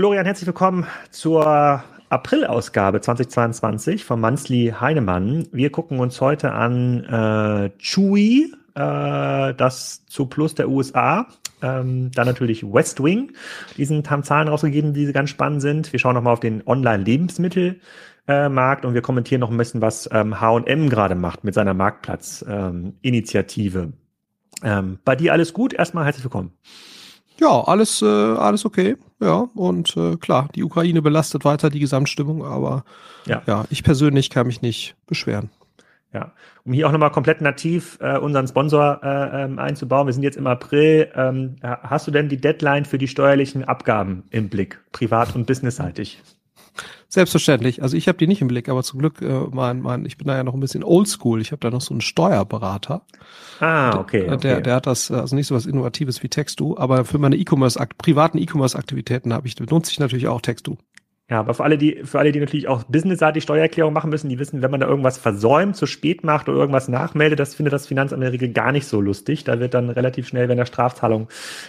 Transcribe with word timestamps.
Florian, 0.00 0.24
herzlich 0.24 0.46
willkommen 0.46 0.86
zur 1.10 1.84
April-Ausgabe 2.08 3.02
2022 3.02 4.06
von 4.06 4.18
Mansley 4.18 4.72
Heinemann. 4.80 5.46
Wir 5.52 5.70
gucken 5.70 6.00
uns 6.00 6.22
heute 6.22 6.52
an 6.52 7.04
äh, 7.04 7.68
Chewy, 7.76 8.50
äh, 8.74 9.52
das 9.52 10.06
zu 10.06 10.24
Plus 10.24 10.54
der 10.54 10.70
USA. 10.70 11.26
Ähm, 11.60 12.10
dann 12.14 12.26
natürlich 12.26 12.62
West 12.62 13.04
Wing. 13.04 13.34
Diesen 13.76 14.08
haben 14.08 14.22
Zahlen 14.22 14.48
rausgegeben, 14.48 14.94
die 14.94 15.12
ganz 15.12 15.28
spannend 15.28 15.60
sind. 15.60 15.92
Wir 15.92 16.00
schauen 16.00 16.14
nochmal 16.14 16.32
auf 16.32 16.40
den 16.40 16.66
Online-Lebensmittelmarkt 16.66 18.84
äh, 18.84 18.86
und 18.86 18.94
wir 18.94 19.02
kommentieren 19.02 19.40
noch 19.40 19.50
ein 19.50 19.58
bisschen, 19.58 19.82
was 19.82 20.08
ähm, 20.10 20.40
H&M 20.40 20.88
gerade 20.88 21.14
macht 21.14 21.44
mit 21.44 21.52
seiner 21.52 21.74
Marktplatz-Initiative. 21.74 23.92
Ähm, 24.62 24.98
bei 25.04 25.14
dir 25.14 25.34
alles 25.34 25.52
gut? 25.52 25.74
Erstmal 25.74 26.06
herzlich 26.06 26.24
willkommen. 26.24 26.52
Ja, 27.40 27.62
alles, 27.62 28.02
äh, 28.02 28.06
alles 28.06 28.66
okay. 28.66 28.96
Ja, 29.18 29.48
und 29.54 29.96
äh, 29.96 30.16
klar, 30.16 30.48
die 30.54 30.62
Ukraine 30.62 31.00
belastet 31.00 31.44
weiter 31.44 31.70
die 31.70 31.80
Gesamtstimmung, 31.80 32.44
aber 32.44 32.84
ja, 33.26 33.42
ja 33.46 33.64
ich 33.70 33.82
persönlich 33.82 34.30
kann 34.30 34.46
mich 34.46 34.62
nicht 34.62 34.94
beschweren. 35.06 35.50
Ja, 36.12 36.32
um 36.64 36.72
hier 36.72 36.88
auch 36.88 36.92
nochmal 36.92 37.12
komplett 37.12 37.40
nativ 37.40 37.98
äh, 38.00 38.18
unseren 38.18 38.46
Sponsor 38.48 39.00
äh, 39.02 39.44
ähm, 39.44 39.58
einzubauen, 39.58 40.06
wir 40.06 40.12
sind 40.12 40.24
jetzt 40.24 40.36
im 40.36 40.46
April. 40.46 41.10
Ähm, 41.14 41.56
hast 41.62 42.06
du 42.06 42.10
denn 42.10 42.28
die 42.28 42.40
Deadline 42.40 42.84
für 42.84 42.98
die 42.98 43.08
steuerlichen 43.08 43.64
Abgaben 43.64 44.24
im 44.30 44.48
Blick, 44.48 44.80
privat 44.92 45.34
und 45.34 45.46
businessseitig? 45.46 46.20
Selbstverständlich. 47.12 47.82
Also 47.82 47.96
ich 47.96 48.06
habe 48.06 48.18
die 48.18 48.28
nicht 48.28 48.40
im 48.40 48.46
Blick, 48.46 48.68
aber 48.68 48.84
zum 48.84 49.00
Glück, 49.00 49.20
äh, 49.20 49.46
mein, 49.50 49.80
mein, 49.80 50.06
ich 50.06 50.16
bin 50.16 50.28
da 50.28 50.36
ja 50.36 50.44
noch 50.44 50.54
ein 50.54 50.60
bisschen 50.60 50.84
oldschool. 50.84 51.40
Ich 51.40 51.50
habe 51.50 51.58
da 51.58 51.68
noch 51.68 51.80
so 51.80 51.92
einen 51.92 52.00
Steuerberater. 52.00 53.02
Ah, 53.58 53.98
okay. 53.98 54.26
Der, 54.26 54.36
der, 54.36 54.60
der 54.60 54.74
hat 54.76 54.86
das, 54.86 55.10
also 55.10 55.34
nicht 55.34 55.48
so 55.48 55.56
was 55.56 55.66
Innovatives 55.66 56.22
wie 56.22 56.28
Textu, 56.28 56.76
aber 56.78 57.04
für 57.04 57.18
meine 57.18 57.34
E-Commerce, 57.34 57.84
privaten 57.98 58.38
E-Commerce-Aktivitäten 58.38 59.32
habe 59.32 59.48
ich, 59.48 59.56
benutze 59.56 59.90
ich 59.90 59.98
natürlich 59.98 60.28
auch 60.28 60.40
Textu. 60.40 60.76
Ja, 61.30 61.38
aber 61.38 61.54
für 61.54 61.62
alle, 61.62 61.78
die, 61.78 62.00
für 62.02 62.18
alle, 62.18 62.32
die 62.32 62.40
natürlich 62.40 62.66
auch 62.66 62.82
businessseitig 62.82 63.44
Steuererklärung 63.44 63.92
machen 63.92 64.10
müssen, 64.10 64.28
die 64.28 64.40
wissen, 64.40 64.62
wenn 64.62 64.70
man 64.72 64.80
da 64.80 64.88
irgendwas 64.88 65.16
versäumt, 65.16 65.76
zu 65.76 65.86
spät 65.86 66.24
macht 66.24 66.48
oder 66.48 66.58
irgendwas 66.58 66.88
nachmeldet, 66.88 67.38
das 67.38 67.54
findet 67.54 67.72
das 67.72 67.86
Finanzamt 67.86 68.18
in 68.18 68.22
der 68.22 68.32
Regel 68.32 68.48
gar 68.48 68.72
nicht 68.72 68.86
so 68.86 69.00
lustig. 69.00 69.44
Da 69.44 69.60
wird 69.60 69.74
dann 69.74 69.90
relativ 69.90 70.26
schnell, 70.26 70.48
wenn 70.48 70.58
da 70.58 70.66
Strafzahlung 70.66 71.28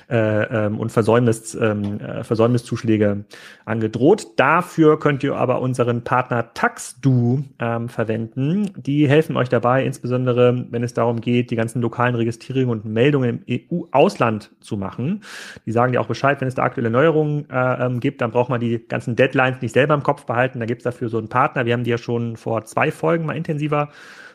äh, 0.09 0.65
ähm, 0.65 0.79
und 0.79 0.91
Versäumnis, 0.91 1.53
ähm, 1.53 1.99
äh, 1.99 2.23
Versäumniszuschläge 2.23 3.25
angedroht. 3.63 4.29
Dafür 4.37 4.99
könnt 4.99 5.21
ihr 5.21 5.35
aber 5.35 5.61
unseren 5.61 6.03
Partner 6.03 6.55
TaxDo 6.55 7.43
ähm, 7.59 7.87
verwenden. 7.87 8.71
Die 8.75 9.07
helfen 9.07 9.37
euch 9.37 9.49
dabei, 9.49 9.85
insbesondere 9.85 10.65
wenn 10.71 10.81
es 10.81 10.95
darum 10.95 11.21
geht, 11.21 11.51
die 11.51 11.55
ganzen 11.55 11.83
lokalen 11.83 12.15
Registrierungen 12.15 12.79
und 12.79 12.85
Meldungen 12.85 13.43
im 13.45 13.61
EU-Ausland 13.71 14.49
zu 14.59 14.75
machen. 14.75 15.21
Die 15.67 15.71
sagen 15.71 15.91
dir 15.91 16.01
auch 16.01 16.07
Bescheid, 16.07 16.41
wenn 16.41 16.47
es 16.47 16.55
da 16.55 16.63
aktuelle 16.63 16.89
Neuerungen 16.89 17.47
äh, 17.51 17.85
ähm, 17.85 17.99
gibt, 17.99 18.21
dann 18.21 18.31
braucht 18.31 18.49
man 18.49 18.59
die 18.59 18.79
ganzen 18.87 19.15
Deadlines 19.15 19.50
Deadlines 19.51 19.61
nicht 19.61 19.73
selber 19.73 19.93
im 19.93 20.03
Kopf 20.03 20.25
behalten. 20.25 20.59
Da 20.59 20.65
gibt 20.65 20.79
es 20.79 20.83
dafür 20.83 21.09
so 21.09 21.17
einen 21.17 21.29
Partner. 21.29 21.65
Wir 21.65 21.73
haben 21.73 21.83
die 21.83 21.91
ja 21.91 21.97
schon 21.97 22.37
vor 22.37 22.65
zwei 22.65 22.91
Folgen 22.91 23.25
mal 23.25 23.37
intensiver 23.37 23.89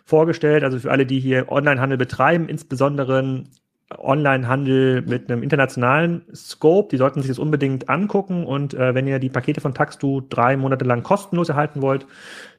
vorgestellt. 0.05 0.65
Also 0.65 0.79
für 0.79 0.91
alle, 0.91 1.07
die 1.07 1.21
hier 1.21 1.51
Onlinehandel 1.51 1.99
betreiben, 1.99 2.49
insbesondere 2.49 3.45
Onlinehandel 3.97 5.03
mit 5.03 5.31
einem 5.31 5.43
internationalen 5.43 6.23
Scope, 6.35 6.89
die 6.91 6.97
sollten 6.97 7.21
sich 7.21 7.29
das 7.29 7.39
unbedingt 7.39 7.89
angucken. 7.89 8.45
Und 8.45 8.75
äh, 8.75 8.95
wenn 8.95 9.07
ihr 9.07 9.19
die 9.19 9.31
Pakete 9.31 9.61
von 9.61 9.75
Taxdu 9.75 10.23
drei 10.29 10.57
Monate 10.57 10.85
lang 10.85 11.03
kostenlos 11.03 11.49
erhalten 11.49 11.83
wollt, 11.83 12.07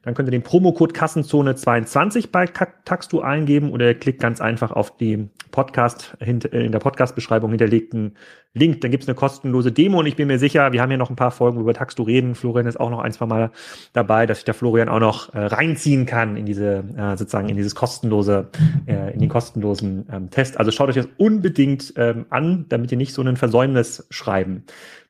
dann 0.04 0.14
könnt 0.14 0.28
ihr 0.28 0.32
den 0.32 0.44
Promocode 0.44 0.94
Kassenzone 0.94 1.56
22 1.56 2.32
bei 2.32 2.46
Taxdu 2.46 3.22
eingeben 3.22 3.72
oder 3.72 3.88
ihr 3.88 3.96
klickt 3.96 4.20
ganz 4.20 4.42
einfach 4.42 4.72
auf 4.72 4.96
die 4.98 5.30
Podcast 5.52 6.16
in 6.20 6.40
der 6.40 6.80
Podcast-Beschreibung 6.80 7.50
hinterlegten 7.52 8.16
Link. 8.54 8.82
Dann 8.82 8.92
gibt 8.92 9.04
es 9.04 9.10
eine 9.10 9.16
kostenlose 9.16 9.72
Demo 9.72 10.00
und 10.00 10.06
ich 10.06 10.16
bin 10.16 10.28
mir 10.28 10.40
sicher, 10.40 10.72
wir 10.72 10.82
haben 10.82 10.92
ja 10.92 10.98
noch 10.98 11.10
ein 11.10 11.16
paar 11.16 11.32
Folgen, 11.32 11.56
wo 11.56 11.62
wir 11.62 11.64
über 11.64 11.74
Taxdu 11.74 12.04
reden. 12.04 12.36
Florian 12.36 12.68
ist 12.68 12.80
auch 12.80 12.90
noch 12.90 13.00
ein, 13.00 13.12
zwei 13.12 13.26
Mal 13.26 13.52
dabei, 13.94 14.26
dass 14.26 14.40
sich 14.40 14.46
der 14.46 14.54
Florian 14.54 14.90
auch 14.90 15.00
noch 15.00 15.34
äh, 15.34 15.40
reinziehen 15.40 16.06
kann 16.06 16.38
in 16.38 16.46
diese, 16.46 16.84
äh, 16.98 17.18
sozusagen 17.18 17.50
in 17.50 17.56
dieses 17.56 17.76
kostenlose, 17.76 18.50
äh, 18.86 19.14
in 19.14 19.20
den 19.20 19.30
kostenlosen 19.30 20.08
ähm, 20.12 20.30
Test. 20.30 20.60
Also 20.60 20.72
schaut 20.72 20.90
euch 20.90 20.96
das 20.96 21.08
unbedingt 21.18 21.94
ähm, 21.98 22.26
an, 22.30 22.66
damit 22.70 22.92
ihr 22.92 22.98
nicht 22.98 23.14
so 23.14 23.22
ein 23.22 23.38
Versäumnis 23.38 24.08
schreiben 24.10 24.64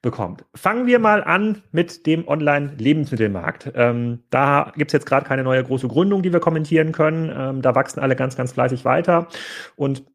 bekommt. 0.08 0.46
Fangen 0.56 0.88
wir 0.88 1.00
mal 1.00 1.22
an 1.22 1.64
mit 1.74 2.06
dem 2.06 2.26
Online-Lebensmittelmarkt. 2.30 3.74
Ähm, 3.76 4.24
da 4.30 4.72
gibt 4.78 4.92
es 4.92 4.94
jetzt 4.94 5.06
gerade 5.06 5.26
keine 5.26 5.44
neue 5.44 5.62
große 5.62 5.90
Gründung, 5.90 6.22
die 6.22 6.32
wir 6.32 6.40
kommentieren 6.40 6.94
können. 6.94 7.30
Ähm, 7.36 7.62
da 7.62 7.76
wachsen 7.76 8.00
alle 8.00 8.16
ganz, 8.16 8.38
ganz 8.38 8.54
fleißig 8.54 8.86
weiter. 8.86 9.28
Und 9.76 10.06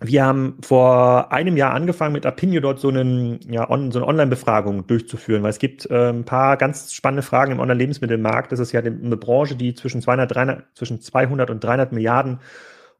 wir 0.00 0.24
haben 0.24 0.56
vor 0.62 1.32
einem 1.32 1.58
Jahr 1.58 1.74
angefangen 1.74 2.14
mit 2.14 2.24
Apinio 2.24 2.62
dort 2.62 2.80
so, 2.80 2.88
einen, 2.88 3.40
ja, 3.50 3.68
on, 3.68 3.92
so 3.92 3.98
eine 3.98 4.08
Online-Befragung 4.08 4.86
durchzuführen, 4.86 5.42
weil 5.42 5.50
es 5.50 5.58
gibt 5.58 5.90
äh, 5.90 6.08
ein 6.08 6.24
paar 6.24 6.56
ganz 6.56 6.94
spannende 6.94 7.22
Fragen 7.22 7.52
im 7.52 7.60
Online-Lebensmittelmarkt. 7.60 8.52
Das 8.52 8.58
ist 8.58 8.72
ja 8.72 8.80
eine 8.80 9.18
Branche, 9.18 9.54
die 9.54 9.74
zwischen 9.74 10.00
200, 10.00 10.34
300, 10.34 10.64
zwischen 10.74 11.02
200 11.02 11.50
und 11.50 11.62
300 11.62 11.92
Milliarden 11.92 12.40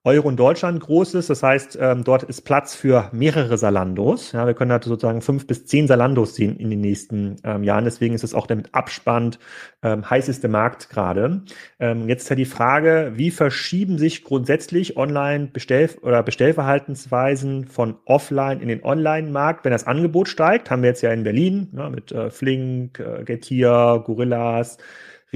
Euro 0.06 0.31
in 0.31 0.37
Deutschland 0.37 0.81
groß 0.81 1.15
ist. 1.15 1.31
Das 1.31 1.43
heißt, 1.43 1.77
ähm, 1.81 2.05
dort 2.05 2.22
ist 2.22 2.43
Platz 2.43 2.77
für 2.77 3.11
mehrere 3.12 3.59
Salandos. 3.59 4.31
Ja, 4.31 4.47
wir 4.47 4.55
können 4.55 4.71
halt 4.71 4.84
sozusagen 4.84 5.21
fünf 5.21 5.49
bis 5.49 5.67
zehn 5.67 5.89
Salandos 5.89 6.37
sehen 6.37 6.56
in 6.59 6.71
den 6.71 6.81
nächsten 6.81 7.37
ähm, 7.43 7.65
Jahren. 7.65 7.84
Deswegen 7.84 8.15
ist 8.15 8.22
es 8.22 8.33
auch 8.33 8.47
der 8.47 8.56
mit 8.56 8.72
Abstand 8.72 9.41
ähm, 9.83 10.09
heißeste 10.09 10.47
Markt 10.47 10.91
gerade. 10.91 11.43
Ähm, 11.81 12.09
jetzt 12.09 12.22
ist 12.22 12.28
ja 12.28 12.37
die 12.37 12.44
Frage, 12.44 13.15
wie 13.17 13.33
verschieben 13.33 13.99
sich 13.99 14.22
grundsätzlich 14.22 14.97
Online-Bestell- 14.97 15.99
oder 16.03 16.23
Bestellverhaltensweisen 16.23 17.67
von 17.67 17.97
Offline 18.05 18.61
in 18.61 18.69
den 18.69 18.84
Online-Markt, 18.84 19.65
wenn 19.65 19.73
das 19.73 19.88
Angebot 19.88 20.28
steigt? 20.28 20.71
Haben 20.71 20.83
wir 20.83 20.91
jetzt 20.91 21.03
ja 21.03 21.11
in 21.11 21.25
Berlin 21.25 21.69
ja, 21.77 21.91
mit 21.91 22.12
äh, 22.12 22.31
Flink, 22.31 23.00
äh, 23.00 23.25
Getir, 23.25 24.05
Gorillas, 24.06 24.78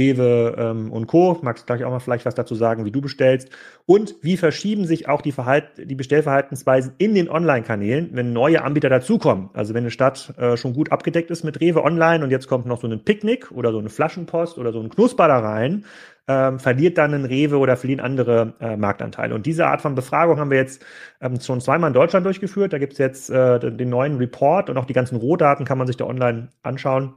Rewe 0.01 0.55
ähm, 0.59 0.91
und 0.91 1.07
Co. 1.07 1.39
Magst 1.43 1.63
du 1.63 1.67
gleich 1.67 1.85
auch 1.85 1.91
mal 1.91 2.01
vielleicht 2.01 2.25
was 2.25 2.35
dazu 2.35 2.55
sagen, 2.55 2.87
wie 2.87 2.91
du 2.91 3.03
bestellst? 3.03 3.51
Und 3.85 4.15
wie 4.23 4.37
verschieben 4.37 4.87
sich 4.87 5.09
auch 5.09 5.21
die, 5.21 5.33
Verhalt 5.33 5.65
die 5.77 5.95
Bestellverhaltensweisen 5.95 6.95
in 6.99 7.15
den 7.15 7.29
Online-Kanälen, 7.29 8.11
wenn 8.13 8.33
neue 8.33 8.63
Anbieter 8.63 8.89
dazukommen? 8.89 9.51
Also 9.53 9.75
wenn 9.75 9.85
eine 9.85 9.91
Stadt 9.91 10.33
äh, 10.39 10.57
schon 10.57 10.73
gut 10.73 10.91
abgedeckt 10.91 11.31
ist 11.31 11.45
mit 11.45 11.61
Rewe 11.61 11.85
Online 11.85 12.25
und 12.25 12.31
jetzt 12.31 12.49
kommt 12.49 12.67
noch 12.67 12.81
so 12.81 12.89
ein 12.89 13.05
Picknick 13.05 13.53
oder 13.53 13.73
so 13.73 13.79
eine 13.79 13.91
Flaschenpost 13.91 14.59
oder 14.59 14.73
so 14.73 14.81
ein 14.81 14.89
Knusper 14.89 15.29
da 15.29 15.39
rein, 15.41 15.85
ähm, 16.29 16.59
verliert 16.59 16.97
dann 16.97 17.13
ein 17.13 17.25
Rewe 17.25 17.59
oder 17.59 17.77
verlieren 17.77 18.01
andere 18.01 18.55
äh, 18.61 18.77
Marktanteile. 18.77 19.35
Und 19.35 19.47
diese 19.47 19.67
Art 19.67 19.83
von 19.83 19.95
Befragung 19.95 20.39
haben 20.39 20.51
wir 20.51 20.59
jetzt 20.59 20.85
ähm, 21.21 21.41
schon 21.41 21.61
zweimal 21.61 21.89
in 21.89 21.95
Deutschland 21.95 22.25
durchgeführt. 22.25 22.73
Da 22.73 22.79
gibt 22.79 22.93
es 22.93 22.99
jetzt 22.99 23.31
äh, 23.31 23.59
den 23.59 23.89
neuen 23.89 24.17
Report 24.17 24.71
und 24.71 24.79
auch 24.79 24.85
die 24.85 24.93
ganzen 24.93 25.17
Rohdaten 25.17 25.65
kann 25.67 25.79
man 25.79 25.87
sich 25.87 25.97
da 25.97 26.07
online 26.07 26.49
anschauen. 26.63 27.15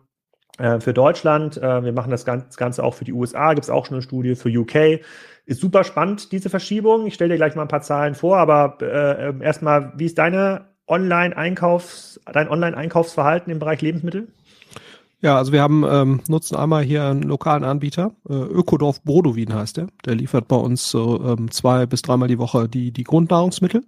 Äh, 0.59 0.79
für 0.79 0.93
Deutschland. 0.93 1.57
Äh, 1.57 1.83
wir 1.83 1.93
machen 1.93 2.11
das 2.11 2.25
Ganze 2.25 2.83
auch 2.83 2.93
für 2.93 3.05
die 3.05 3.13
USA, 3.13 3.53
gibt 3.53 3.63
es 3.63 3.71
auch 3.71 3.87
schon 3.87 3.95
eine 3.95 4.03
Studie 4.03 4.35
für 4.35 4.49
UK. 4.49 5.01
Ist 5.45 5.59
super 5.59 5.83
spannend, 5.83 6.31
diese 6.31 6.49
Verschiebung. 6.49 7.07
Ich 7.07 7.15
stelle 7.15 7.31
dir 7.31 7.37
gleich 7.37 7.55
mal 7.55 7.63
ein 7.63 7.67
paar 7.67 7.81
Zahlen 7.81 8.13
vor, 8.13 8.37
aber 8.37 8.77
äh, 8.81 9.29
ähm, 9.29 9.41
erstmal, 9.41 9.93
wie 9.97 10.05
ist 10.05 10.17
deine 10.19 10.65
Online-Einkaufs, 10.87 12.19
dein 12.31 12.49
Online-Einkaufsverhalten 12.49 13.51
im 13.51 13.57
Bereich 13.57 13.81
Lebensmittel? 13.81 14.27
Ja, 15.21 15.37
also 15.37 15.53
wir 15.53 15.61
haben 15.61 15.85
ähm, 15.89 16.19
nutzen 16.27 16.55
einmal 16.55 16.83
hier 16.83 17.05
einen 17.05 17.23
lokalen 17.23 17.63
Anbieter, 17.63 18.11
äh, 18.29 18.33
Ökodorf 18.33 19.01
Brodowin 19.03 19.53
heißt 19.53 19.77
der. 19.77 19.87
Der 20.05 20.15
liefert 20.15 20.47
bei 20.49 20.57
uns 20.57 20.91
so 20.91 21.19
ähm, 21.23 21.49
zwei 21.49 21.85
bis 21.85 22.01
dreimal 22.03 22.27
die 22.27 22.39
Woche 22.39 22.67
die 22.67 22.91
die 22.91 23.05
Grundnahrungsmittel. 23.05 23.83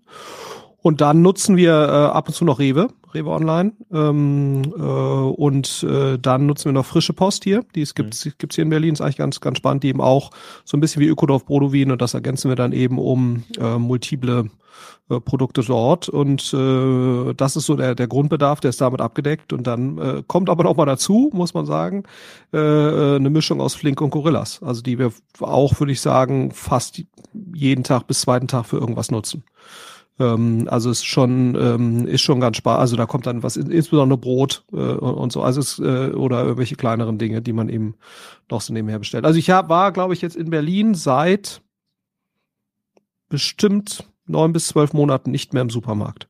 Und 0.86 1.02
dann 1.02 1.24
nutzen 1.24 1.58
wir 1.58 1.72
äh, 1.72 2.16
ab 2.16 2.28
und 2.28 2.36
zu 2.36 2.46
noch 2.46 2.60
Rewe, 2.60 2.90
Rewe 3.12 3.32
Online. 3.32 3.72
Ähm, 3.92 4.62
äh, 4.78 4.80
und 4.80 5.82
äh, 5.82 6.20
dann 6.20 6.46
nutzen 6.46 6.66
wir 6.66 6.74
noch 6.74 6.86
frische 6.86 7.14
Post 7.14 7.44
hier. 7.44 7.66
Die 7.74 7.82
es 7.82 7.96
gibt 7.96 8.24
mhm. 8.24 8.34
gibt's 8.38 8.56
hier 8.56 8.62
in 8.66 8.70
Berlin, 8.70 8.94
ist 8.94 9.02
eigentlich 9.02 9.18
ganz, 9.18 9.42
ganz 9.42 9.58
spannend, 9.58 9.82
die 9.82 9.88
eben 9.88 10.00
auch 10.00 10.30
so 10.64 10.78
ein 10.78 10.82
bisschen 10.82 11.02
wie 11.02 11.08
Ökodorf 11.08 11.44
Brodowin 11.48 11.90
und 11.90 12.04
das 12.04 12.14
ergänzen 12.14 12.50
wir 12.50 12.56
dann 12.56 12.72
eben 12.72 13.00
um 13.00 13.46
äh, 13.58 13.80
multiple 13.80 14.52
äh, 15.10 15.20
Produkte 15.20 15.64
dort. 15.64 16.08
Und 16.08 16.54
äh, 16.54 17.34
das 17.34 17.56
ist 17.56 17.66
so 17.66 17.76
der, 17.76 17.96
der 17.96 18.08
Grundbedarf, 18.08 18.60
der 18.60 18.70
ist 18.70 18.80
damit 18.80 19.02
abgedeckt. 19.02 19.54
Und 19.54 19.66
dann 19.66 19.98
äh, 19.98 20.24
kommt 20.28 20.52
aber 20.52 20.66
noch 20.66 20.76
mal 20.76 20.86
dazu, 20.86 21.32
muss 21.34 21.56
man 21.56 21.66
sagen, 21.66 22.04
äh 22.54 23.16
eine 23.16 23.32
Mischung 23.32 23.60
aus 23.60 23.74
Flink 23.74 24.02
und 24.02 24.12
Gorillas. 24.12 24.62
Also 24.62 24.84
die 24.84 25.00
wir 25.00 25.12
auch, 25.40 25.80
würde 25.80 25.94
ich 25.94 26.02
sagen, 26.02 26.52
fast 26.52 27.02
jeden 27.56 27.84
Tag 27.84 28.06
bis 28.06 28.22
zweiten 28.22 28.48
Tag 28.48 28.68
für 28.68 28.78
irgendwas 28.78 29.10
nutzen. 29.10 29.44
Ähm, 30.20 30.68
also 30.70 30.90
ist 30.90 31.06
schon 31.06 31.56
ähm, 31.56 32.08
ist 32.08 32.22
schon 32.22 32.40
ganz 32.40 32.58
spannend. 32.58 32.82
Also 32.82 32.96
da 32.96 33.06
kommt 33.06 33.26
dann 33.26 33.44
was, 33.44 33.58
insbesondere 33.58 34.18
Brot 34.18 34.66
äh, 34.72 34.76
und, 34.76 35.14
und, 35.16 35.32
so, 35.32 35.42
also 35.42 35.60
es, 35.60 35.80
äh, 35.80 36.12
oder 36.12 36.44
irgendwelche 36.44 36.76
kleineren 36.76 37.18
Dinge, 37.18 37.42
die 37.42 37.54
man 37.54 37.70
eben 37.70 37.96
noch 38.50 38.62
so 38.62 38.74
nebenher 38.74 39.00
bestellt. 39.00 39.26
Also 39.26 39.40
ich 39.40 39.50
hab, 39.50 39.70
war, 39.70 39.92
glaube 39.92 40.14
ich, 40.14 40.22
jetzt 40.22 40.36
in 40.36 40.50
Berlin 40.50 40.96
seit 40.96 41.62
bestimmt 43.30 44.10
neun 44.26 44.54
bis 44.54 44.68
zwölf 44.68 44.94
Monaten 44.94 45.32
nicht 45.32 45.54
mehr 45.54 45.62
im 45.62 45.70
Supermarkt. 45.70 46.30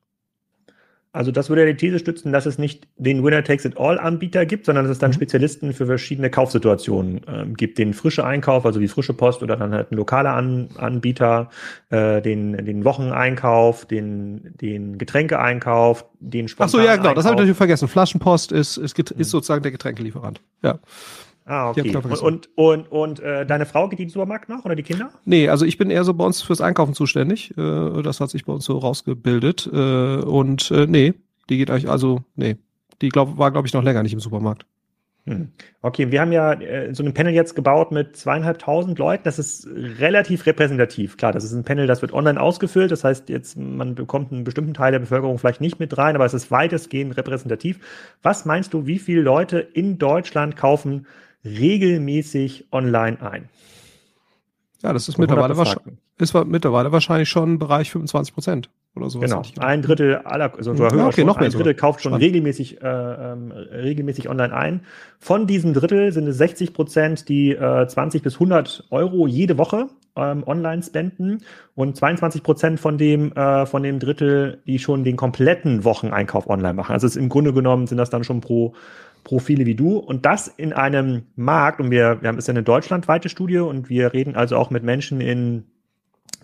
Also 1.16 1.32
das 1.32 1.48
würde 1.48 1.62
ja 1.62 1.72
die 1.72 1.76
These 1.76 1.98
stützen, 1.98 2.30
dass 2.30 2.44
es 2.44 2.58
nicht 2.58 2.86
den 2.96 3.24
Winner-Takes-it-all-Anbieter 3.24 4.44
gibt, 4.44 4.66
sondern 4.66 4.84
dass 4.84 4.92
es 4.92 4.98
dann 4.98 5.10
mhm. 5.10 5.14
Spezialisten 5.14 5.72
für 5.72 5.86
verschiedene 5.86 6.28
Kaufsituationen 6.28 7.22
ähm, 7.26 7.54
gibt. 7.54 7.78
Den 7.78 7.94
frische 7.94 8.24
Einkauf, 8.24 8.66
also 8.66 8.80
wie 8.80 8.88
frische 8.88 9.14
Post 9.14 9.42
oder 9.42 9.56
dann 9.56 9.72
halt 9.72 9.90
ein 9.90 9.96
lokaler 9.96 10.34
An 10.34 10.68
Anbieter, 10.76 11.48
äh, 11.88 12.20
den, 12.20 12.52
den 12.64 12.84
Wocheneinkauf, 12.84 13.86
den, 13.86 14.54
den 14.60 14.98
Getränkeeinkauf, 14.98 16.04
den 16.20 16.50
Ach 16.58 16.68
so, 16.68 16.80
ja 16.80 16.96
genau, 16.96 17.14
das 17.14 17.24
habe 17.24 17.34
ich 17.34 17.38
natürlich 17.38 17.56
vergessen. 17.56 17.88
Flaschenpost 17.88 18.52
ist, 18.52 18.76
ist, 18.76 18.98
ist 18.98 19.16
mhm. 19.16 19.22
sozusagen 19.24 19.62
der 19.62 19.72
Getränkelieferant. 19.72 20.42
Ja. 20.62 20.78
Ah, 21.48 21.70
okay. 21.70 21.94
Und, 21.94 22.06
und, 22.22 22.48
und, 22.56 22.90
und 22.90 23.20
äh, 23.20 23.46
deine 23.46 23.66
Frau 23.66 23.88
geht 23.88 24.00
die 24.00 24.06
den 24.06 24.10
Supermarkt 24.10 24.48
noch 24.48 24.64
oder 24.64 24.74
die 24.74 24.82
Kinder? 24.82 25.10
Nee, 25.24 25.48
also 25.48 25.64
ich 25.64 25.78
bin 25.78 25.90
eher 25.90 26.02
so 26.02 26.12
bei 26.12 26.24
uns 26.24 26.42
fürs 26.42 26.60
Einkaufen 26.60 26.92
zuständig. 26.92 27.56
Äh, 27.56 28.02
das 28.02 28.20
hat 28.20 28.30
sich 28.30 28.44
bei 28.44 28.52
uns 28.52 28.64
so 28.64 28.78
rausgebildet. 28.78 29.70
Äh, 29.72 29.76
und 29.76 30.72
äh, 30.72 30.86
nee, 30.88 31.14
die 31.48 31.56
geht 31.56 31.70
eigentlich, 31.70 31.88
also, 31.88 32.24
nee. 32.34 32.56
Die 33.00 33.10
glaub, 33.10 33.38
war, 33.38 33.52
glaube 33.52 33.68
ich, 33.68 33.74
noch 33.74 33.84
länger 33.84 34.02
nicht 34.02 34.14
im 34.14 34.20
Supermarkt. 34.20 34.66
Hm. 35.26 35.48
Okay, 35.82 36.10
wir 36.10 36.20
haben 36.20 36.32
ja 36.32 36.52
äh, 36.52 36.94
so 36.94 37.04
ein 37.04 37.12
Panel 37.12 37.32
jetzt 37.32 37.54
gebaut 37.54 37.92
mit 37.92 38.16
zweieinhalbtausend 38.16 38.98
Leuten. 38.98 39.24
Das 39.24 39.38
ist 39.38 39.68
relativ 39.98 40.46
repräsentativ. 40.46 41.16
Klar, 41.16 41.32
das 41.32 41.44
ist 41.44 41.52
ein 41.52 41.64
Panel, 41.64 41.86
das 41.86 42.00
wird 42.00 42.12
online 42.12 42.40
ausgefüllt. 42.40 42.90
Das 42.90 43.04
heißt, 43.04 43.28
jetzt 43.28 43.56
man 43.56 43.94
bekommt 43.94 44.32
einen 44.32 44.44
bestimmten 44.44 44.74
Teil 44.74 44.92
der 44.92 45.00
Bevölkerung 45.00 45.38
vielleicht 45.38 45.60
nicht 45.60 45.78
mit 45.78 45.98
rein, 45.98 46.14
aber 46.14 46.24
es 46.24 46.34
ist 46.34 46.50
weitestgehend 46.50 47.16
repräsentativ. 47.16 47.80
Was 48.22 48.44
meinst 48.44 48.72
du, 48.72 48.86
wie 48.86 48.98
viele 48.98 49.20
Leute 49.20 49.58
in 49.58 49.98
Deutschland 49.98 50.56
kaufen 50.56 51.06
regelmäßig 51.46 52.66
online 52.72 53.20
ein. 53.22 53.48
Ja, 54.82 54.92
das 54.92 55.08
ist 55.08 55.18
mittlerweile, 55.18 55.56
wahrscheinlich, 55.56 55.96
ist 56.18 56.34
mittlerweile 56.46 56.92
wahrscheinlich 56.92 57.28
schon 57.28 57.52
im 57.52 57.58
Bereich 57.58 57.90
25 57.90 58.34
Prozent 58.34 58.70
oder 58.94 59.10
sowas. 59.10 59.30
Genau, 59.30 59.42
ein 59.66 59.82
Drittel 59.82 60.16
aller, 60.18 60.54
also 60.56 60.72
ja, 60.74 60.86
okay, 60.86 61.12
schon, 61.12 61.26
noch 61.26 61.36
mehr 61.36 61.46
ein 61.46 61.52
Drittel 61.52 61.58
sogar. 61.58 61.74
kauft 61.74 62.02
schon 62.02 62.14
regelmäßig, 62.14 62.82
äh, 62.82 62.86
ähm, 62.86 63.52
regelmäßig 63.52 64.28
online 64.28 64.54
ein. 64.54 64.80
Von 65.18 65.46
diesem 65.46 65.72
Drittel 65.74 66.12
sind 66.12 66.26
es 66.26 66.38
60 66.38 66.72
Prozent, 66.72 67.28
die 67.28 67.52
äh, 67.52 67.86
20 67.86 68.22
bis 68.22 68.34
100 68.34 68.84
Euro 68.90 69.26
jede 69.26 69.58
Woche 69.58 69.88
ähm, 70.16 70.44
online 70.46 70.82
spenden 70.82 71.42
und 71.74 71.96
22 71.96 72.42
Prozent 72.42 72.80
von 72.80 72.98
dem, 72.98 73.32
äh, 73.32 73.66
von 73.66 73.82
dem 73.82 73.98
Drittel, 73.98 74.62
die 74.66 74.78
schon 74.78 75.04
den 75.04 75.16
kompletten 75.16 75.84
Wocheneinkauf 75.84 76.48
online 76.48 76.74
machen. 76.74 76.92
Also 76.92 77.06
es 77.06 77.16
ist 77.16 77.22
im 77.22 77.28
Grunde 77.28 77.52
genommen 77.52 77.86
sind 77.86 77.98
das 77.98 78.10
dann 78.10 78.24
schon 78.24 78.40
pro 78.40 78.74
Profile 79.26 79.66
wie 79.66 79.74
du 79.74 79.98
und 79.98 80.24
das 80.24 80.46
in 80.46 80.72
einem 80.72 81.24
Markt, 81.34 81.80
und 81.80 81.90
wir, 81.90 82.22
wir 82.22 82.28
haben, 82.28 82.38
ist 82.38 82.46
ja 82.46 82.52
eine 82.52 82.62
deutschlandweite 82.62 83.28
Studie 83.28 83.58
und 83.58 83.90
wir 83.90 84.12
reden 84.12 84.36
also 84.36 84.56
auch 84.56 84.70
mit 84.70 84.84
Menschen 84.84 85.20
in 85.20 85.64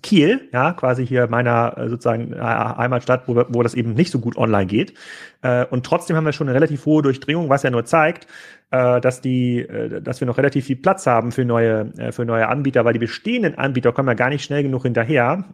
Kiel, 0.02 0.48
ja, 0.52 0.72
quasi 0.72 1.06
hier 1.06 1.28
meiner 1.28 1.78
äh, 1.78 1.88
sozusagen 1.88 2.32
äh, 2.32 2.40
Heimatstadt, 2.40 3.28
wo, 3.28 3.44
wo 3.50 3.62
das 3.62 3.74
eben 3.74 3.94
nicht 3.94 4.10
so 4.10 4.18
gut 4.18 4.36
online 4.36 4.66
geht. 4.66 4.94
Äh, 5.42 5.64
und 5.66 5.86
trotzdem 5.86 6.16
haben 6.16 6.24
wir 6.24 6.32
schon 6.32 6.48
eine 6.48 6.56
relativ 6.56 6.84
hohe 6.84 7.02
Durchdringung, 7.02 7.48
was 7.48 7.62
ja 7.62 7.70
nur 7.70 7.84
zeigt, 7.84 8.26
dass 8.70 9.20
die, 9.20 9.68
dass 10.02 10.20
wir 10.20 10.26
noch 10.26 10.38
relativ 10.38 10.64
viel 10.64 10.76
Platz 10.76 11.06
haben 11.06 11.30
für 11.30 11.44
neue, 11.44 11.92
für 12.10 12.24
neue 12.24 12.48
Anbieter, 12.48 12.86
weil 12.86 12.94
die 12.94 12.98
bestehenden 12.98 13.58
Anbieter 13.58 13.92
kommen 13.92 14.08
ja 14.08 14.14
gar 14.14 14.30
nicht 14.30 14.44
schnell 14.44 14.62
genug 14.62 14.84
hinterher, 14.84 15.44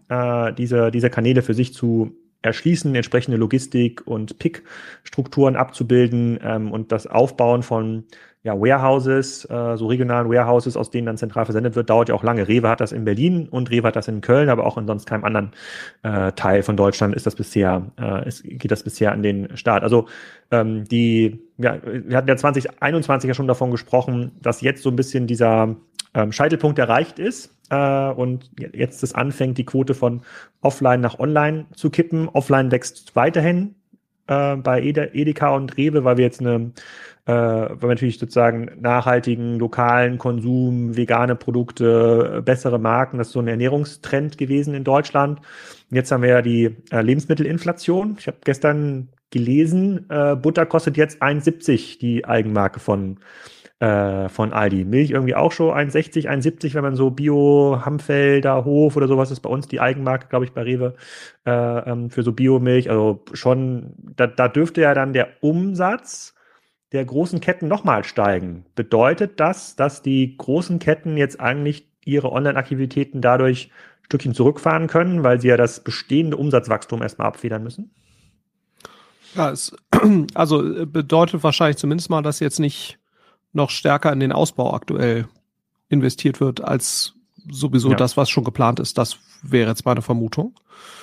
diese, 0.57 0.93
diese 0.93 1.11
Kanäle 1.11 1.43
für 1.43 1.53
sich 1.53 1.75
zu 1.75 2.17
erschließen, 2.43 2.95
entsprechende 2.95 3.37
Logistik 3.37 4.07
und 4.07 4.39
Pick-Strukturen 4.39 5.57
abzubilden 5.57 6.39
ähm, 6.43 6.71
und 6.71 6.93
das 6.93 7.07
Aufbauen 7.07 7.63
von 7.63 8.05
ja, 8.45 8.55
Warehouses, 8.59 9.45
äh, 9.51 9.77
so 9.77 9.89
regionalen 9.89 10.31
Warehouses, 10.31 10.77
aus 10.77 10.91
denen 10.91 11.07
dann 11.07 11.17
zentral 11.17 11.45
versendet 11.45 11.75
wird, 11.75 11.91
dauert 11.91 12.09
ja 12.09 12.15
auch 12.15 12.23
lange. 12.23 12.47
Rewe 12.47 12.69
hat 12.69 12.81
das 12.81 12.93
in 12.93 13.05
Berlin 13.05 13.49
und 13.49 13.71
Rewe 13.71 13.89
hat 13.89 13.97
das 13.97 14.07
in 14.07 14.21
Köln, 14.21 14.49
aber 14.49 14.65
auch 14.65 14.79
in 14.79 14.87
sonst 14.87 15.07
keinem 15.07 15.25
anderen 15.25 15.51
äh, 16.03 16.33
Teil 16.33 16.63
von 16.63 16.77
Deutschland 16.77 17.17
ist 17.17 17.27
das 17.27 17.35
bisher, 17.35 17.91
äh, 18.01 18.29
ist, 18.29 18.45
geht 18.45 18.71
das 18.71 18.85
bisher 18.85 19.11
an 19.13 19.23
den 19.23 19.57
Start. 19.57 19.83
Also 19.83 20.07
ähm, 20.53 20.85
die, 20.85 21.41
ja, 21.59 21.79
wir 21.85 22.17
hatten 22.17 22.29
ja 22.29 22.37
2021 22.37 23.29
ja 23.29 23.35
schon 23.35 23.49
davon 23.49 23.73
gesprochen, 23.73 24.33
dass 24.41 24.61
jetzt 24.61 24.83
so 24.83 24.91
ein 24.91 24.97
bisschen 24.97 25.27
dieser 25.27 25.77
ähm, 26.15 26.31
Scheitelpunkt 26.31 26.79
erreicht 26.79 27.19
ist 27.19 27.58
äh, 27.71 28.11
und 28.11 28.51
jetzt 28.59 29.03
es 29.03 29.15
anfängt, 29.15 29.59
die 29.59 29.65
Quote 29.65 29.95
von 29.95 30.23
offline 30.61 31.01
nach 31.01 31.19
online 31.19 31.67
zu 31.75 31.91
kippen. 31.91 32.29
Offline 32.29 32.71
wächst 32.71 33.15
weiterhin 33.17 33.75
äh, 34.27 34.57
bei 34.57 34.83
Edeka 34.83 35.55
und 35.55 35.77
Rewe, 35.77 36.05
weil 36.05 36.17
wir 36.17 36.25
jetzt 36.25 36.41
eine 36.41 36.73
äh, 37.29 37.33
weil 37.33 37.83
wir 37.83 37.89
natürlich 37.89 38.19
sozusagen 38.19 38.71
nachhaltigen, 38.81 39.59
lokalen 39.59 40.17
Konsum, 40.17 40.97
vegane 40.97 41.37
Produkte, 41.37 42.43
bessere 42.43 42.79
Marken, 42.79 43.19
das 43.19 43.27
ist 43.27 43.33
so 43.35 43.41
ein 43.41 43.49
Ernährungstrend 43.49 44.39
gewesen 44.39 44.73
in 44.73 44.83
Deutschland. 44.83 45.41
Und 45.91 45.95
jetzt 45.95 46.11
haben 46.11 46.23
wir 46.23 46.31
ja 46.31 46.43
die 46.43 46.75
äh, 46.91 47.03
Lebensmittelinflation. 47.03 48.17
Ich 48.19 48.29
habe 48.29 48.39
gestern 48.43 49.09
gelesen, 49.31 50.07
äh, 50.09 50.37
Butter 50.37 50.67
kostet 50.67 50.97
jetzt 50.97 51.23
1,70 51.23 51.99
die 51.99 52.25
Eigenmarke 52.25 52.81
von 52.81 53.19
äh, 53.81 54.29
von 54.29 54.53
Aldi. 54.53 54.85
Milch 54.85 55.11
irgendwie 55.11 55.35
auch 55.35 55.53
schon 55.53 55.73
1,60, 55.73 56.29
1,70, 56.29 56.75
wenn 56.75 56.83
man 56.83 56.97
so 56.97 57.11
Bio, 57.11 57.81
Hamfelder, 57.85 58.65
Hof 58.65 58.97
oder 58.97 59.07
sowas 59.07 59.31
ist 59.31 59.41
bei 59.41 59.51
uns 59.51 59.69
die 59.69 59.81
Eigenmarke, 59.81 60.27
glaube 60.29 60.45
ich, 60.45 60.53
bei 60.53 60.63
Rewe 60.63 60.95
äh, 61.47 61.51
ähm, 61.51 62.11
für 62.11 62.23
so 62.23 62.33
Biomilch. 62.33 62.91
Also 62.91 63.23
schon, 63.35 63.95
da, 64.17 64.27
da 64.27 64.49
dürfte 64.49 64.81
ja 64.81 64.95
dann 64.95 65.13
der 65.13 65.29
Umsatz 65.43 66.35
der 66.93 67.05
großen 67.05 67.41
Ketten 67.41 67.69
nochmal 67.69 68.03
steigen. 68.05 68.65
Bedeutet 68.75 69.39
das, 69.41 69.77
dass 69.77 70.03
die 70.03 70.37
großen 70.37 70.79
Ketten 70.79 71.17
jetzt 71.17 71.39
eigentlich 71.41 71.89
ihre 72.05 72.33
Online-Aktivitäten 72.33 73.21
dadurch 73.21 73.71
ein 73.71 74.05
Stückchen 74.07 74.35
zurückfahren 74.35 74.87
können, 74.87 75.23
weil 75.23 75.41
sie 75.41 75.49
ja 75.49 75.57
das 75.57 75.85
bestehende 75.85 76.37
Umsatzwachstum 76.37 77.03
erstmal 77.03 77.29
abfedern 77.29 77.63
müssen? 77.63 77.91
Ja, 79.35 79.51
es, 79.51 79.75
also 80.35 80.87
bedeutet 80.87 81.43
wahrscheinlich 81.43 81.77
zumindest 81.77 82.11
mal, 82.11 82.23
dass 82.23 82.41
jetzt 82.41 82.61
nicht 82.61 82.99
noch 83.53 83.71
stärker 83.71 84.13
in 84.13 84.21
den 84.21 84.33
Ausbau 84.33 84.75
aktuell 84.75 85.29
investiert 85.89 86.41
wird, 86.41 86.63
als 86.63 87.15
sowieso 87.51 87.91
ja. 87.91 87.97
das, 87.97 88.17
was 88.17 88.31
schon 88.31 88.45
geplant 88.45 88.81
ist. 88.81 88.99
Das 88.99 89.19
wäre 89.43 89.71
jetzt 89.71 89.85
meine 89.85 90.03
Vermutung. 90.03 90.55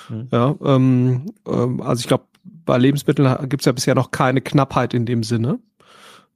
Mhm. 0.08 0.28
Ja, 0.30 0.54
ähm, 0.64 1.32
ähm, 1.46 1.80
also 1.80 2.00
ich 2.00 2.06
glaube, 2.06 2.24
bei 2.44 2.78
Lebensmitteln 2.78 3.48
gibt 3.48 3.62
es 3.62 3.66
ja 3.66 3.72
bisher 3.72 3.94
noch 3.94 4.10
keine 4.10 4.40
Knappheit 4.40 4.94
in 4.94 5.06
dem 5.06 5.22
Sinne. 5.22 5.58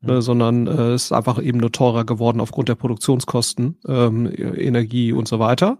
Mhm. 0.00 0.08
Ne, 0.08 0.22
sondern 0.22 0.66
äh, 0.66 0.92
es 0.92 1.04
ist 1.04 1.12
einfach 1.12 1.40
eben 1.42 1.58
nur 1.58 1.72
teurer 1.72 2.04
geworden 2.04 2.40
aufgrund 2.40 2.68
der 2.70 2.74
Produktionskosten, 2.74 3.76
ähm, 3.86 4.32
Energie 4.34 5.12
und 5.12 5.28
so 5.28 5.38
weiter. 5.38 5.76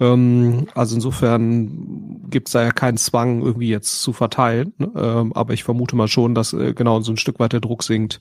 Ähm, 0.00 0.66
also 0.74 0.94
insofern 0.96 2.28
gibt 2.30 2.48
es 2.48 2.52
da 2.52 2.62
ja 2.62 2.70
keinen 2.70 2.96
Zwang, 2.96 3.42
irgendwie 3.42 3.68
jetzt 3.68 4.02
zu 4.02 4.12
verteilen. 4.12 4.72
Ähm, 4.80 5.32
aber 5.34 5.52
ich 5.52 5.64
vermute 5.64 5.96
mal 5.96 6.08
schon, 6.08 6.34
dass 6.34 6.52
äh, 6.52 6.74
genau 6.74 7.00
so 7.00 7.12
ein 7.12 7.16
Stück 7.16 7.38
weit 7.38 7.52
der 7.52 7.60
Druck 7.60 7.82
sinkt, 7.82 8.20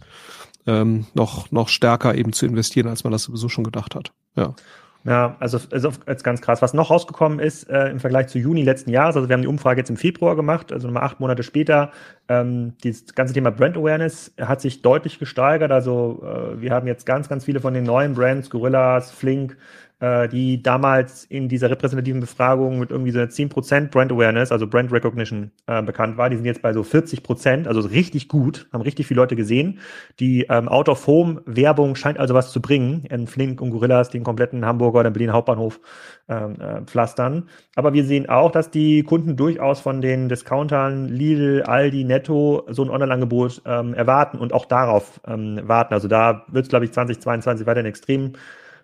ähm, 0.65 1.05
noch, 1.13 1.51
noch 1.51 1.67
stärker 1.67 2.15
eben 2.15 2.33
zu 2.33 2.45
investieren, 2.45 2.87
als 2.87 3.03
man 3.03 3.11
das 3.11 3.23
sowieso 3.23 3.49
schon 3.49 3.63
gedacht 3.63 3.95
hat. 3.95 4.11
Ja. 4.35 4.55
Ja, 5.05 5.35
also, 5.39 5.59
also 5.71 5.91
jetzt 6.07 6.23
ganz 6.23 6.39
krass. 6.39 6.61
Was 6.61 6.73
noch 6.73 6.89
rausgekommen 6.89 7.39
ist 7.39 7.69
äh, 7.69 7.89
im 7.89 7.99
Vergleich 7.99 8.27
zu 8.27 8.39
Juni 8.39 8.63
letzten 8.63 8.89
Jahres, 8.89 9.17
also 9.17 9.27
wir 9.27 9.33
haben 9.33 9.41
die 9.41 9.49
Umfrage 9.49 9.81
jetzt 9.81 9.89
im 9.89 9.97
Februar 9.97 10.37
gemacht, 10.37 10.71
also 10.71 10.87
nochmal 10.87 11.03
acht 11.03 11.19
Monate 11.19 11.43
später, 11.43 11.91
ähm, 12.29 12.73
dieses 12.85 13.13
ganze 13.13 13.33
Thema 13.33 13.51
Brand 13.51 13.75
Awareness 13.75 14.33
hat 14.39 14.61
sich 14.61 14.81
deutlich 14.81 15.19
gesteigert. 15.19 15.73
Also 15.73 16.23
äh, 16.23 16.61
wir 16.61 16.71
haben 16.71 16.87
jetzt 16.87 17.05
ganz, 17.05 17.27
ganz 17.27 17.43
viele 17.43 17.59
von 17.59 17.73
den 17.73 17.83
neuen 17.83 18.13
Brands, 18.13 18.49
Gorillas, 18.49 19.11
Flink, 19.11 19.57
äh, 20.03 20.27
die 20.27 20.61
damals 20.61 21.23
in 21.23 21.47
dieser 21.47 21.69
repräsentativen 21.69 22.19
Befragung 22.19 22.77
mit 22.77 22.91
irgendwie 22.91 23.11
so 23.11 23.19
10% 23.19 23.89
Brand 23.89 24.11
Awareness, 24.11 24.51
also 24.51 24.67
Brand 24.67 24.91
Recognition, 24.91 25.51
äh, 25.65 25.81
bekannt 25.81 26.17
war. 26.17 26.29
Die 26.29 26.35
sind 26.35 26.43
jetzt 26.43 26.61
bei 26.61 26.73
so 26.73 26.81
40%, 26.81 27.67
also 27.67 27.79
richtig 27.87 28.27
gut, 28.27 28.67
haben 28.73 28.81
richtig 28.81 29.07
viele 29.07 29.21
Leute 29.21 29.37
gesehen. 29.37 29.79
Die 30.19 30.45
ähm, 30.49 30.67
Out-of-Home-Werbung 30.67 31.95
scheint 31.95 32.19
also 32.19 32.33
was 32.33 32.51
zu 32.51 32.61
bringen. 32.61 33.05
In 33.05 33.27
Flink 33.27 33.61
und 33.61 33.69
Gorillas 33.69 34.09
den 34.09 34.25
kompletten 34.25 34.65
Hamburger 34.65 34.99
oder 34.99 35.11
Berlin 35.11 35.31
Hauptbahnhof 35.31 35.79
ähm, 36.27 36.59
äh, 36.59 36.81
pflastern. 36.81 37.47
Aber 37.75 37.93
wir 37.93 38.03
sehen 38.03 38.27
auch, 38.27 38.51
dass 38.51 38.71
die 38.71 39.03
Kunden 39.03 39.37
durchaus 39.37 39.79
von 39.79 40.01
den 40.01 40.27
Discountern 40.27 41.07
Lidl, 41.07 41.63
Aldi, 41.63 42.03
Netto 42.03 42.67
so 42.69 42.83
ein 42.83 42.89
Online-Angebot 42.89 43.61
ähm, 43.65 43.93
erwarten 43.93 44.37
und 44.37 44.51
auch 44.51 44.65
darauf 44.65 45.21
ähm, 45.25 45.61
warten. 45.63 45.93
Also 45.93 46.09
da 46.09 46.43
wird 46.49 46.65
es, 46.65 46.69
glaube 46.69 46.83
ich, 46.83 46.91
2022 46.91 47.65
weiterhin 47.65 47.85
extrem 47.85 48.33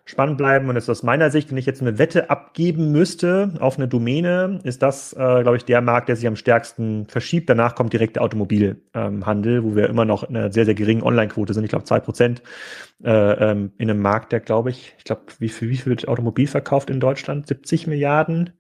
spannend 0.09 0.37
bleiben. 0.37 0.67
Und 0.69 0.75
ist 0.75 0.89
aus 0.89 1.03
meiner 1.03 1.29
Sicht, 1.29 1.51
wenn 1.51 1.57
ich 1.57 1.67
jetzt 1.67 1.81
eine 1.81 1.99
Wette 1.99 2.29
abgeben 2.29 2.91
müsste 2.91 3.53
auf 3.59 3.77
eine 3.77 3.87
Domäne, 3.87 4.59
ist 4.63 4.81
das, 4.81 5.13
äh, 5.13 5.15
glaube 5.43 5.57
ich, 5.57 5.65
der 5.65 5.81
Markt, 5.81 6.09
der 6.09 6.15
sich 6.15 6.27
am 6.27 6.35
stärksten 6.35 7.05
verschiebt. 7.05 7.49
Danach 7.49 7.75
kommt 7.75 7.93
direkt 7.93 8.15
der 8.15 8.23
Automobilhandel, 8.23 9.57
ähm, 9.57 9.63
wo 9.63 9.75
wir 9.75 9.87
immer 9.87 10.05
noch 10.05 10.23
eine 10.23 10.51
sehr, 10.51 10.65
sehr 10.65 10.73
geringe 10.73 11.03
Online-Quote 11.03 11.53
sind. 11.53 11.63
Ich 11.63 11.69
glaube, 11.69 11.85
zwei 11.85 11.99
Prozent 11.99 12.41
äh, 13.03 13.11
ähm, 13.11 13.71
in 13.77 13.89
einem 13.89 14.01
Markt, 14.01 14.31
der, 14.31 14.39
glaube 14.39 14.71
ich, 14.71 14.95
ich 14.97 15.03
glaube, 15.03 15.21
wie 15.37 15.49
viel, 15.49 15.69
wie 15.69 15.77
viel 15.77 15.91
wird 15.91 16.07
Automobil 16.07 16.47
verkauft 16.47 16.89
in 16.89 16.99
Deutschland? 16.99 17.47
70 17.47 17.85
Milliarden 17.85 18.51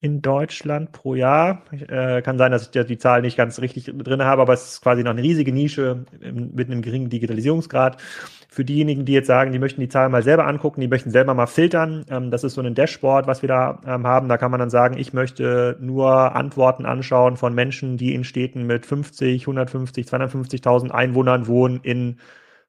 in 0.00 0.22
Deutschland 0.22 0.92
pro 0.92 1.14
Jahr. 1.14 1.62
Äh, 1.72 2.22
kann 2.22 2.38
sein, 2.38 2.52
dass 2.52 2.70
ich 2.72 2.86
die 2.86 2.98
Zahl 2.98 3.22
nicht 3.22 3.36
ganz 3.36 3.60
richtig 3.60 3.86
drin 3.86 4.22
habe, 4.22 4.42
aber 4.42 4.52
es 4.52 4.74
ist 4.74 4.80
quasi 4.82 5.02
noch 5.02 5.10
eine 5.10 5.22
riesige 5.22 5.52
Nische 5.52 6.04
mit 6.32 6.70
einem 6.70 6.82
geringen 6.82 7.10
Digitalisierungsgrad. 7.10 8.00
Für 8.48 8.64
diejenigen, 8.64 9.04
die 9.04 9.12
jetzt 9.12 9.26
sagen, 9.26 9.52
die 9.52 9.58
möchten 9.58 9.80
die 9.80 9.88
Zahlen 9.88 10.12
mal 10.12 10.22
selber 10.22 10.46
angucken, 10.46 10.80
die 10.80 10.88
möchten 10.88 11.10
selber 11.10 11.34
mal 11.34 11.46
filtern, 11.46 12.04
ähm, 12.10 12.30
das 12.30 12.44
ist 12.44 12.54
so 12.54 12.60
ein 12.62 12.74
Dashboard, 12.74 13.26
was 13.26 13.42
wir 13.42 13.48
da 13.48 13.80
ähm, 13.86 14.06
haben. 14.06 14.28
Da 14.28 14.38
kann 14.38 14.50
man 14.52 14.60
dann 14.60 14.70
sagen, 14.70 14.96
ich 14.98 15.12
möchte 15.12 15.76
nur 15.80 16.34
Antworten 16.36 16.86
anschauen 16.86 17.36
von 17.36 17.54
Menschen, 17.54 17.96
die 17.96 18.14
in 18.14 18.24
Städten 18.24 18.66
mit 18.66 18.86
50, 18.86 19.42
150, 19.42 20.06
250.000 20.06 20.90
Einwohnern 20.90 21.46
wohnen 21.48 21.80
in 21.82 22.18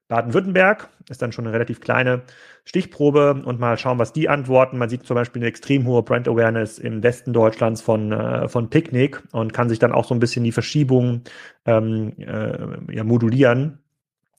Baden-Württemberg. 0.08 0.88
Ist 1.08 1.22
dann 1.22 1.32
schon 1.32 1.46
eine 1.46 1.54
relativ 1.54 1.80
kleine 1.80 2.22
Stichprobe 2.64 3.42
und 3.44 3.60
mal 3.60 3.78
schauen, 3.78 3.98
was 3.98 4.12
die 4.12 4.28
antworten. 4.28 4.78
Man 4.78 4.88
sieht 4.88 5.04
zum 5.04 5.14
Beispiel 5.14 5.40
eine 5.40 5.48
extrem 5.48 5.86
hohe 5.86 6.02
Brand 6.02 6.28
Awareness 6.28 6.78
im 6.78 7.02
Westen 7.02 7.32
Deutschlands 7.32 7.82
von, 7.82 8.12
äh, 8.12 8.48
von 8.48 8.70
Picnic 8.70 9.22
und 9.32 9.52
kann 9.52 9.68
sich 9.68 9.78
dann 9.78 9.92
auch 9.92 10.04
so 10.04 10.14
ein 10.14 10.20
bisschen 10.20 10.44
die 10.44 10.52
Verschiebung 10.52 11.22
ähm, 11.66 12.12
äh, 12.18 12.94
ja, 12.94 13.04
modulieren. 13.04 13.78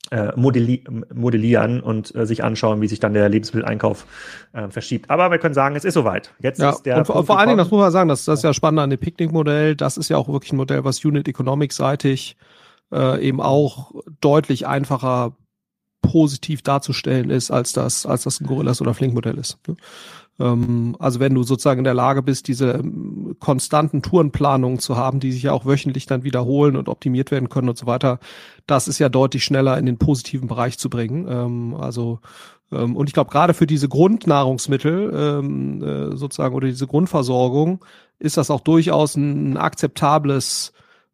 Äh, 0.10 0.34
modelli 0.36 0.84
modellieren 1.14 1.80
und 1.80 2.14
äh, 2.16 2.26
sich 2.26 2.44
anschauen, 2.44 2.82
wie 2.82 2.88
sich 2.88 3.00
dann 3.00 3.14
der 3.14 3.30
Lebensmitteleinkauf 3.30 4.06
äh, 4.52 4.68
verschiebt. 4.68 5.10
Aber 5.10 5.32
wir 5.32 5.38
können 5.38 5.54
sagen, 5.54 5.78
es 5.78 5.86
ist 5.86 5.94
soweit. 5.94 6.34
Jetzt 6.40 6.60
ja, 6.60 6.72
ist 6.72 6.82
der 6.82 6.98
und 6.98 7.06
vor, 7.06 7.24
vor 7.26 7.40
allen 7.40 7.48
Dingen, 7.48 7.60
das 7.60 7.72
muss 7.72 7.80
man 7.80 7.92
sagen, 7.92 8.10
das, 8.10 8.26
das 8.26 8.40
ist 8.40 8.44
ja 8.44 8.54
spannend 8.54 8.82
an 8.82 8.90
dem 8.90 9.00
Picknick-Modell. 9.00 9.76
Das 9.76 9.96
ist 9.96 10.10
ja 10.10 10.18
auch 10.18 10.28
wirklich 10.28 10.52
ein 10.52 10.58
Modell, 10.58 10.84
was 10.84 11.06
Unit 11.06 11.30
Economics 11.30 11.78
seitig 11.78 12.36
äh, 12.92 13.26
eben 13.26 13.42
auch 13.42 13.92
deutlich 14.20 14.68
einfacher 14.68 15.34
positiv 16.02 16.62
darzustellen 16.62 17.30
ist, 17.30 17.52
als 17.52 17.74
das, 17.74 18.06
als 18.06 18.24
das 18.24 18.42
ein 18.42 18.48
Gorillas 18.48 18.82
oder 18.82 18.94
Flink-Modell 18.94 19.38
ist. 19.38 19.58
Ne? 19.68 19.76
Ähm, 20.40 20.96
also 21.00 21.20
wenn 21.20 21.36
du 21.36 21.44
sozusagen 21.44 21.80
in 21.80 21.86
der 21.86 21.94
Lage 21.94 22.24
bist, 22.24 22.48
diese 22.48 22.72
ähm, 22.72 23.36
konstanten 23.40 24.02
Tourenplanungen 24.02 24.80
zu 24.80 24.98
haben, 24.98 25.20
die 25.20 25.32
sich 25.32 25.44
ja 25.44 25.54
auch 25.54 25.66
wöchentlich 25.66 26.06
dann 26.06 26.24
wiederholen 26.24 26.76
und 26.76 26.90
optimiert 26.90 27.32
werden 27.32 27.50
können 27.50 27.70
und 27.70 27.78
so 27.78 27.86
weiter, 27.86 28.20
das 28.68 28.88
ist 28.88 29.00
ja 29.00 29.10
deutlich 29.10 29.44
schneller 29.44 29.78
in 29.78 29.86
den 29.86 29.98
positiven 29.98 30.48
Bereich 30.48 30.78
zu 30.78 30.90
bringen. 30.90 31.28
Ähm, 31.30 31.76
also 31.76 32.20
und 32.74 33.10
ich 33.10 33.14
glaube, 33.14 33.30
gerade 33.30 33.54
für 33.54 33.68
diese 33.68 33.90
Grundnahrungsmittel 33.90 36.14
äh, 36.14 36.16
sozusagen 36.16 36.56
oder 36.56 36.68
diese 36.68 36.88
Grundversorgung 36.88 37.84
ist 38.18 38.38
das 38.38 38.50
auch 38.50 38.62
durchaus 38.62 39.18
ein 39.18 39.58
akzeptables 39.58 40.72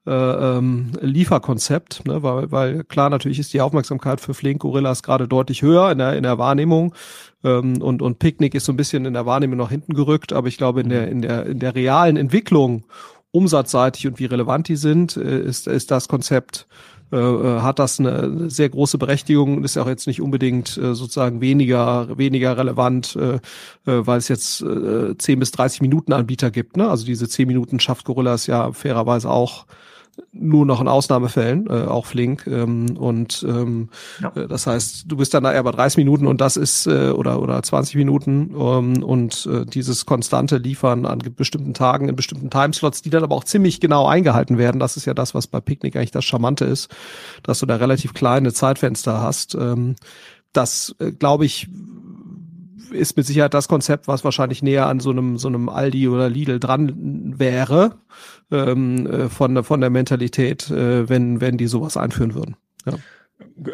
äh, 0.07 0.57
ähm, 0.57 0.91
Lieferkonzept, 1.01 2.05
ne? 2.05 2.23
weil, 2.23 2.51
weil 2.51 2.83
klar 2.85 3.09
natürlich 3.09 3.39
ist 3.39 3.53
die 3.53 3.61
Aufmerksamkeit 3.61 4.21
für 4.21 4.33
Flink 4.33 4.61
Gorillas 4.61 5.03
gerade 5.03 5.27
deutlich 5.27 5.61
höher 5.61 5.91
in 5.91 5.97
der, 5.97 6.13
in 6.15 6.23
der 6.23 6.37
Wahrnehmung 6.37 6.95
ähm, 7.43 7.81
und, 7.81 8.01
und 8.01 8.19
Picknick 8.19 8.55
ist 8.55 8.65
so 8.65 8.73
ein 8.73 8.77
bisschen 8.77 9.05
in 9.05 9.13
der 9.13 9.25
Wahrnehmung 9.25 9.57
nach 9.57 9.69
hinten 9.69 9.93
gerückt, 9.93 10.33
aber 10.33 10.47
ich 10.47 10.57
glaube 10.57 10.81
in 10.81 10.89
der, 10.89 11.07
in 11.09 11.21
der, 11.21 11.45
in 11.45 11.59
der 11.59 11.75
realen 11.75 12.17
Entwicklung 12.17 12.85
umsatzseitig 13.31 14.07
und 14.07 14.19
wie 14.19 14.25
relevant 14.25 14.67
die 14.69 14.77
sind, 14.77 15.17
äh, 15.17 15.41
ist, 15.41 15.67
ist 15.67 15.91
das 15.91 16.07
Konzept 16.07 16.67
äh, 17.11 17.15
äh, 17.15 17.61
hat 17.61 17.79
das 17.79 18.01
eine 18.01 18.49
sehr 18.49 18.67
große 18.67 18.97
Berechtigung 18.97 19.57
und 19.57 19.63
ist 19.63 19.77
auch 19.77 19.87
jetzt 19.87 20.07
nicht 20.07 20.21
unbedingt 20.21 20.77
äh, 20.77 20.93
sozusagen 20.93 21.39
weniger 21.39 22.17
weniger 22.17 22.57
relevant, 22.57 23.15
äh, 23.15 23.35
äh, 23.89 24.05
weil 24.05 24.17
es 24.17 24.27
jetzt 24.27 24.61
äh, 24.61 25.17
10 25.17 25.39
bis 25.39 25.51
30 25.51 25.81
Minuten 25.81 26.11
Anbieter 26.11 26.51
gibt. 26.51 26.75
Ne? 26.75 26.89
Also 26.89 27.05
diese 27.05 27.29
10 27.29 27.47
Minuten 27.47 27.79
schafft 27.79 28.03
Gorillas 28.03 28.45
ja 28.47 28.73
fairerweise 28.73 29.29
auch 29.29 29.67
nur 30.31 30.65
noch 30.65 30.81
in 30.81 30.87
Ausnahmefällen, 30.87 31.67
äh, 31.67 31.85
auch 31.85 32.05
flink. 32.05 32.47
Ähm, 32.47 32.97
und 32.97 33.45
ähm, 33.47 33.89
ja. 34.21 34.31
Äh, 34.35 34.47
das 34.47 34.67
heißt, 34.67 35.05
du 35.07 35.17
bist 35.17 35.33
dann 35.33 35.45
eher 35.45 35.63
bei 35.63 35.71
30 35.71 35.97
Minuten 35.97 36.27
und 36.27 36.41
das 36.41 36.57
ist 36.57 36.87
äh, 36.87 37.09
oder 37.09 37.41
oder 37.41 37.61
20 37.61 37.95
Minuten 37.95 38.53
ähm, 38.57 39.03
und 39.03 39.47
äh, 39.51 39.65
dieses 39.65 40.05
konstante 40.05 40.57
Liefern 40.57 41.05
an 41.05 41.19
bestimmten 41.35 41.73
Tagen 41.73 42.09
in 42.09 42.15
bestimmten 42.15 42.49
Timeslots, 42.49 43.01
die 43.01 43.09
dann 43.09 43.23
aber 43.23 43.35
auch 43.35 43.43
ziemlich 43.43 43.79
genau 43.79 44.07
eingehalten 44.07 44.57
werden. 44.57 44.79
Das 44.79 44.97
ist 44.97 45.05
ja 45.05 45.13
das, 45.13 45.33
was 45.33 45.47
bei 45.47 45.59
Picknick 45.59 45.95
eigentlich 45.95 46.11
das 46.11 46.25
Charmante 46.25 46.65
ist, 46.65 46.93
dass 47.43 47.59
du 47.59 47.65
da 47.65 47.75
relativ 47.75 48.13
kleine 48.13 48.53
Zeitfenster 48.53 49.21
hast. 49.21 49.55
Ähm, 49.55 49.95
das 50.53 50.95
äh, 50.99 51.11
glaube 51.11 51.45
ich 51.45 51.67
ist 52.91 53.17
mit 53.17 53.25
Sicherheit 53.25 53.53
das 53.53 53.67
Konzept, 53.67 54.07
was 54.07 54.23
wahrscheinlich 54.23 54.63
näher 54.63 54.87
an 54.87 54.99
so 54.99 55.09
einem 55.09 55.37
so 55.37 55.47
einem 55.47 55.69
Aldi 55.69 56.07
oder 56.07 56.29
Lidl 56.29 56.59
dran 56.59 57.33
wäre 57.37 57.97
ähm, 58.51 59.07
äh, 59.07 59.29
von 59.29 59.63
von 59.63 59.81
der 59.81 59.89
Mentalität, 59.89 60.69
äh, 60.69 61.09
wenn 61.09 61.41
wenn 61.41 61.57
die 61.57 61.67
sowas 61.67 61.97
einführen 61.97 62.35
würden. 62.35 62.55
Ja. 62.85 62.93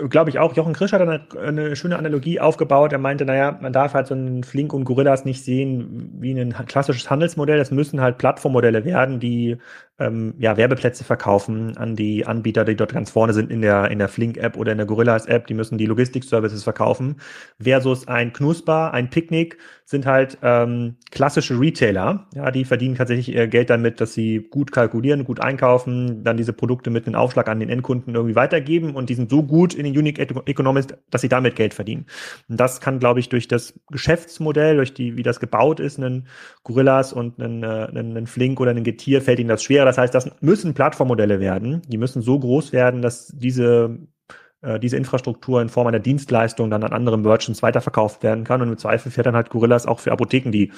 Glaube 0.09 0.29
ich 0.29 0.39
auch. 0.39 0.55
Jochen 0.55 0.73
Krisch 0.73 0.91
hat 0.91 1.01
eine, 1.01 1.25
eine, 1.41 1.75
schöne 1.77 1.97
Analogie 1.97 2.39
aufgebaut. 2.39 2.91
Er 2.91 2.99
meinte, 2.99 3.23
naja, 3.23 3.57
man 3.61 3.71
darf 3.71 3.93
halt 3.93 4.07
so 4.07 4.13
einen 4.13 4.43
Flink 4.43 4.73
und 4.73 4.83
Gorillas 4.83 5.23
nicht 5.23 5.43
sehen 5.43 6.17
wie 6.19 6.37
ein 6.37 6.53
klassisches 6.67 7.09
Handelsmodell. 7.09 7.57
Das 7.57 7.71
müssen 7.71 8.01
halt 8.01 8.17
Plattformmodelle 8.17 8.83
werden, 8.83 9.21
die 9.21 9.57
ähm, 10.03 10.33
ja, 10.37 10.57
Werbeplätze 10.57 11.03
verkaufen 11.03 11.77
an 11.77 11.95
die 11.95 12.25
Anbieter, 12.25 12.65
die 12.65 12.75
dort 12.75 12.93
ganz 12.93 13.11
vorne 13.11 13.33
sind 13.33 13.51
in 13.51 13.61
der, 13.61 13.89
in 13.89 13.99
der 13.99 14.09
Flink-App 14.09 14.57
oder 14.57 14.71
in 14.71 14.77
der 14.77 14.87
Gorillas-App. 14.87 15.47
Die 15.47 15.53
müssen 15.53 15.77
die 15.77 15.85
Logistik-Services 15.85 16.63
verkaufen. 16.63 17.17
Versus 17.59 18.07
ein 18.07 18.33
Knusper, 18.33 18.93
ein 18.93 19.09
Picknick 19.09 19.57
sind 19.85 20.05
halt 20.05 20.37
ähm, 20.41 20.95
klassische 21.11 21.59
Retailer. 21.59 22.27
Ja, 22.33 22.51
die 22.51 22.65
verdienen 22.65 22.95
tatsächlich 22.95 23.33
ihr 23.33 23.47
Geld 23.47 23.69
damit, 23.69 24.01
dass 24.01 24.13
sie 24.13 24.47
gut 24.49 24.71
kalkulieren, 24.71 25.25
gut 25.25 25.39
einkaufen, 25.39 26.23
dann 26.23 26.37
diese 26.37 26.53
Produkte 26.53 26.89
mit 26.89 27.05
einem 27.05 27.15
Aufschlag 27.15 27.47
an 27.47 27.59
den 27.59 27.69
Endkunden 27.69 28.15
irgendwie 28.15 28.35
weitergeben 28.35 28.95
und 28.95 29.09
die 29.09 29.15
sind 29.15 29.29
so 29.29 29.43
gut 29.43 29.73
in 29.73 29.83
den 29.83 29.97
Unique 29.97 30.19
Economics, 30.19 30.87
dass 31.09 31.21
sie 31.21 31.29
damit 31.29 31.55
Geld 31.55 31.73
verdienen. 31.73 32.05
Und 32.49 32.59
das 32.59 32.81
kann, 32.81 32.99
glaube 32.99 33.19
ich, 33.19 33.29
durch 33.29 33.47
das 33.47 33.79
Geschäftsmodell, 33.91 34.77
durch 34.77 34.93
die, 34.93 35.17
wie 35.17 35.23
das 35.23 35.39
gebaut 35.39 35.79
ist, 35.79 35.99
einen 35.99 36.27
Gorillas 36.63 37.13
und 37.13 37.39
einen, 37.41 37.63
äh, 37.63 37.67
einen, 37.67 38.17
einen 38.17 38.27
Flink 38.27 38.59
oder 38.59 38.71
einen 38.71 38.83
Getier, 38.83 39.21
fällt 39.21 39.39
ihnen 39.39 39.49
das 39.49 39.63
schwerer. 39.63 39.92
Das 39.93 39.99
heißt, 39.99 40.15
das 40.15 40.31
müssen 40.41 40.73
Plattformmodelle 40.73 41.39
werden. 41.39 41.83
Die 41.87 41.99
müssen 41.99 42.23
so 42.23 42.39
groß 42.39 42.73
werden, 42.73 43.03
dass 43.03 43.27
diese 43.27 43.99
äh, 44.63 44.79
diese 44.79 44.97
Infrastruktur 44.97 45.61
in 45.61 45.69
Form 45.69 45.87
einer 45.87 45.99
Dienstleistung 45.99 46.69
dann 46.69 46.83
an 46.83 46.93
andere 46.93 47.17
Merchants 47.17 47.61
weiterverkauft 47.61 48.23
werden 48.23 48.43
kann. 48.43 48.61
Und 48.61 48.69
im 48.69 48.77
Zweifel 48.77 49.11
fährt 49.11 49.27
dann 49.27 49.35
halt 49.35 49.49
Gorillas 49.49 49.85
auch 49.85 49.99
für 49.99 50.11
Apotheken 50.11 50.51
die 50.51 50.71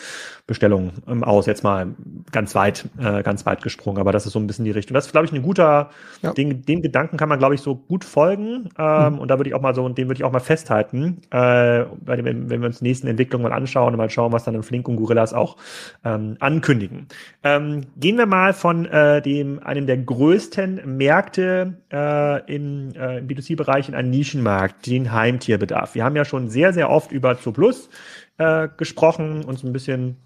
Bestellung 0.48 0.92
ähm, 1.08 1.24
aus. 1.24 1.46
Jetzt 1.46 1.64
mal 1.64 1.88
ganz 2.32 2.56
weit, 2.56 2.86
äh, 2.98 3.24
ganz 3.24 3.46
weit 3.46 3.62
gesprungen. 3.62 4.00
Aber 4.00 4.12
das 4.12 4.26
ist 4.26 4.34
so 4.34 4.40
ein 4.40 4.48
bisschen 4.48 4.66
die 4.66 4.72
Richtung. 4.72 4.96
Das 4.96 5.06
ist, 5.06 5.12
glaube 5.12 5.28
ich, 5.28 5.34
ein 5.34 5.42
guter, 5.42 5.90
ja. 6.22 6.34
den, 6.34 6.64
den 6.64 6.82
Gedanken 6.82 7.18
kann 7.18 7.30
man, 7.30 7.40
glaube 7.40 7.56
ich, 7.56 7.62
so 7.62 7.76
gut 7.76 8.04
folgen. 8.04 8.70
Ähm, 8.78 9.14
mhm. 9.14 9.20
Und 9.20 9.30
da 9.30 9.38
würde 9.38 9.50
ich 9.50 9.56
auch 9.56 9.62
mal 9.62 9.76
so, 9.76 9.84
und 9.84 9.98
den 9.98 10.08
würde 10.08 10.20
ich 10.20 10.24
auch 10.24 10.32
mal 10.32 10.40
festhalten, 10.40 11.22
äh, 11.32 11.86
bei 12.04 12.16
dem, 12.16 12.50
wenn, 12.50 12.62
wir 12.62 12.68
uns 12.68 12.80
die 12.80 12.86
nächsten 12.86 13.08
Entwicklungen 13.08 13.48
mal 13.48 13.56
anschauen 13.56 13.94
und 13.94 13.98
mal 13.98 14.10
schauen, 14.10 14.32
was 14.32 14.44
dann 14.44 14.56
in 14.56 14.64
Flink 14.64 14.88
und 14.88 14.96
Gorillas 14.96 15.34
auch 15.34 15.58
ähm, 16.04 16.38
ankündigen. 16.40 17.08
Ähm, 17.44 17.82
gehen 17.98 18.18
wir 18.18 18.26
mal 18.26 18.54
von 18.54 18.86
äh, 18.86 19.22
dem, 19.22 19.60
einem 19.64 19.86
der 19.86 19.98
größten 19.98 20.98
Märkte 20.98 21.78
äh, 21.92 22.54
in, 22.54 22.96
äh, 22.96 23.20
im 23.20 23.28
B2C-Bereich 23.28 23.75
In 23.88 23.96
einen 23.96 24.10
Nischenmarkt, 24.10 24.88
den 24.88 25.12
Heimtierbedarf. 25.12 25.96
Wir 25.96 26.04
haben 26.04 26.16
ja 26.16 26.26
schon 26.26 26.50
sehr, 26.50 26.74
sehr 26.74 26.90
oft 26.90 27.12
über 27.12 27.40
Zooplus 27.40 27.90
äh, 28.38 28.70
gesprochen, 28.78 29.44
uns 29.44 29.64
ein 29.64 29.74
bisschen 29.74 30.18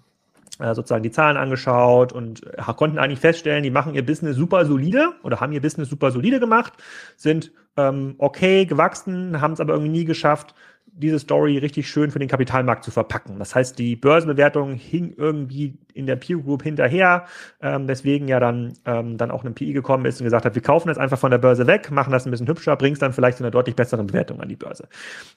äh, 0.60 0.74
sozusagen 0.74 1.02
die 1.02 1.10
Zahlen 1.10 1.36
angeschaut 1.36 2.12
und 2.12 2.46
äh, 2.46 2.72
konnten 2.76 2.98
eigentlich 2.98 3.20
feststellen, 3.20 3.62
die 3.62 3.70
machen 3.70 3.94
ihr 3.94 4.04
Business 4.04 4.36
super 4.36 4.64
solide 4.64 5.12
oder 5.22 5.40
haben 5.40 5.52
ihr 5.52 5.60
Business 5.60 5.88
super 5.88 6.10
solide 6.10 6.38
gemacht, 6.38 6.74
sind 7.16 7.52
ähm, 7.76 8.14
okay 8.18 8.66
gewachsen, 8.66 9.40
haben 9.40 9.54
es 9.54 9.60
aber 9.60 9.72
irgendwie 9.72 9.92
nie 9.92 10.04
geschafft, 10.04 10.54
diese 10.92 11.18
Story 11.18 11.58
richtig 11.58 11.88
schön 11.88 12.10
für 12.10 12.18
den 12.18 12.28
Kapitalmarkt 12.28 12.84
zu 12.84 12.90
verpacken. 12.90 13.38
Das 13.38 13.54
heißt, 13.54 13.78
die 13.78 13.96
Börsenbewertung 13.96 14.74
hing 14.74 15.14
irgendwie 15.16 15.78
in 15.94 16.06
der 16.06 16.16
Peer 16.16 16.38
Group 16.38 16.62
hinterher, 16.62 17.26
ähm, 17.60 17.86
deswegen 17.86 18.28
ja 18.28 18.40
dann, 18.40 18.74
ähm, 18.84 19.16
dann 19.16 19.30
auch 19.30 19.44
ein 19.44 19.54
PI 19.54 19.72
gekommen 19.72 20.04
ist 20.04 20.20
und 20.20 20.24
gesagt 20.24 20.44
hat, 20.44 20.54
wir 20.54 20.62
kaufen 20.62 20.88
das 20.88 20.98
einfach 20.98 21.18
von 21.18 21.30
der 21.30 21.38
Börse 21.38 21.66
weg, 21.66 21.90
machen 21.90 22.12
das 22.12 22.26
ein 22.26 22.30
bisschen 22.30 22.48
hübscher, 22.48 22.76
bringen 22.76 22.96
dann 22.98 23.12
vielleicht 23.12 23.38
zu 23.38 23.44
einer 23.44 23.50
deutlich 23.50 23.76
besseren 23.76 24.06
Bewertung 24.06 24.40
an 24.40 24.48
die 24.48 24.56
Börse. 24.56 24.88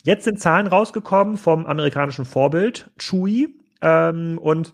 Jetzt 0.03 0.25
sind 0.25 0.39
Zahlen 0.39 0.67
rausgekommen 0.67 1.37
vom 1.37 1.65
amerikanischen 1.65 2.25
Vorbild 2.25 2.89
Chewy 2.97 3.55
ähm, 3.81 4.37
und 4.37 4.73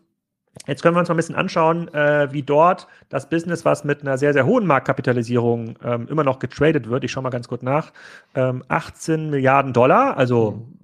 Jetzt 0.68 0.84
können 0.84 0.96
wir 0.96 1.00
uns 1.00 1.10
mal 1.10 1.16
ein 1.16 1.18
bisschen 1.18 1.36
anschauen, 1.36 1.88
äh, 1.94 2.32
wie 2.32 2.44
dort 2.44 2.88
das 3.10 3.30
Business, 3.30 3.66
was 3.66 3.84
mit 3.84 4.02
einer 4.02 4.18
sehr, 4.18 4.34
sehr 4.34 4.46
hohen 4.46 4.68
Marktkapitalisierung 4.68 5.76
ähm, 5.84 6.08
immer 6.10 6.24
noch 6.24 6.40
getradet 6.40 6.90
wird, 6.90 7.04
ich 7.04 7.12
schaue 7.12 7.24
mal 7.24 7.30
ganz 7.30 7.48
kurz 7.48 7.64
nach, 7.64 7.92
ähm, 8.36 8.64
18 8.68 9.30
Milliarden 9.30 9.74
Dollar, 9.74 10.18
also 10.18 10.52
mhm 10.52 10.80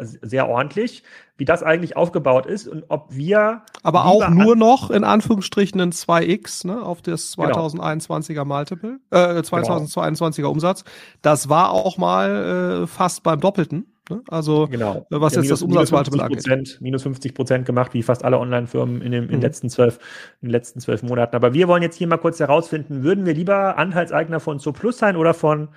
sehr 0.00 0.48
ordentlich, 0.48 1.02
wie 1.36 1.44
das 1.44 1.62
eigentlich 1.62 1.96
aufgebaut 1.96 2.46
ist 2.46 2.68
und 2.68 2.84
ob 2.88 3.14
wir. 3.14 3.62
Aber 3.82 4.06
auch 4.06 4.28
nur 4.28 4.56
noch 4.56 4.90
in 4.90 5.04
Anführungsstrichen 5.04 5.80
ein 5.80 5.92
2x 5.92 6.66
ne, 6.66 6.82
auf 6.82 7.02
das 7.02 7.36
2021er 7.36 8.28
genau. 8.28 8.44
Multiple, 8.44 9.00
äh, 9.10 9.16
2022er 9.16 10.36
genau. 10.36 10.50
Umsatz. 10.50 10.84
Das 11.22 11.48
war 11.48 11.70
auch 11.70 11.98
mal 11.98 12.82
äh, 12.82 12.86
fast 12.86 13.22
beim 13.22 13.40
Doppelten. 13.40 13.86
Ne? 14.10 14.22
Also 14.28 14.66
genau. 14.68 15.06
Äh, 15.10 15.20
was 15.20 15.34
ja, 15.34 15.42
jetzt 15.42 15.48
minus, 15.48 15.60
das 15.60 15.62
Umsatzmultiple 15.62 16.22
angeht. 16.22 16.78
Minus 16.80 17.02
50 17.02 17.34
Prozent 17.34 17.66
gemacht, 17.66 17.94
wie 17.94 18.02
fast 18.02 18.24
alle 18.24 18.38
Online-Firmen 18.38 19.02
in, 19.02 19.12
dem, 19.12 19.28
in, 19.28 19.36
mhm. 19.36 19.42
letzten 19.42 19.70
zwölf, 19.70 19.98
in 20.40 20.48
den 20.48 20.52
letzten 20.52 20.80
zwölf 20.80 21.02
Monaten. 21.02 21.36
Aber 21.36 21.54
wir 21.54 21.68
wollen 21.68 21.82
jetzt 21.82 21.96
hier 21.96 22.06
mal 22.06 22.16
kurz 22.16 22.40
herausfinden, 22.40 23.02
würden 23.02 23.26
wir 23.26 23.34
lieber 23.34 23.76
Anteilseigner 23.76 24.40
von 24.40 24.58
Zo 24.58 24.72
Plus 24.72 24.98
sein 24.98 25.16
oder 25.16 25.34
von 25.34 25.68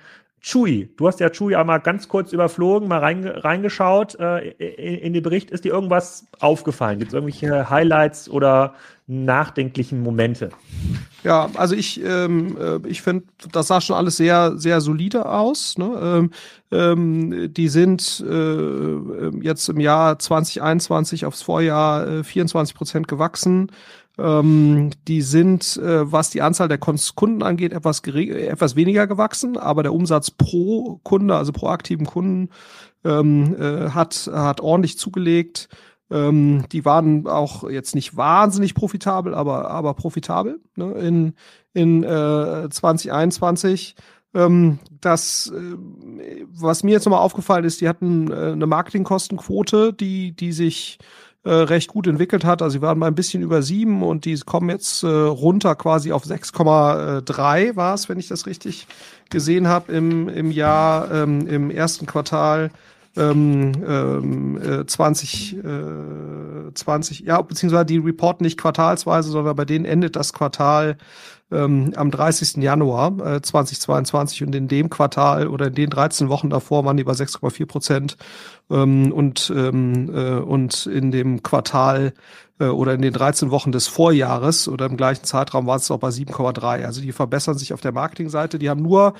Chui, 0.42 0.90
du 0.96 1.06
hast 1.06 1.20
ja 1.20 1.30
Chui 1.30 1.54
einmal 1.54 1.78
ganz 1.78 2.08
kurz 2.08 2.32
überflogen, 2.32 2.88
mal 2.88 2.98
reingeschaut 2.98 4.16
äh, 4.18 4.48
in, 4.48 4.98
in, 4.98 5.12
den 5.12 5.22
Bericht. 5.22 5.52
Ist 5.52 5.64
dir 5.64 5.72
irgendwas 5.72 6.26
aufgefallen? 6.40 6.98
Gibt 6.98 7.12
es 7.12 7.14
irgendwelche 7.14 7.70
Highlights 7.70 8.28
oder 8.28 8.74
nachdenklichen 9.06 10.02
Momente? 10.02 10.50
Ja, 11.22 11.48
also 11.54 11.76
ich, 11.76 12.02
ähm, 12.04 12.56
äh, 12.60 12.88
ich 12.88 13.02
finde, 13.02 13.26
das 13.52 13.68
sah 13.68 13.80
schon 13.80 13.94
alles 13.94 14.16
sehr, 14.16 14.58
sehr 14.58 14.80
solide 14.80 15.26
aus. 15.26 15.78
Ne? 15.78 16.00
Ähm, 16.02 16.30
ähm, 16.72 17.54
die 17.54 17.68
sind 17.68 18.24
äh, 18.28 19.28
jetzt 19.42 19.68
im 19.68 19.78
Jahr 19.78 20.18
2021 20.18 21.24
aufs 21.24 21.42
Vorjahr 21.42 22.08
äh, 22.08 22.24
24 22.24 22.74
Prozent 22.74 23.06
gewachsen. 23.06 23.70
Ähm, 24.18 24.90
die 25.08 25.22
sind, 25.22 25.76
äh, 25.78 26.10
was 26.10 26.30
die 26.30 26.42
Anzahl 26.42 26.68
der 26.68 26.78
Kunden 26.78 27.42
angeht, 27.42 27.72
etwas, 27.72 28.00
etwas 28.00 28.76
weniger 28.76 29.06
gewachsen, 29.06 29.56
aber 29.56 29.82
der 29.82 29.94
Umsatz 29.94 30.30
pro 30.30 31.00
Kunde, 31.02 31.34
also 31.34 31.52
pro 31.52 31.68
aktiven 31.68 32.06
Kunden, 32.06 32.50
ähm, 33.04 33.56
äh, 33.58 33.90
hat, 33.90 34.30
hat 34.32 34.60
ordentlich 34.60 34.98
zugelegt. 34.98 35.68
Ähm, 36.10 36.64
die 36.72 36.84
waren 36.84 37.26
auch 37.26 37.68
jetzt 37.68 37.94
nicht 37.94 38.16
wahnsinnig 38.16 38.74
profitabel, 38.74 39.34
aber, 39.34 39.70
aber 39.70 39.94
profitabel 39.94 40.60
ne, 40.76 40.92
in, 40.92 41.34
in 41.72 42.04
äh, 42.04 42.68
2021. 42.68 43.96
Ähm, 44.34 44.78
das, 45.00 45.52
äh, 45.54 45.76
was 46.52 46.82
mir 46.82 46.92
jetzt 46.92 47.06
nochmal 47.06 47.22
aufgefallen 47.22 47.64
ist, 47.64 47.80
die 47.80 47.88
hatten 47.88 48.30
äh, 48.30 48.52
eine 48.52 48.66
Marketingkostenquote, 48.66 49.94
die, 49.94 50.32
die 50.36 50.52
sich 50.52 50.98
äh, 51.44 51.50
recht 51.50 51.88
gut 51.88 52.06
entwickelt 52.06 52.44
hat. 52.44 52.62
Also 52.62 52.78
sie 52.78 52.82
waren 52.82 52.98
mal 52.98 53.06
ein 53.06 53.14
bisschen 53.14 53.42
über 53.42 53.62
sieben 53.62 54.02
und 54.02 54.24
die 54.24 54.38
kommen 54.40 54.70
jetzt 54.70 55.02
äh, 55.02 55.08
runter 55.08 55.74
quasi 55.74 56.12
auf 56.12 56.24
6,3 56.24 57.76
war 57.76 57.94
es, 57.94 58.08
wenn 58.08 58.18
ich 58.18 58.28
das 58.28 58.46
richtig 58.46 58.86
gesehen 59.30 59.66
habe 59.66 59.92
im, 59.92 60.28
im 60.28 60.50
Jahr, 60.50 61.10
ähm, 61.10 61.46
im 61.46 61.70
ersten 61.70 62.06
Quartal 62.06 62.70
ähm, 63.16 63.72
ähm, 63.86 64.62
äh, 64.62 64.86
20, 64.86 65.56
äh, 65.58 66.74
20, 66.74 67.20
ja, 67.20 67.42
beziehungsweise 67.42 67.86
die 67.86 67.98
reporten 67.98 68.44
nicht 68.44 68.58
quartalsweise, 68.58 69.30
sondern 69.30 69.56
bei 69.56 69.64
denen 69.64 69.84
endet 69.84 70.16
das 70.16 70.32
Quartal 70.32 70.96
ähm, 71.52 71.92
am 71.96 72.10
30. 72.10 72.62
Januar 72.62 73.36
äh, 73.36 73.42
2022 73.42 74.42
und 74.42 74.54
in 74.54 74.68
dem 74.68 74.90
Quartal 74.90 75.48
oder 75.48 75.68
in 75.68 75.74
den 75.74 75.90
13 75.90 76.28
Wochen 76.28 76.50
davor 76.50 76.84
waren 76.84 76.96
die 76.96 77.04
bei 77.04 77.12
6,4 77.12 77.66
Prozent 77.66 78.16
ähm, 78.70 79.12
und, 79.12 79.52
ähm, 79.54 80.10
äh, 80.14 80.38
und 80.38 80.86
in 80.86 81.10
dem 81.10 81.42
Quartal 81.42 82.14
äh, 82.58 82.66
oder 82.66 82.94
in 82.94 83.02
den 83.02 83.12
13 83.12 83.50
Wochen 83.50 83.72
des 83.72 83.88
Vorjahres 83.88 84.68
oder 84.68 84.86
im 84.86 84.96
gleichen 84.96 85.24
Zeitraum 85.24 85.66
war 85.66 85.76
es 85.76 85.90
auch 85.90 85.98
bei 85.98 86.08
7,3. 86.08 86.84
Also 86.84 87.00
die 87.00 87.12
verbessern 87.12 87.58
sich 87.58 87.72
auf 87.72 87.80
der 87.80 87.92
Marketingseite. 87.92 88.58
Die 88.58 88.70
haben 88.70 88.82
nur 88.82 89.14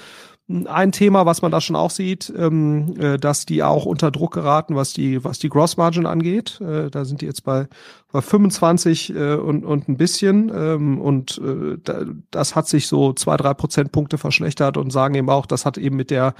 ein 0.67 0.93
Thema, 0.93 1.25
was 1.25 1.41
man 1.41 1.51
da 1.51 1.61
schon 1.61 1.77
auch 1.77 1.91
sieht, 1.91 2.33
ähm, 2.37 2.95
äh, 2.99 3.19
dass 3.19 3.47
die 3.47 3.63
auch 3.63 3.87
unter 3.87 4.11
Druck 4.11 4.35
geraten, 4.35 4.75
was 4.75 4.93
die, 4.93 5.25
was 5.25 5.39
die 5.39 5.49
Gross 5.49 5.77
Margin 5.77 6.07
angeht. 6.07 6.61
Äh, 6.61 6.91
da 6.91 7.05
sind 7.05 7.21
die 7.21 7.27
jetzt 7.27 7.45
bei, 7.45 7.69
bei 8.13 8.21
25 8.21 9.15
äh, 9.15 9.35
und, 9.35 9.65
und 9.65 9.89
ein 9.89 9.97
bisschen. 9.97 10.53
Ähm, 10.55 11.01
und 11.01 11.39
äh, 11.39 11.79
da, 11.83 12.05
das 12.31 12.55
hat 12.55 12.69
sich 12.69 12.87
so 12.87 13.13
zwei, 13.15 13.37
drei 13.37 13.55
Prozentpunkte 13.55 14.19
verschlechtert 14.19 14.77
und 14.77 14.91
sagen 14.91 15.15
eben 15.15 15.31
auch, 15.31 15.47
das 15.47 15.65
hat 15.65 15.79
eben 15.79 15.97
mit 15.97 16.11
der, 16.11 16.35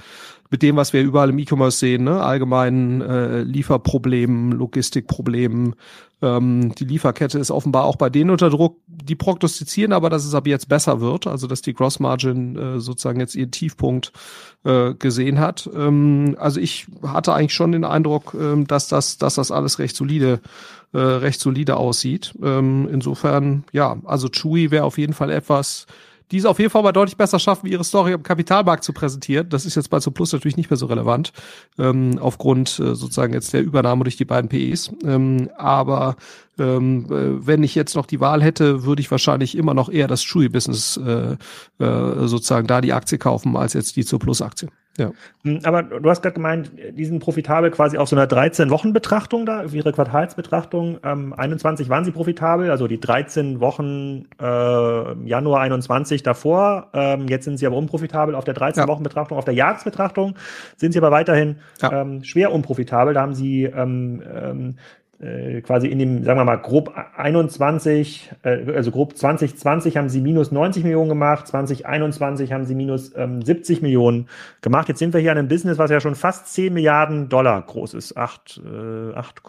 mit 0.49 0.61
dem, 0.61 0.75
was 0.75 0.93
wir 0.93 1.01
überall 1.01 1.31
im 1.31 1.39
E-Commerce 1.39 1.79
sehen, 1.79 2.03
ne, 2.03 2.21
allgemeinen 2.21 3.01
äh, 3.01 3.41
Lieferproblemen, 3.41 4.51
Logistikproblemen, 4.51 5.75
ähm, 6.23 6.73
die 6.75 6.85
Lieferkette 6.85 7.37
ist 7.37 7.51
offenbar 7.51 7.83
auch 7.83 7.97
bei 7.97 8.09
denen 8.09 8.29
unter 8.29 8.49
Druck. 8.49 8.77
Die 8.87 9.15
prognostizieren 9.15 9.91
aber, 9.91 10.09
dass 10.09 10.23
es 10.23 10.33
ab 10.33 10.47
jetzt 10.47 10.69
besser 10.69 11.01
wird, 11.01 11.27
also 11.27 11.47
dass 11.47 11.61
die 11.61 11.73
Gross 11.73 11.99
Margin 11.99 12.55
äh, 12.55 12.79
sozusagen 12.79 13.19
jetzt 13.19 13.35
ihren 13.35 13.51
Tiefpunkt 13.51 14.13
äh, 14.63 14.93
gesehen 14.93 15.41
hat. 15.41 15.69
Ähm, 15.75 16.37
also 16.39 16.61
ich 16.61 16.87
hatte 17.05 17.33
eigentlich 17.33 17.53
schon 17.53 17.73
den 17.73 17.83
Eindruck, 17.83 18.33
ähm, 18.39 18.65
dass 18.67 18.87
das, 18.87 19.17
dass 19.17 19.35
das 19.35 19.51
alles 19.51 19.79
recht 19.79 19.97
solide, 19.97 20.39
äh, 20.93 20.97
recht 20.99 21.39
solide 21.39 21.77
aussieht. 21.77 22.33
Ähm, 22.41 22.87
insofern, 22.91 23.63
ja, 23.71 23.97
also 24.05 24.29
Chewy 24.29 24.71
wäre 24.71 24.85
auf 24.85 24.97
jeden 24.97 25.13
Fall 25.13 25.31
etwas, 25.31 25.87
die 26.31 26.37
es 26.37 26.45
auf 26.45 26.57
jeden 26.57 26.71
Fall 26.71 26.83
mal 26.83 26.91
deutlich 26.91 27.17
besser 27.17 27.37
schaffen, 27.37 27.67
ihre 27.67 27.83
Story 27.83 28.13
am 28.13 28.23
Kapitalmarkt 28.23 28.83
zu 28.83 28.93
präsentieren. 28.93 29.49
Das 29.49 29.65
ist 29.65 29.75
jetzt 29.75 29.89
bei 29.89 29.99
Plus 29.99 30.33
natürlich 30.33 30.57
nicht 30.57 30.69
mehr 30.69 30.77
so 30.77 30.87
relevant, 30.87 31.31
ähm, 31.77 32.17
aufgrund 32.19 32.79
äh, 32.79 32.95
sozusagen 32.95 33.33
jetzt 33.33 33.53
der 33.53 33.61
Übernahme 33.61 34.03
durch 34.03 34.17
die 34.17 34.25
beiden 34.25 34.49
PEs. 34.49 34.91
Ähm, 35.05 35.49
aber 35.57 36.15
ähm, 36.57 37.05
äh, 37.05 37.45
wenn 37.45 37.63
ich 37.63 37.75
jetzt 37.75 37.95
noch 37.95 38.05
die 38.05 38.19
Wahl 38.19 38.41
hätte, 38.41 38.83
würde 38.83 39.01
ich 39.01 39.11
wahrscheinlich 39.11 39.55
immer 39.55 39.73
noch 39.73 39.89
eher 39.89 40.07
das 40.07 40.23
Chewy-Business 40.23 40.97
äh, 40.97 41.37
äh, 41.83 42.27
sozusagen 42.27 42.67
da 42.67 42.81
die 42.81 42.93
Aktie 42.93 43.17
kaufen, 43.17 43.55
als 43.55 43.73
jetzt 43.73 43.95
die 43.95 44.03
Plus-Aktie. 44.03 44.69
Ja. 44.97 45.11
Hm, 45.43 45.61
aber 45.63 45.81
du 45.81 46.07
hast 46.07 46.21
gerade 46.21 46.35
gemeint, 46.35 46.71
die 46.91 47.05
sind 47.05 47.19
profitabel 47.19 47.71
quasi 47.71 47.97
auf 47.97 48.07
so 48.07 48.15
einer 48.15 48.27
13-Wochen-Betrachtung 48.27 49.45
da, 49.45 49.63
auf 49.63 49.73
ihre 49.73 49.91
Quartalsbetrachtung. 49.91 50.99
Ähm, 51.03 51.33
21 51.33 51.89
waren 51.89 52.05
sie 52.05 52.11
profitabel, 52.11 52.69
also 52.69 52.87
die 52.87 52.99
13 52.99 53.59
Wochen 53.59 54.27
äh, 54.39 55.27
Januar 55.27 55.61
21 55.61 56.21
davor. 56.21 56.89
Ähm, 56.93 57.27
jetzt 57.27 57.45
sind 57.45 57.57
sie 57.57 57.65
aber 57.65 57.75
unprofitabel 57.75 58.35
auf 58.35 58.45
der 58.45 58.55
13-Wochen-Betrachtung. 58.55 59.37
Auf 59.37 59.45
der 59.45 59.55
Jahresbetrachtung 59.55 60.35
sind 60.77 60.91
sie 60.91 60.99
aber 60.99 61.09
weiterhin 61.09 61.57
ja. 61.81 62.01
ähm, 62.01 62.23
schwer 62.23 62.51
unprofitabel. 62.51 63.15
Da 63.15 63.21
haben 63.21 63.33
sie 63.33 63.63
ähm, 63.63 64.21
ähm, 64.31 64.69
äh, 64.69 64.73
quasi 65.61 65.87
in 65.87 65.99
dem, 65.99 66.23
sagen 66.23 66.39
wir 66.39 66.43
mal, 66.43 66.57
grob 66.57 66.93
21, 67.15 68.31
äh, 68.43 68.71
also 68.73 68.91
grob 68.91 69.15
2020 69.15 69.97
haben 69.97 70.09
sie 70.09 70.21
minus 70.21 70.51
90 70.51 70.83
Millionen 70.83 71.09
gemacht, 71.09 71.47
2021 71.47 72.51
haben 72.51 72.65
sie 72.65 72.75
minus 72.75 73.15
ähm, 73.15 73.41
70 73.41 73.81
Millionen 73.81 74.27
gemacht. 74.61 74.89
Jetzt 74.89 74.99
sind 74.99 75.13
wir 75.13 75.21
hier 75.21 75.31
an 75.31 75.37
einem 75.37 75.47
Business, 75.47 75.77
was 75.77 75.91
ja 75.91 75.99
schon 75.99 76.15
fast 76.15 76.47
10 76.47 76.73
Milliarden 76.73 77.29
Dollar 77.29 77.61
groß 77.61 77.93
ist. 77.93 78.17
8, 78.17 78.61
äh, 78.65 79.13
8, 79.13 79.41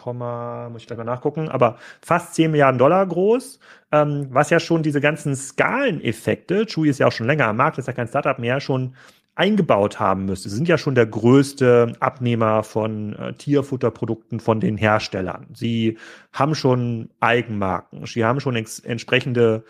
muss 0.71 0.83
ich 0.83 0.87
gleich 0.87 0.99
mal 0.99 1.05
nachgucken, 1.05 1.49
aber 1.49 1.77
fast 2.01 2.35
10 2.35 2.51
Milliarden 2.51 2.79
Dollar 2.79 3.05
groß, 3.07 3.59
ähm, 3.93 4.29
was 4.31 4.51
ja 4.51 4.61
schon 4.61 4.83
diese 4.83 5.01
ganzen 5.01 5.35
Skaleneffekte, 5.35 6.67
Chewy 6.67 6.89
ist 6.89 7.01
ja 7.01 7.07
auch 7.09 7.13
schon 7.13 7.27
länger 7.27 7.49
am 7.49 7.57
Markt, 7.57 7.79
ist 7.79 7.87
ja 7.87 7.93
kein 7.93 8.09
Startup 8.09 8.39
mehr, 8.39 8.61
schon 8.61 8.95
eingebaut 9.37 9.99
haben 9.99 10.27
müsste. 10.27 10.49
Sie 10.49 10.57
sind 10.57 10.69
ja 10.69 10.79
schon 10.79 10.95
der 10.95 11.07
größte 11.07 11.93
Abnehmer 12.01 12.63
von 12.63 13.15
äh, 13.17 13.33
Tierfutterprodukten 13.35 14.41
von 14.41 14.61
den 14.61 14.77
Herstellern. 14.77 15.47
Sie 15.55 15.99
haben 16.33 16.55
schon 16.55 17.11
Eigenmarken. 17.21 18.07
Sie 18.07 18.25
haben 18.25 18.41
schon 18.41 18.55
entsprechende 18.57 19.65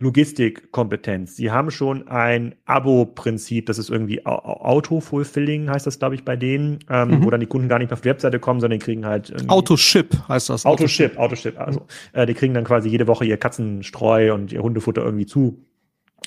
Logistikkompetenz. 0.00 1.36
Sie 1.36 1.52
haben 1.52 1.70
schon 1.70 2.08
ein 2.08 2.56
Abo-Prinzip, 2.66 3.66
das 3.66 3.78
ist 3.78 3.90
irgendwie 3.90 4.26
Auto-Fulfilling, 4.26 5.70
heißt 5.70 5.86
das, 5.86 6.00
glaube 6.00 6.16
ich, 6.16 6.24
bei 6.24 6.34
denen, 6.34 6.80
ähm, 6.90 7.10
mhm. 7.10 7.24
wo 7.24 7.30
dann 7.30 7.38
die 7.38 7.46
Kunden 7.46 7.68
gar 7.68 7.78
nicht 7.78 7.92
auf 7.92 8.00
die 8.00 8.08
Webseite 8.08 8.40
kommen, 8.40 8.60
sondern 8.60 8.80
die 8.80 8.84
kriegen 8.84 9.06
halt 9.06 9.32
Autoship 9.48 10.16
heißt 10.28 10.50
das. 10.50 10.66
Autoship, 10.66 11.16
Autoship. 11.16 11.58
Also 11.58 11.86
äh, 12.12 12.26
die 12.26 12.34
kriegen 12.34 12.54
dann 12.54 12.64
quasi 12.64 12.88
jede 12.88 13.06
Woche 13.06 13.24
ihr 13.24 13.36
Katzenstreu 13.36 14.34
und 14.34 14.52
ihr 14.52 14.62
Hundefutter 14.62 15.04
irgendwie 15.04 15.26
zu 15.26 15.64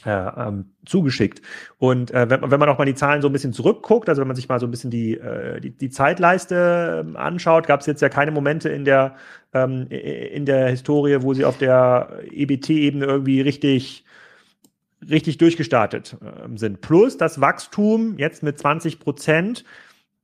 äh, 0.06 0.10
ähm, 0.10 0.74
zugeschickt. 0.86 1.42
Und 1.78 2.12
äh, 2.12 2.30
wenn, 2.30 2.50
wenn 2.50 2.60
man 2.60 2.70
auch 2.70 2.78
mal 2.78 2.86
die 2.86 2.96
Zahlen 2.96 3.22
so 3.22 3.30
ein 3.30 3.34
bisschen 3.34 3.54
zurückguckt, 3.54 4.10
also 4.10 4.22
wenn 4.22 4.28
man 4.28 4.36
sich 4.36 4.50
mal 4.50 4.60
so 4.60 4.68
ein 4.68 4.72
bisschen 4.72 4.92
die, 4.92 5.18
äh, 5.18 5.60
die, 5.60 5.72
die 5.72 5.90
Zeitleiste 5.90 7.06
äh, 7.14 7.18
anschaut, 7.18 7.68
gab 7.68 7.82
es 7.82 7.86
jetzt 7.86 8.02
ja 8.02 8.10
keine 8.10 8.32
Momente 8.32 8.70
in 8.70 8.86
der, 8.86 9.16
ähm, 9.54 9.88
in 9.90 10.46
der 10.46 10.70
Historie, 10.70 11.18
wo 11.22 11.34
sie 11.34 11.46
auf 11.46 11.58
der 11.58 12.22
EBT-Ebene 12.32 13.06
irgendwie 13.06 13.42
richtig 13.42 14.06
richtig 15.10 15.38
durchgestartet 15.38 16.18
äh, 16.22 16.58
sind. 16.58 16.82
Plus 16.82 17.18
das 17.18 17.40
Wachstum 17.40 18.18
jetzt 18.18 18.44
mit 18.44 18.58
20 18.58 19.00
Prozent 19.00 19.64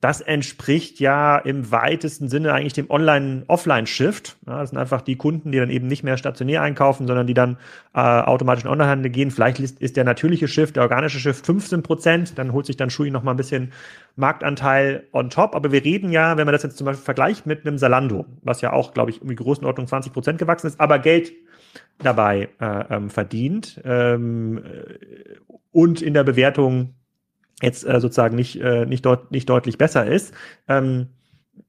das 0.03 0.19
entspricht 0.19 0.99
ja 0.99 1.37
im 1.37 1.71
weitesten 1.71 2.27
Sinne 2.27 2.51
eigentlich 2.51 2.73
dem 2.73 2.91
Online-Offline-Shift. 2.91 4.35
Ja, 4.45 4.59
das 4.59 4.71
sind 4.71 4.77
einfach 4.77 4.99
die 4.99 5.15
Kunden, 5.15 5.53
die 5.53 5.59
dann 5.59 5.69
eben 5.69 5.87
nicht 5.87 6.03
mehr 6.03 6.17
stationär 6.17 6.61
einkaufen, 6.61 7.07
sondern 7.07 7.25
die 7.25 7.33
dann 7.33 7.55
äh, 7.93 8.01
automatisch 8.01 8.65
in 8.65 8.69
Onlinehandel 8.69 9.09
gehen. 9.09 9.31
Vielleicht 9.31 9.61
ist, 9.61 9.81
ist, 9.81 9.95
der 9.95 10.03
natürliche 10.03 10.49
Shift, 10.49 10.75
der 10.75 10.83
organische 10.83 11.19
Shift 11.19 11.45
15 11.45 11.83
Prozent, 11.83 12.37
dann 12.37 12.51
holt 12.51 12.65
sich 12.65 12.75
dann 12.75 12.89
Shui 12.89 13.11
noch 13.11 13.23
mal 13.23 13.31
ein 13.31 13.37
bisschen 13.37 13.71
Marktanteil 14.17 15.07
on 15.13 15.29
top. 15.29 15.55
Aber 15.55 15.71
wir 15.71 15.85
reden 15.85 16.11
ja, 16.11 16.35
wenn 16.35 16.45
man 16.45 16.53
das 16.53 16.63
jetzt 16.63 16.77
zum 16.77 16.83
Beispiel 16.83 17.05
vergleicht 17.05 17.45
mit 17.45 17.65
einem 17.65 17.77
Salando, 17.77 18.25
was 18.41 18.59
ja 18.59 18.73
auch, 18.73 18.93
glaube 18.93 19.11
ich, 19.11 19.21
um 19.21 19.29
die 19.29 19.35
Größenordnung 19.35 19.87
20 19.87 20.11
Prozent 20.11 20.37
gewachsen 20.37 20.67
ist, 20.67 20.81
aber 20.81 20.99
Geld 20.99 21.31
dabei 21.99 22.49
äh, 22.59 22.83
ähm, 22.89 23.09
verdient 23.09 23.79
ähm, 23.85 24.61
und 25.71 26.01
in 26.01 26.13
der 26.13 26.25
Bewertung 26.25 26.93
jetzt 27.63 27.85
äh, 27.85 27.99
sozusagen 27.99 28.35
nicht, 28.35 28.59
äh, 28.61 28.85
nicht, 28.85 29.05
deut 29.05 29.31
nicht 29.31 29.49
deutlich 29.49 29.77
besser 29.77 30.05
ist, 30.05 30.33
ähm, 30.67 31.07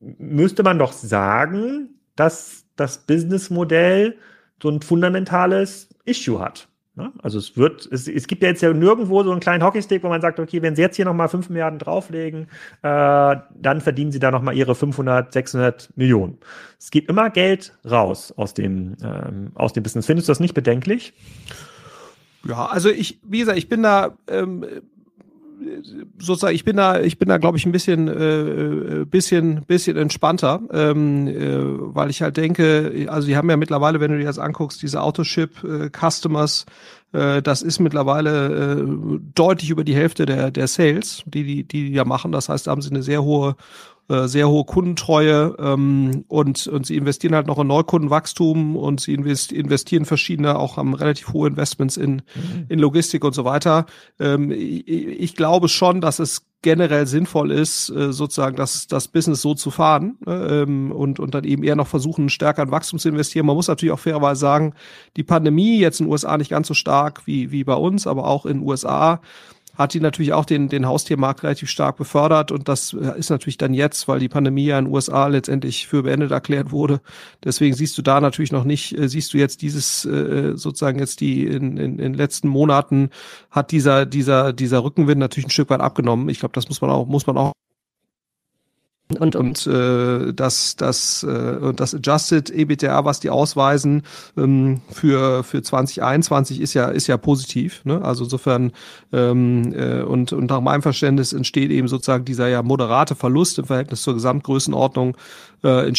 müsste 0.01 0.63
man 0.63 0.79
doch 0.79 0.93
sagen, 0.93 2.01
dass 2.17 2.65
das 2.77 3.07
Businessmodell 3.07 4.17
so 4.63 4.69
ein 4.69 4.83
fundamentales 4.83 5.89
Issue 6.05 6.41
hat. 6.41 6.69
Ne? 6.97 7.13
Also 7.23 7.39
es 7.39 7.57
wird, 7.57 7.89
es, 7.91 8.07
es 8.07 8.29
gibt 8.29 8.43
ja 8.43 8.51
jetzt 8.51 8.63
ja 8.63 8.73
nirgendwo 8.73 9.23
so 9.25 9.33
einen 9.33 9.41
kleinen 9.41 9.65
Hockeystick, 9.65 10.05
wo 10.05 10.09
man 10.09 10.21
sagt, 10.21 10.39
okay, 10.39 10.63
wenn 10.63 10.77
Sie 10.77 10.83
jetzt 10.83 10.95
hier 10.95 11.05
nochmal 11.05 11.29
5 11.29 11.49
Milliarden 11.51 11.79
drauflegen, 11.81 12.47
äh, 12.83 13.37
dann 13.55 13.81
verdienen 13.81 14.13
Sie 14.13 14.21
da 14.21 14.31
nochmal 14.31 14.57
Ihre 14.57 14.77
500, 14.77 15.33
600 15.33 15.91
Millionen. 15.97 16.39
Es 16.79 16.91
geht 16.91 17.09
immer 17.09 17.31
Geld 17.31 17.77
raus 17.85 18.33
aus 18.37 18.55
dem, 18.55 18.97
ähm, 19.03 19.51
aus 19.55 19.73
dem 19.73 19.83
Business. 19.83 20.07
Findest 20.07 20.29
du 20.29 20.31
das 20.31 20.41
nicht 20.41 20.55
bedenklich? 20.55 21.15
Ja, 22.47 22.67
also 22.67 22.91
ich, 22.91 23.19
wie 23.25 23.41
gesagt, 23.41 23.59
ich 23.59 23.69
bin 23.69 23.83
da 23.83 24.17
ähm, 24.29 24.65
sozusagen, 26.19 26.55
ich 26.55 26.65
bin 26.65 26.77
da, 26.77 27.01
ich 27.01 27.19
bin 27.19 27.29
da, 27.29 27.39
glaube 27.39 27.59
ich, 27.59 27.67
ein 27.67 27.73
bisschen, 27.73 28.09
äh, 28.09 29.05
bisschen, 29.05 29.65
bisschen 29.67 29.97
entspannter, 29.97 30.61
ähm, 30.73 31.27
äh, 31.27 31.95
weil 31.95 32.11
ich 32.11 32.23
halt 32.23 32.37
denke, 32.37 33.07
also 33.09 33.27
die 33.27 33.37
haben 33.37 33.51
ja 33.51 33.57
mittlerweile, 33.57 34.01
wenn 34.01 34.13
du 34.13 34.19
dir 34.19 34.25
das 34.25 34.39
anguckst, 34.39 34.83
diese 34.83 35.03
Autoship 35.03 35.63
äh, 35.65 35.91
äh, 37.15 37.43
das 37.43 37.63
ist 37.63 37.79
mittlerweile 37.79 38.81
äh, 38.81 39.19
deutlich 39.35 39.71
über 39.71 39.85
die 39.85 39.95
Hälfte 39.95 40.27
der, 40.27 40.51
der 40.51 40.67
Sales, 40.67 41.23
die 41.27 41.45
die, 41.45 41.65
die 41.65 41.91
die 41.91 41.95
da 41.95 42.05
machen. 42.05 42.33
Das 42.33 42.49
heißt, 42.49 42.67
da 42.67 42.73
haben 42.73 42.83
sie 42.83 42.91
eine 42.91 43.03
sehr 43.03 43.23
hohe 43.23 43.57
äh, 44.09 44.27
sehr 44.27 44.49
hohe 44.49 44.65
Kundentreue 44.65 45.57
ähm, 45.59 46.25
und, 46.29 46.67
und 46.67 46.87
sie 46.87 46.97
investieren 46.97 47.35
halt 47.35 47.47
noch 47.47 47.59
in 47.59 47.67
Neukundenwachstum 47.67 48.77
und 48.77 49.01
sie 49.01 49.15
investieren 49.15 50.05
verschiedene, 50.05 50.59
auch 50.59 50.77
haben 50.77 50.95
relativ 50.95 51.33
hohe 51.33 51.49
Investments 51.49 51.97
in, 51.97 52.17
mhm. 52.17 52.67
in 52.69 52.79
Logistik 52.79 53.25
und 53.25 53.35
so 53.35 53.45
weiter. 53.45 53.87
Ähm, 54.21 54.51
ich, 54.51 54.87
ich 54.87 55.37
glaube 55.37 55.69
schon, 55.69 56.01
dass 56.01 56.19
es 56.19 56.47
generell 56.65 57.07
sinnvoll 57.07 57.53
ist, 57.53 57.91
äh, 57.91 58.13
sozusagen 58.13 58.57
das, 58.57 58.87
das 58.87 59.09
Business 59.09 59.43
so 59.43 59.55
zu 59.55 59.71
fahren 59.71 60.17
äh, 60.27 60.63
ähm, 60.63 60.93
und, 60.93 61.21
und 61.21 61.35
dann 61.35 61.45
eben 61.45 61.63
eher 61.63 61.77
noch 61.77 61.87
versuchen, 61.87 62.31
stärker 62.31 62.63
in 62.63 62.71
Wachstum 62.71 62.99
zu 62.99 63.11
investieren. 63.11 63.47
Man 63.47 63.55
muss 63.55 63.69
natürlich 63.69 63.93
auch 63.93 64.01
fairerweise 64.01 64.41
sagen, 64.41 64.75
die 65.17 65.23
Pandemie 65.23 65.79
jetzt 65.79 66.01
in 66.01 66.07
den 66.07 66.13
USA 66.13 66.37
nicht 66.39 66.51
ganz 66.51 66.67
so 66.67 66.75
stark 66.75 67.27
wie, 67.27 67.53
wie 67.53 67.65
bei 67.65 67.75
uns, 67.75 68.07
aber 68.07 68.27
auch 68.27 68.47
in 68.47 68.59
den 68.59 68.69
USA 68.69 69.21
hat 69.75 69.95
die 69.95 70.01
natürlich 70.01 70.33
auch 70.33 70.45
den, 70.45 70.69
den 70.69 70.87
Haustiermarkt 70.87 71.43
relativ 71.43 71.69
stark 71.69 71.97
befördert 71.97 72.53
und 72.53 72.69
das 72.69 72.93
äh, 72.93 73.19
ist 73.19 73.31
natürlich 73.31 73.59
dann 73.59 73.75
jetzt, 73.75 74.09
weil 74.09 74.21
die 74.21 74.29
Pandemie 74.29 74.67
ja 74.67 74.79
in 74.79 74.87
den 74.87 74.95
USA 74.95 75.27
letztendlich 75.27 75.87
für 75.87 76.03
beendet 76.03 76.31
erklärt 76.31 76.71
wurde. 76.71 77.01
Deswegen 77.43 77.75
siehst 77.75 77.99
du 77.99 78.03
da 78.03 78.21
natürlich 78.21 78.53
noch 78.53 78.65
nicht, 78.65 78.97
äh, 78.99 79.09
siehst 79.09 79.35
du 79.35 79.39
jetzt 79.39 79.63
dieses 79.63 80.05
äh, 80.05 80.53
sozusagen 80.57 80.99
jetzt 80.99 81.21
die 81.21 81.47
in, 81.47 81.77
in, 81.77 81.79
in 81.79 81.99
den 81.99 82.15
letzten 82.15 82.49
Monaten 82.49 83.11
hat 83.51 83.73
dieser 83.73 84.07
dieser 84.07 84.53
dieser 84.53 84.85
Rückenwind 84.85 85.19
natürlich 85.19 85.47
ein 85.47 85.51
Stück 85.51 85.71
weit 85.71 85.81
abgenommen. 85.81 86.29
Ich 86.29 86.41
glaube, 86.41 86.55
das 86.55 86.69
muss 86.69 86.81
man 86.81 86.91
auch 86.91 87.07
muss 87.07 87.27
man 87.27 87.37
auch 87.37 87.53
und, 89.19 89.37
und 89.37 89.67
äh, 89.67 90.33
das, 90.33 90.77
das, 90.77 91.23
äh, 91.25 91.75
das 91.75 91.95
Adjusted 91.95 92.49
EBITDA, 92.51 93.05
was 93.05 93.21
die 93.21 93.29
ausweisen 93.29 94.03
ähm, 94.37 94.81
für, 94.91 95.45
für 95.45 95.63
2021 95.63 96.59
ist 96.59 96.73
ja, 96.73 96.89
ist 96.89 97.07
ja 97.07 97.19
positiv. 97.19 97.85
Ne? 97.85 98.03
Also 98.03 98.25
insofern 98.25 98.73
ähm, 99.13 99.75
äh, 99.75 100.01
und, 100.01 100.33
und 100.33 100.49
nach 100.49 100.63
meinem 100.63 100.81
Verständnis 100.81 101.35
entsteht 101.35 101.71
eben 101.71 101.87
sozusagen 101.87 102.25
dieser 102.25 102.49
ja 102.49 102.63
moderate 102.63 103.15
Verlust 103.15 103.59
im 103.59 103.67
Verhältnis 103.67 104.01
zur 104.01 104.15
Gesamtgrößenordnung 104.15 105.19
äh, 105.65 105.93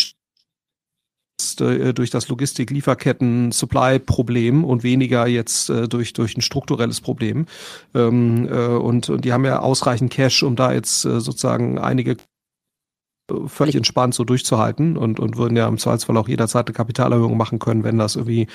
äh, 1.60 1.94
durch 1.94 2.10
das 2.10 2.28
Logistik-Lieferketten-Supply-Problem 2.28 4.64
und 4.64 4.82
weniger 4.82 5.28
jetzt 5.28 5.70
äh, 5.70 5.88
durch 5.88 6.14
durch 6.14 6.36
ein 6.36 6.42
strukturelles 6.42 7.02
Problem. 7.02 7.46
Ähm, 7.94 8.50
äh, 8.50 8.66
und, 8.66 9.10
und 9.10 9.26
die 9.26 9.32
haben 9.32 9.46
ja 9.46 9.60
ausreichend 9.60 10.12
Cash, 10.12 10.42
um 10.42 10.56
da 10.56 10.74
jetzt 10.74 11.06
äh, 11.06 11.20
sozusagen 11.20 11.78
einige 11.78 12.18
völlig 13.48 13.76
entspannt 13.76 14.14
so 14.14 14.24
durchzuhalten 14.24 14.98
und, 14.98 15.20
und 15.20 15.38
würden 15.38 15.58
ja 15.58 15.68
im 15.68 15.78
Zweifelsfall 15.78 16.18
auch 16.18 16.28
jederzeit 16.28 16.68
eine 16.68 16.74
Kapitalerhöhung 16.74 17.38
machen 17.38 17.60
können, 17.60 17.84
wenn 17.84 17.98
das 17.98 18.16
irgendwie 18.16 18.48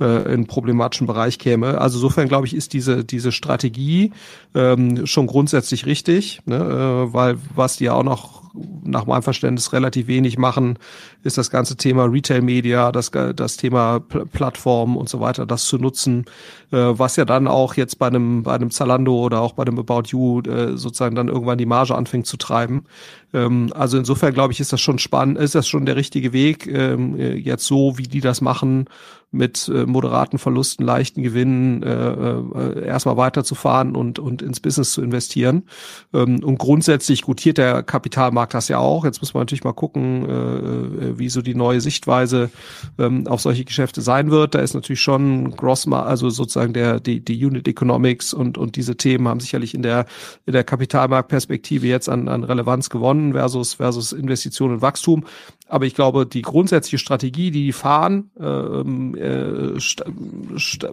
äh, 0.00 0.22
in 0.22 0.28
einen 0.28 0.46
problematischen 0.46 1.06
Bereich 1.06 1.38
käme. 1.38 1.80
Also 1.80 1.98
insofern 1.98 2.28
glaube 2.28 2.46
ich, 2.46 2.54
ist 2.54 2.72
diese, 2.72 3.04
diese 3.04 3.32
Strategie 3.32 4.12
ähm, 4.54 5.06
schon 5.06 5.26
grundsätzlich 5.26 5.86
richtig, 5.86 6.40
ne? 6.46 6.56
äh, 6.56 7.12
weil 7.12 7.36
was 7.54 7.76
die 7.76 7.84
ja 7.84 7.94
auch 7.94 8.02
noch 8.02 8.43
nach 8.84 9.06
meinem 9.06 9.22
Verständnis 9.22 9.72
relativ 9.72 10.06
wenig 10.06 10.38
machen, 10.38 10.78
ist 11.22 11.38
das 11.38 11.50
ganze 11.50 11.76
Thema 11.76 12.04
Retail 12.04 12.42
Media, 12.42 12.92
das, 12.92 13.10
das 13.10 13.56
Thema 13.56 14.00
Pl 14.00 14.26
Plattformen 14.26 14.96
und 14.96 15.08
so 15.08 15.20
weiter, 15.20 15.46
das 15.46 15.66
zu 15.66 15.78
nutzen, 15.78 16.24
äh, 16.70 16.76
was 16.76 17.16
ja 17.16 17.24
dann 17.24 17.48
auch 17.48 17.74
jetzt 17.74 17.98
bei 17.98 18.06
einem, 18.06 18.42
bei 18.42 18.54
einem 18.54 18.70
Zalando 18.70 19.16
oder 19.16 19.40
auch 19.40 19.52
bei 19.52 19.64
einem 19.64 19.78
About 19.78 20.08
You 20.08 20.40
äh, 20.42 20.76
sozusagen 20.76 21.16
dann 21.16 21.28
irgendwann 21.28 21.58
die 21.58 21.66
Marge 21.66 21.94
anfängt 21.94 22.26
zu 22.26 22.36
treiben. 22.36 22.84
Ähm, 23.32 23.72
also 23.74 23.98
insofern 23.98 24.32
glaube 24.32 24.52
ich, 24.52 24.60
ist 24.60 24.72
das 24.72 24.80
schon 24.80 24.98
spannend, 24.98 25.38
ist 25.38 25.54
das 25.54 25.66
schon 25.66 25.86
der 25.86 25.96
richtige 25.96 26.32
Weg, 26.32 26.66
ähm, 26.66 27.18
äh, 27.18 27.34
jetzt 27.34 27.66
so, 27.66 27.98
wie 27.98 28.04
die 28.04 28.20
das 28.20 28.40
machen, 28.40 28.86
mit 29.34 29.68
äh, 29.68 29.84
moderaten 29.84 30.38
Verlusten, 30.38 30.84
leichten 30.84 31.22
Gewinnen 31.22 31.82
äh, 31.82 31.88
äh, 31.88 32.86
erstmal 32.86 33.16
weiterzufahren 33.16 33.96
und, 33.96 34.18
und 34.18 34.42
ins 34.42 34.60
Business 34.60 34.92
zu 34.92 35.02
investieren. 35.02 35.64
Ähm, 36.12 36.42
und 36.42 36.58
grundsätzlich 36.58 37.22
gutiert 37.22 37.58
der 37.58 37.82
Kapitalmarkt 37.82 38.54
das 38.54 38.68
ja 38.68 38.78
auch. 38.78 39.04
Jetzt 39.04 39.20
muss 39.20 39.34
man 39.34 39.42
natürlich 39.42 39.64
mal 39.64 39.72
gucken, 39.72 40.28
äh, 40.28 40.32
äh, 40.32 41.18
wie 41.18 41.28
so 41.28 41.42
die 41.42 41.54
neue 41.54 41.80
Sichtweise 41.80 42.50
ähm, 42.98 43.26
auf 43.26 43.40
solche 43.40 43.64
Geschäfte 43.64 44.00
sein 44.00 44.30
wird. 44.30 44.54
Da 44.54 44.60
ist 44.60 44.74
natürlich 44.74 45.00
schon 45.00 45.56
Gross, 45.56 45.86
also 45.88 46.30
sozusagen 46.30 46.72
der 46.72 47.00
die, 47.00 47.20
die 47.20 47.44
Unit 47.44 47.68
Economics 47.68 48.32
und 48.32 48.56
und 48.56 48.76
diese 48.76 48.96
Themen 48.96 49.28
haben 49.28 49.40
sicherlich 49.40 49.74
in 49.74 49.82
der 49.82 50.06
in 50.46 50.52
der 50.52 50.64
Kapitalmarktperspektive 50.64 51.86
jetzt 51.86 52.08
an, 52.08 52.28
an 52.28 52.44
Relevanz 52.44 52.88
gewonnen 52.88 53.32
versus 53.32 53.74
versus 53.74 54.12
Investition 54.12 54.72
und 54.72 54.82
Wachstum. 54.82 55.24
Aber 55.66 55.86
ich 55.86 55.94
glaube, 55.94 56.26
die 56.26 56.42
grundsätzliche 56.42 56.98
Strategie, 56.98 57.50
die 57.50 57.64
die 57.64 57.72
fahren, 57.72 58.30
ähm, 58.38 59.14
äh, 59.14 59.78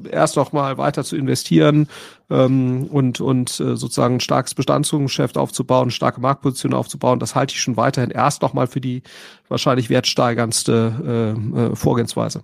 erst 0.10 0.38
noch 0.38 0.54
mal 0.54 0.78
weiter 0.78 1.04
zu 1.04 1.18
investieren 1.18 1.88
ähm, 2.30 2.88
und, 2.88 3.20
und 3.20 3.60
äh, 3.60 3.76
sozusagen 3.76 4.16
ein 4.16 4.20
starkes 4.22 4.56
Bestandsgeschäft 4.56 5.38
aufzubauen, 5.38 5.92
starke 5.92 6.22
Marktposition 6.22 6.74
aufzubauen, 6.74 7.20
das 7.20 7.36
halte 7.36 7.54
ich 7.54 7.62
schon 7.62 7.76
weiterhin 7.76 8.12
erst 8.12 8.42
noch 8.42 8.54
mal 8.54 8.68
für 8.68 8.82
die 8.82 9.04
wahrscheinlich 9.50 9.90
wertsteigerndste 9.90 11.36
äh, 11.56 11.60
äh, 11.60 11.76
Vorgehensweise. 11.76 12.44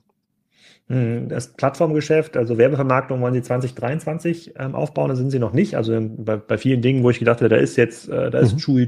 Hm, 0.89 1.28
das 1.28 1.50
Plattformgeschäft, 1.50 2.38
also 2.38 2.58
Werbevermarktung 2.58 3.19
wollen 3.19 3.34
sie 3.34 3.41
2023 3.41 4.54
ähm, 4.58 4.73
aufbauen, 4.73 5.10
da 5.10 5.17
sind 5.17 5.32
sie 5.32 5.39
noch 5.39 5.52
nicht. 5.52 5.76
Also 5.76 6.00
bei, 6.00 6.38
bei 6.38 6.58
vielen 6.58 6.82
Dingen, 6.82 7.04
wo 7.04 7.10
ich 7.10 7.19
gedacht 7.19 7.41
habe, 7.41 7.50
da 7.50 7.58
ist 7.58 7.76
jetzt, 7.76 8.08
äh, 8.08 8.32
da 8.32 8.39
ist 8.39 8.54
mhm. 8.54 8.88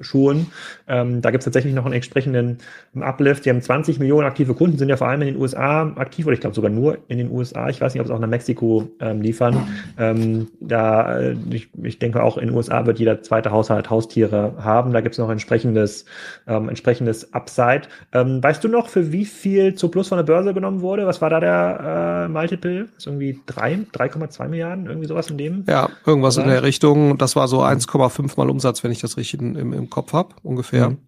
schon, 0.00 0.46
ähm, 0.86 1.20
da 1.20 1.32
gibt 1.32 1.40
es 1.40 1.46
tatsächlich 1.46 1.74
noch 1.74 1.86
einen 1.86 1.94
entsprechenden 1.94 2.58
Uplift. 3.00 3.44
Die 3.44 3.50
haben 3.50 3.60
20 3.60 3.98
Millionen 3.98 4.28
aktive 4.28 4.54
Kunden, 4.54 4.78
sind 4.78 4.90
ja 4.90 4.96
vor 4.96 5.08
allem 5.08 5.22
in 5.22 5.26
den 5.26 5.36
USA 5.38 5.92
aktiv, 5.96 6.24
oder 6.26 6.34
ich 6.34 6.40
glaube 6.40 6.54
sogar 6.54 6.70
nur 6.70 6.98
in 7.08 7.18
den 7.18 7.32
USA. 7.32 7.68
Ich 7.68 7.80
weiß 7.80 7.94
nicht, 7.94 8.00
ob 8.00 8.06
es 8.06 8.12
auch 8.12 8.20
nach 8.20 8.28
Mexiko 8.28 8.88
ähm, 9.00 9.20
liefern. 9.20 9.66
Ähm, 9.98 10.46
da, 10.60 11.18
äh, 11.18 11.36
ich, 11.50 11.68
ich 11.82 11.98
denke 11.98 12.22
auch 12.22 12.38
in 12.38 12.46
den 12.46 12.56
USA 12.56 12.86
wird 12.86 13.00
jeder 13.00 13.22
zweite 13.22 13.50
Haushalt 13.50 13.90
Haustiere 13.90 14.54
haben. 14.60 14.92
Da 14.92 15.00
gibt 15.00 15.16
es 15.16 15.18
noch 15.18 15.30
entsprechendes, 15.30 16.04
ähm, 16.46 16.68
entsprechendes 16.68 17.34
Upside. 17.34 17.82
Ähm, 18.12 18.40
weißt 18.40 18.62
du 18.62 18.68
noch, 18.68 18.88
für 18.88 19.10
wie 19.10 19.24
viel 19.24 19.74
zu 19.74 19.88
Plus 19.88 20.06
von 20.06 20.18
der 20.18 20.24
Börse 20.24 20.54
genommen 20.54 20.80
wurde? 20.80 21.08
Was 21.08 21.20
war 21.20 21.28
da 21.28 21.39
der 21.40 22.26
äh, 22.26 22.28
Multiple? 22.28 22.88
Ist 22.96 23.06
irgendwie 23.06 23.40
3,2 23.48 24.48
Milliarden, 24.48 24.86
irgendwie 24.86 25.08
sowas 25.08 25.30
in 25.30 25.38
dem? 25.38 25.64
Ja, 25.68 25.88
irgendwas 26.06 26.36
in 26.36 26.46
der 26.46 26.62
Richtung. 26.62 27.18
Das 27.18 27.36
war 27.36 27.48
so 27.48 27.62
1,5 27.62 28.32
mal 28.36 28.50
Umsatz, 28.50 28.84
wenn 28.84 28.92
ich 28.92 29.00
das 29.00 29.16
richtig 29.16 29.40
im, 29.40 29.72
im 29.72 29.90
Kopf 29.90 30.12
habe, 30.12 30.34
ungefähr. 30.42 30.90
Mhm. 30.90 30.98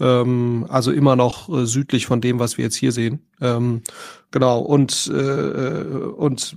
Ähm, 0.00 0.66
also 0.68 0.92
immer 0.92 1.14
noch 1.14 1.48
äh, 1.50 1.66
südlich 1.66 2.06
von 2.06 2.20
dem, 2.20 2.38
was 2.38 2.56
wir 2.56 2.64
jetzt 2.64 2.76
hier 2.76 2.90
sehen. 2.90 3.20
Ähm, 3.42 3.82
genau, 4.30 4.60
und, 4.60 5.10
äh, 5.12 5.82
und 6.16 6.56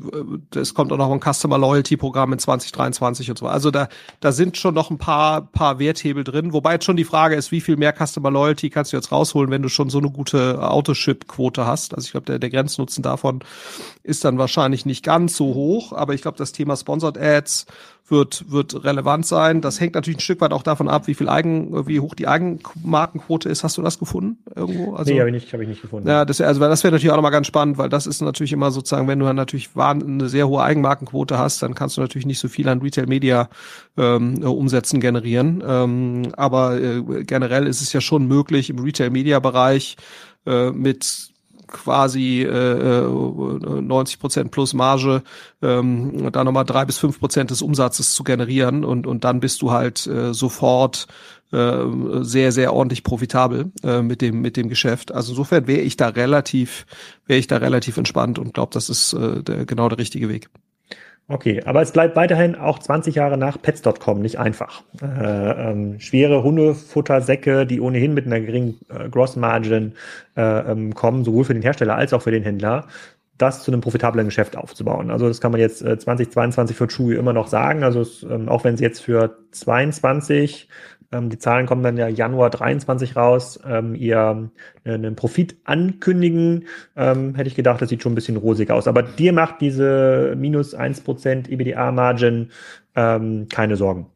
äh, 0.54 0.60
es 0.60 0.74
kommt 0.74 0.92
auch 0.92 0.98
noch 0.98 1.12
ein 1.12 1.20
Customer 1.20 1.58
Loyalty 1.58 1.98
Programm 1.98 2.34
in 2.34 2.40
2023 2.40 3.30
und 3.30 3.38
so. 3.38 3.48
Also 3.48 3.70
da, 3.70 3.90
da 4.22 4.32
sind 4.32 4.58
schon 4.58 4.74
noch 4.74 4.90
ein 4.90 4.98
paar, 4.98 5.42
paar 5.42 5.80
Werthebel 5.80 6.24
drin, 6.24 6.54
wobei 6.54 6.74
jetzt 6.74 6.86
schon 6.86 6.98
die 6.98 7.04
Frage 7.04 7.36
ist, 7.36 7.52
wie 7.52 7.62
viel 7.62 7.76
mehr 7.76 7.94
Customer 7.94 8.32
Loyalty 8.32 8.70
kannst 8.70 8.94
du 8.94 8.98
jetzt 8.98 9.12
rausholen, 9.12 9.52
wenn 9.52 9.62
du 9.62 9.70
schon 9.70 9.90
so 9.90 9.98
eine 9.98 10.10
gute 10.10 10.62
Autoship-Quote 10.62 11.66
hast. 11.66 11.96
Also 11.96 12.06
ich 12.06 12.12
glaube, 12.12 12.26
der, 12.26 12.40
der 12.40 12.50
Grenznutzen 12.50 13.04
davon 13.04 13.44
ist 14.04 14.24
dann 14.24 14.38
wahrscheinlich 14.38 14.86
nicht 14.86 15.04
ganz 15.04 15.36
so 15.36 15.54
hoch, 15.54 15.92
aber 15.92 16.14
ich 16.14 16.22
glaube, 16.22 16.38
das 16.38 16.54
Thema 16.54 16.78
Sponsored 16.78 17.18
Ads 17.18 17.66
wird, 18.14 18.50
wird 18.50 18.86
relevant 18.86 19.26
sein. 19.26 19.60
Das 19.60 19.82
hängt 19.82 19.96
natürlich 19.96 20.18
ein 20.18 20.22
Stück 20.22 20.40
weit 20.40 20.54
auch 20.54 20.64
davon 20.64 20.88
ab, 20.88 21.08
wie 21.08 21.14
viel 21.14 21.28
Eigen, 21.28 21.88
wie 21.88 22.00
hoch 22.00 22.16
die 22.16 22.28
Eigenmarkenquote 22.28 23.50
ist. 23.50 23.64
Hast 23.64 23.78
du 23.78 23.82
das 23.82 24.00
gefunden 24.00 24.38
irgendwo? 24.56 24.94
Also, 24.94 25.12
nee, 25.12 25.20
habe 25.20 25.30
ich 25.30 25.34
nicht, 25.34 25.52
habe 25.52 25.64
ich 25.64 25.70
nicht 25.70 25.82
gefunden. 25.82 26.08
Ja, 26.08 26.24
das, 26.24 26.40
also 26.40 26.62
das 26.62 26.84
wäre 26.84 26.94
natürlich 26.94 27.12
auch 27.12 27.18
nochmal 27.18 27.32
ganz 27.32 27.48
spannend, 27.48 27.78
weil 27.78 27.90
das 27.90 28.08
ist 28.08 28.22
natürlich 28.22 28.54
immer 28.54 28.72
sozusagen, 28.72 29.08
wenn 29.08 29.20
du 29.20 29.26
dann 29.26 29.36
natürlich 29.36 29.72
eine 29.76 30.30
sehr 30.30 30.48
hohe 30.48 30.64
Eigenmarkenquote 30.64 31.38
hast, 31.38 31.62
dann 31.64 31.76
kannst 31.76 31.98
du 31.98 32.02
natürlich 32.02 32.26
nicht 32.26 32.40
so 32.40 32.48
viel 32.48 32.70
an 32.70 32.82
Retail 32.82 33.08
Media 33.08 33.50
ähm, 33.98 34.44
Umsätzen 34.44 35.02
generieren. 35.02 35.64
Ähm, 35.68 36.32
aber 36.38 36.80
äh, 36.80 37.24
generell 37.24 37.68
ist 37.68 37.82
es 37.82 37.92
ja 37.92 38.00
schon 38.00 38.28
möglich 38.28 38.70
im 38.70 38.80
Retail 38.80 39.10
Media 39.10 39.40
Bereich 39.40 39.98
äh, 40.46 40.72
mit 40.72 41.33
quasi 41.74 42.44
äh, 42.44 43.02
90 43.02 44.16
äh, 44.16 44.20
Prozent 44.20 44.52
plus 44.52 44.74
Marge, 44.74 45.24
ähm, 45.62 46.32
da 46.32 46.44
nochmal 46.44 46.64
drei 46.64 46.86
bis 46.86 46.98
fünf 46.98 47.20
Prozent 47.20 47.52
des 47.52 47.62
Umsatzes 47.62 48.14
zu 48.14 48.24
generieren 48.24 48.86
und, 48.86 49.06
und 49.06 49.26
dann 49.26 49.42
bist 49.42 49.62
du 49.62 49.72
halt 49.72 50.08
äh, 50.08 50.34
sofort 50.34 51.08
äh, 51.52 51.84
sehr, 52.22 52.52
sehr 52.52 52.74
ordentlich 52.74 53.04
profitabel 53.04 53.72
äh, 53.84 54.02
mit 54.02 54.22
dem 54.22 54.42
mit 54.42 54.58
dem 54.58 54.70
Geschäft. 54.70 55.12
Also 55.12 55.34
insofern 55.34 55.68
wäre 55.68 55.82
ich 55.82 55.98
da 55.98 56.08
relativ, 56.08 56.86
wäre 57.28 57.40
ich 57.40 57.48
da 57.48 57.58
relativ 57.58 57.98
entspannt 57.98 58.40
und 58.40 58.54
glaube, 58.54 58.72
das 58.74 58.90
ist 58.90 59.14
äh, 59.14 59.44
der, 59.44 59.66
genau 59.66 59.90
der 59.90 59.98
richtige 59.98 60.30
Weg. 60.30 60.50
Okay, 61.34 61.64
aber 61.66 61.82
es 61.82 61.92
bleibt 61.92 62.16
weiterhin 62.16 62.54
auch 62.54 62.78
20 62.78 63.16
Jahre 63.16 63.40
nach 63.40 63.60
Pets.com 63.60 64.22
nicht 64.22 64.38
einfach. 64.38 64.84
Äh, 65.02 65.08
ähm, 65.72 66.00
schwere 66.00 66.44
Hundefuttersäcke, 66.44 67.66
die 67.66 67.82
ohnehin 67.82 68.14
mit 68.14 68.28
einer 68.28 68.40
geringen 68.40 68.80
äh, 68.90 69.10
Gross 69.10 69.36
Margin 69.36 69.94
äh, 70.38 70.42
ähm, 70.44 70.94
kommen, 70.94 71.24
sowohl 71.24 71.44
für 71.46 71.54
den 71.54 71.64
Hersteller 71.64 71.96
als 71.96 72.14
auch 72.14 72.22
für 72.22 72.30
den 72.30 72.44
Händler. 72.44 72.86
das 73.40 73.64
zu 73.64 73.72
einem 73.72 73.82
profitablen 73.82 74.28
Geschäft 74.28 74.56
aufzubauen. 74.56 75.10
Also 75.10 75.28
das 75.28 75.42
kann 75.42 75.52
man 75.52 75.60
jetzt 75.60 75.82
äh, 75.82 75.98
2022 75.98 76.78
für 76.78 76.88
Chewy 76.88 77.16
immer 77.16 77.34
noch 77.34 77.48
sagen. 77.48 77.84
Also 77.84 78.02
es, 78.02 78.22
ähm, 78.22 78.48
auch 78.48 78.64
wenn 78.64 78.78
sie 78.78 78.84
jetzt 78.84 79.02
für 79.02 79.36
22 79.52 80.70
ähm, 80.70 80.70
die 81.22 81.38
Zahlen 81.38 81.66
kommen 81.66 81.84
dann 81.84 81.98
ja 81.98 82.08
Januar 82.08 82.50
23 82.50 83.16
raus, 83.16 83.60
ähm, 83.66 83.96
ihr 83.96 84.50
äh, 84.84 84.94
einen 84.94 85.16
Profit 85.16 85.58
ankündigen, 85.64 86.66
ähm, 86.96 87.36
hätte 87.36 87.48
ich 87.48 87.56
gedacht, 87.56 87.82
das 87.82 87.90
sieht 87.90 88.02
schon 88.02 88.14
ein 88.14 88.16
bisschen 88.16 88.38
rosig 88.38 88.72
aus. 88.72 88.88
Aber 88.88 89.04
dir 89.04 89.34
macht 89.34 89.62
diese 89.62 90.36
minus 90.38 90.76
1% 90.76 91.50
EBITDA-Margin 91.50 92.52
ähm, 92.96 93.48
keine 93.50 93.76
Sorgen. 93.76 94.08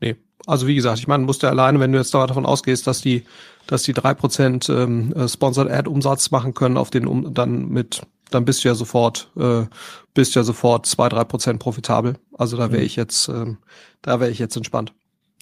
Nee, 0.00 0.16
also 0.46 0.66
wie 0.66 0.74
gesagt, 0.74 0.98
ich 0.98 1.08
meine, 1.08 1.24
musst 1.24 1.42
du 1.42 1.46
alleine, 1.46 1.80
wenn 1.80 1.92
du 1.92 1.98
jetzt 1.98 2.12
davon 2.12 2.46
ausgehst, 2.46 2.86
dass 2.86 3.00
die, 3.00 3.24
dass 3.66 3.82
die 3.82 3.92
drei 3.92 4.14
Prozent 4.14 4.68
ähm, 4.68 5.12
äh, 5.12 5.28
Sponsored 5.28 5.70
Ad 5.70 5.88
Umsatz 5.88 6.30
machen 6.30 6.54
können 6.54 6.76
auf 6.76 6.90
den 6.90 7.06
um, 7.06 7.32
dann 7.32 7.68
mit 7.68 8.02
dann 8.30 8.44
bist 8.44 8.64
du 8.64 8.68
ja 8.68 8.74
sofort, 8.74 9.30
äh, 9.36 9.64
bist 10.12 10.34
ja 10.34 10.42
sofort 10.42 10.86
zwei, 10.86 11.08
drei 11.08 11.24
Prozent 11.24 11.60
profitabel. 11.60 12.16
Also 12.36 12.56
da 12.56 12.72
wäre 12.72 12.80
mhm. 12.80 12.86
ich 12.86 12.96
jetzt, 12.96 13.28
ähm, 13.28 13.58
da 14.02 14.18
wäre 14.18 14.30
ich 14.30 14.38
jetzt 14.38 14.56
entspannt. 14.56 14.92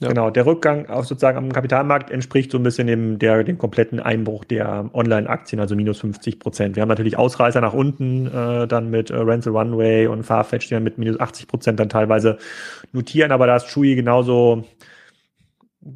Ja. 0.01 0.09
Genau, 0.09 0.31
der 0.31 0.47
Rückgang 0.47 0.87
auf 0.87 1.07
sozusagen 1.07 1.39
am 1.39 1.53
Kapitalmarkt 1.53 2.11
entspricht 2.11 2.51
so 2.51 2.59
ein 2.59 2.65
bisschen 2.65 2.89
dem, 2.89 3.19
der, 3.19 3.45
dem 3.45 3.59
kompletten 3.59 4.01
Einbruch 4.01 4.45
der 4.45 4.91
Online-Aktien, 4.95 5.61
also 5.61 5.77
minus 5.77 6.01
50 6.01 6.41
Prozent. 6.41 6.75
Wir 6.75 6.81
haben 6.81 6.89
natürlich 6.89 7.19
Ausreißer 7.19 7.61
nach 7.61 7.73
unten, 7.73 8.27
äh, 8.27 8.67
dann 8.67 8.91
mit 8.91 9.11
äh, 9.11 9.17
Rental 9.17 9.57
Runway 9.57 10.09
und 10.09 10.25
Farfetch, 10.25 10.67
die 10.69 10.75
dann 10.75 10.83
mit 10.83 10.99
minus 10.99 11.21
80 11.21 11.47
Prozent 11.47 11.79
dann 11.79 11.89
teilweise 11.89 12.39
notieren, 12.93 13.31
aber 13.31 13.47
da 13.47 13.57
ist 13.57 13.69
Chewy 13.69 13.95
genauso 13.95 14.65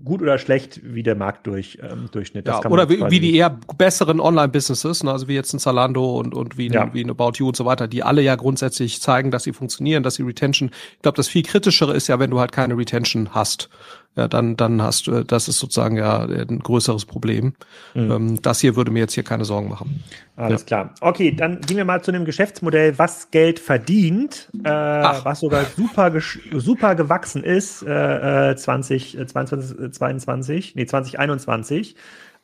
gut 0.04 0.20
oder 0.20 0.38
schlecht 0.38 0.80
wie 0.82 1.02
der 1.02 1.14
Marktdurchschnitt. 1.14 1.92
Ähm, 1.92 2.08
Durchschnitt. 2.10 2.46
ja, 2.48 2.64
oder 2.66 2.88
wie, 2.88 3.00
wie, 3.08 3.20
die 3.20 3.36
eher 3.36 3.56
besseren 3.78 4.20
Online-Businesses, 4.20 5.04
ne, 5.04 5.12
also 5.12 5.28
wie 5.28 5.34
jetzt 5.34 5.52
ein 5.52 5.60
Zalando 5.60 6.18
und, 6.18 6.34
und 6.34 6.58
wie, 6.58 6.68
ein, 6.68 6.72
ja. 6.72 6.92
wie 6.92 7.04
ein 7.04 7.10
About 7.10 7.32
You 7.36 7.48
und 7.48 7.56
so 7.56 7.64
weiter, 7.64 7.86
die 7.86 8.02
alle 8.02 8.22
ja 8.22 8.34
grundsätzlich 8.34 9.00
zeigen, 9.00 9.30
dass 9.30 9.44
sie 9.44 9.52
funktionieren, 9.52 10.02
dass 10.02 10.16
sie 10.16 10.24
Retention, 10.24 10.70
ich 10.96 11.02
glaube, 11.02 11.16
das 11.16 11.28
viel 11.28 11.42
kritischere 11.42 11.94
ist 11.94 12.08
ja, 12.08 12.18
wenn 12.18 12.30
du 12.30 12.40
halt 12.40 12.50
keine 12.50 12.76
Retention 12.76 13.28
hast 13.32 13.68
ja, 14.16 14.28
dann, 14.28 14.56
dann 14.56 14.80
hast 14.80 15.06
du, 15.06 15.24
das 15.24 15.46
ist 15.46 15.58
sozusagen 15.58 15.96
ja 15.96 16.20
ein 16.20 16.60
größeres 16.60 17.04
Problem. 17.04 17.52
Mhm. 17.94 18.10
Ähm, 18.10 18.42
das 18.42 18.60
hier 18.60 18.74
würde 18.74 18.90
mir 18.90 19.00
jetzt 19.00 19.12
hier 19.12 19.24
keine 19.24 19.44
Sorgen 19.44 19.68
machen. 19.68 20.02
Alles 20.36 20.62
ja. 20.62 20.66
klar. 20.66 20.94
Okay, 21.00 21.32
dann 21.32 21.60
gehen 21.60 21.76
wir 21.76 21.84
mal 21.84 22.02
zu 22.02 22.12
einem 22.12 22.24
Geschäftsmodell, 22.24 22.98
was 22.98 23.30
Geld 23.30 23.58
verdient, 23.58 24.48
äh, 24.64 24.70
was 24.70 25.40
sogar 25.40 25.64
super, 25.76 26.12
super 26.54 26.94
gewachsen 26.94 27.44
ist, 27.44 27.82
äh, 27.82 28.56
20, 28.56 29.18
22, 29.26 29.92
22, 29.92 30.74
nee, 30.76 30.86
2021 30.86 31.94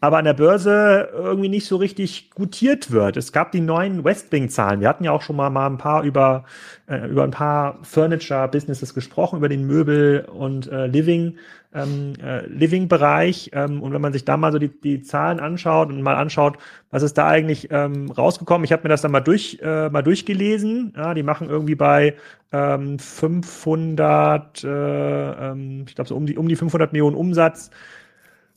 aber 0.03 0.19
an 0.19 0.25
der 0.25 0.35
Börse 0.35 1.11
irgendwie 1.15 1.49
nicht 1.49 1.65
so 1.65 1.77
richtig 1.77 2.33
gutiert 2.33 2.91
wird. 2.91 3.17
Es 3.17 3.31
gab 3.31 3.53
die 3.53 3.61
neuen 3.61 4.03
Westwing-Zahlen. 4.03 4.81
Wir 4.81 4.89
hatten 4.89 5.05
ja 5.05 5.13
auch 5.13 5.23
schon 5.23 5.37
mal, 5.37 5.49
mal 5.49 5.69
ein 5.69 5.79
paar 5.79 6.03
über, 6.03 6.43
äh, 6.89 7.07
über 7.09 7.23
ein 7.23 7.31
paar 7.31 7.79
Furniture-Businesses 7.85 8.95
gesprochen, 8.95 9.37
über 9.37 9.49
den 9.49 9.65
Möbel- 9.65 10.25
und 10.29 10.67
äh, 10.67 10.89
Living, 10.89 11.37
ähm, 11.73 12.15
äh, 12.21 12.45
Living-Bereich. 12.47 13.53
Ähm, 13.55 13.81
und 13.81 13.93
wenn 13.93 14.01
man 14.01 14.13
sich 14.13 14.25
da 14.25 14.37
mal 14.37 14.51
so 14.51 14.59
die, 14.59 14.71
die 14.71 15.03
Zahlen 15.03 15.39
anschaut 15.39 15.89
und 15.91 16.03
mal 16.03 16.17
anschaut, 16.17 16.59
was 16.91 17.05
ist 17.05 17.17
da 17.17 17.29
eigentlich 17.29 17.69
ähm, 17.71 18.11
rausgekommen? 18.11 18.65
Ich 18.65 18.73
habe 18.73 18.83
mir 18.83 18.89
das 18.89 19.03
dann 19.03 19.13
mal 19.13 19.21
durch 19.21 19.61
äh, 19.63 19.89
mal 19.89 20.03
durchgelesen. 20.03 20.95
Ja, 20.97 21.15
die 21.15 21.23
machen 21.23 21.49
irgendwie 21.49 21.77
bei 21.77 22.17
ähm, 22.51 22.99
500, 22.99 24.65
äh, 24.65 24.69
ähm, 24.69 25.85
ich 25.87 25.95
glaube 25.95 26.09
so 26.09 26.17
um 26.17 26.27
die 26.27 26.37
um 26.37 26.49
die 26.49 26.57
500 26.57 26.93
Millionen 26.93 27.15
Umsatz 27.15 27.71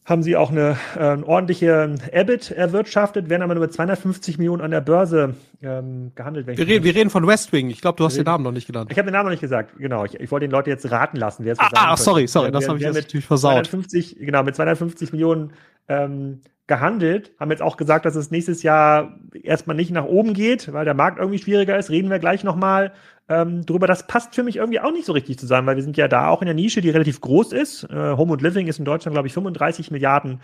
haben 0.06 0.22
sie 0.22 0.36
auch 0.36 0.52
eine 0.52 0.78
äh, 0.96 1.18
ordentliche 1.24 1.96
EBIT 2.12 2.52
erwirtschaftet, 2.52 3.28
werden 3.28 3.42
aber 3.42 3.56
nur 3.56 3.64
mit 3.64 3.74
250 3.74 4.38
Millionen 4.38 4.62
an 4.62 4.70
der 4.70 4.82
Börse 4.82 5.34
ähm, 5.64 6.12
gehandelt. 6.14 6.46
Wir 6.46 6.60
reden, 6.60 6.84
wir 6.84 6.94
reden 6.94 7.10
von 7.10 7.26
Westwing. 7.26 7.72
Ich 7.72 7.82
glaube, 7.82 7.98
du 7.98 8.06
hast 8.06 8.16
den 8.16 8.26
Namen 8.26 8.44
noch 8.44 8.52
nicht 8.52 8.68
genannt. 8.68 8.92
Ich 8.92 8.98
habe 9.00 9.08
den 9.08 9.14
Namen 9.14 9.26
noch 9.26 9.32
nicht 9.32 9.42
gesagt. 9.42 9.78
Genau. 9.80 10.06
Ich, 10.06 10.14
ich 10.20 10.30
wollte 10.30 10.46
den 10.48 10.52
Leuten 10.52 10.70
jetzt 10.70 10.90
raten 10.92 11.18
lassen, 11.18 11.44
wer 11.44 11.54
es 11.54 11.60
ah, 11.60 11.70
ah, 11.74 11.98
sorry, 11.98 12.28
sorry, 12.28 12.52
das 12.52 12.68
habe 12.68 12.78
ich 12.78 12.84
jetzt 12.84 12.96
natürlich 12.96 13.26
versaut. 13.26 13.66
250, 13.66 14.18
genau, 14.20 14.44
mit 14.44 14.56
250 14.56 15.12
Millionen 15.12 15.54
ähm, 15.88 16.42
gehandelt, 16.68 17.32
haben 17.40 17.50
jetzt 17.50 17.62
auch 17.62 17.78
gesagt, 17.78 18.06
dass 18.06 18.16
es 18.16 18.30
nächstes 18.30 18.62
Jahr 18.62 19.18
erstmal 19.42 19.76
nicht 19.76 19.92
nach 19.92 20.06
oben 20.06 20.34
geht, 20.34 20.72
weil 20.72 20.86
der 20.86 20.94
Markt 20.94 21.18
irgendwie 21.18 21.40
schwieriger 21.40 21.78
ist. 21.78 21.90
Reden 21.90 22.10
wir 22.10 22.20
gleich 22.20 22.44
nochmal 22.44 22.94
ähm, 23.28 23.66
drüber. 23.66 23.88
Das 23.88 24.06
passt 24.06 24.36
für 24.36 24.44
mich 24.44 24.58
irgendwie 24.58 24.80
auch 24.80 24.92
nicht 24.92 25.06
so 25.06 25.14
richtig 25.14 25.40
zusammen, 25.40 25.68
weil 25.68 25.76
wir 25.76 25.84
sind 25.84 25.98
ja 25.98 26.08
da 26.08 26.28
auch 26.30 26.42
in 26.42 26.46
der 26.46 26.54
Nische, 26.54 26.82
die 26.82 26.90
relativ 26.90 27.22
groß 27.22 27.54
ist. 27.54 27.84
Äh, 27.86 28.18
Home 28.18 28.34
and 28.34 28.42
Living 28.42 28.68
ist 28.68 28.80
in 28.80 28.86
Deutschland, 28.86 29.14
glaube 29.16 29.28
ich, 29.28 29.34
35 29.34 29.90
Milliarden 29.92 30.42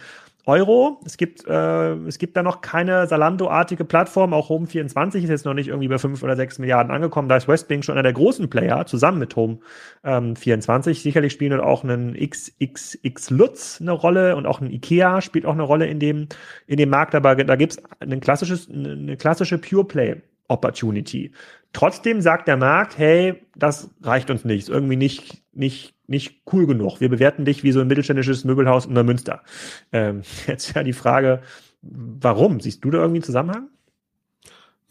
Euro. 0.47 0.99
Es 1.05 1.17
gibt, 1.17 1.45
äh, 1.47 1.93
es 2.07 2.17
gibt 2.17 2.35
da 2.35 2.41
noch 2.41 2.61
keine 2.61 3.05
Salando-artige 3.05 3.85
Plattform. 3.85 4.33
Auch 4.33 4.49
Home24 4.49 5.17
ist 5.23 5.29
jetzt 5.29 5.45
noch 5.45 5.53
nicht 5.53 5.67
irgendwie 5.67 5.87
bei 5.87 5.99
5 5.99 6.23
oder 6.23 6.35
6 6.35 6.57
Milliarden 6.57 6.91
angekommen. 6.91 7.29
Da 7.29 7.37
ist 7.37 7.47
Westwing 7.47 7.83
schon 7.83 7.93
einer 7.93 8.03
der 8.03 8.13
großen 8.13 8.49
Player, 8.49 8.87
zusammen 8.87 9.19
mit 9.19 9.35
Home24. 9.35 10.87
Ähm, 10.87 10.93
Sicherlich 10.95 11.33
spielen 11.33 11.51
dort 11.51 11.63
auch 11.63 11.83
einen 11.83 12.15
XXX 12.15 13.29
Lutz 13.29 13.79
eine 13.79 13.91
Rolle 13.91 14.35
und 14.35 14.47
auch 14.47 14.61
ein 14.61 14.71
Ikea 14.71 15.21
spielt 15.21 15.45
auch 15.45 15.53
eine 15.53 15.63
Rolle 15.63 15.87
in 15.87 15.99
dem, 15.99 16.27
in 16.65 16.77
dem 16.77 16.89
Markt. 16.89 17.13
Aber 17.13 17.35
da 17.35 17.55
gibt 17.55 17.73
es 17.73 17.83
ein 17.99 18.19
klassisches, 18.19 18.67
eine 18.69 19.17
klassische 19.17 19.59
Pure 19.59 19.85
Play 19.85 20.21
Opportunity. 20.51 21.31
Trotzdem 21.73 22.21
sagt 22.21 22.47
der 22.47 22.57
Markt, 22.57 22.97
hey, 22.97 23.41
das 23.55 23.89
reicht 24.01 24.29
uns 24.29 24.43
nicht, 24.43 24.63
ist 24.63 24.69
irgendwie 24.69 24.97
nicht, 24.97 25.43
nicht, 25.53 25.95
nicht 26.07 26.41
cool 26.51 26.67
genug. 26.67 26.99
Wir 26.99 27.09
bewerten 27.09 27.45
dich 27.45 27.63
wie 27.63 27.71
so 27.71 27.79
ein 27.79 27.87
mittelständisches 27.87 28.43
Möbelhaus 28.43 28.85
in 28.85 28.95
der 28.95 29.03
Münster. 29.03 29.41
Ähm, 29.91 30.23
jetzt 30.47 30.75
ja 30.75 30.83
die 30.83 30.93
Frage, 30.93 31.41
warum? 31.81 32.59
Siehst 32.59 32.83
du 32.83 32.91
da 32.91 32.99
irgendwie 32.99 33.17
einen 33.17 33.23
Zusammenhang? 33.23 33.69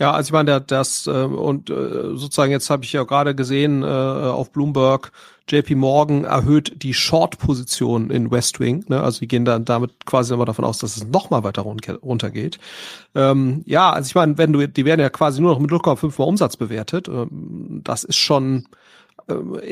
Ja, 0.01 0.13
also 0.13 0.29
ich 0.29 0.33
meine, 0.33 0.63
das 0.63 1.07
äh, 1.07 1.11
und 1.11 1.69
äh, 1.69 2.17
sozusagen 2.17 2.51
jetzt 2.51 2.71
habe 2.71 2.85
ich 2.85 2.93
ja 2.95 3.05
gerade 3.05 3.35
gesehen 3.35 3.83
äh, 3.83 3.87
auf 3.87 4.51
Bloomberg, 4.51 5.13
JP 5.47 5.75
Morgan 5.75 6.25
erhöht 6.25 6.83
die 6.83 6.95
Short-Position 6.95 8.11
in 8.11 8.31
West 8.31 8.61
Wing. 8.61 8.85
Ne? 8.89 9.03
Also 9.03 9.21
die 9.21 9.29
gehen 9.29 9.45
dann 9.45 9.67
damit 9.67 10.07
quasi 10.07 10.33
immer 10.33 10.47
davon 10.47 10.65
aus, 10.65 10.79
dass 10.79 10.97
es 10.97 11.07
noch 11.07 11.29
mal 11.29 11.45
weiter 11.45 11.63
runtergeht. 11.63 12.59
Ähm, 13.15 13.63
ja, 13.67 13.91
also 13.91 14.09
ich 14.09 14.15
meine, 14.15 14.39
wenn 14.39 14.53
du, 14.55 14.67
die 14.67 14.85
werden 14.87 15.01
ja 15.01 15.11
quasi 15.11 15.43
nur 15.43 15.53
noch 15.53 15.61
mit 15.61 15.71
0,5 15.71 16.19
mal 16.19 16.25
Umsatz 16.25 16.57
bewertet. 16.57 17.09
Ähm, 17.09 17.83
das 17.85 18.05
ist 18.05 18.17
schon 18.17 18.69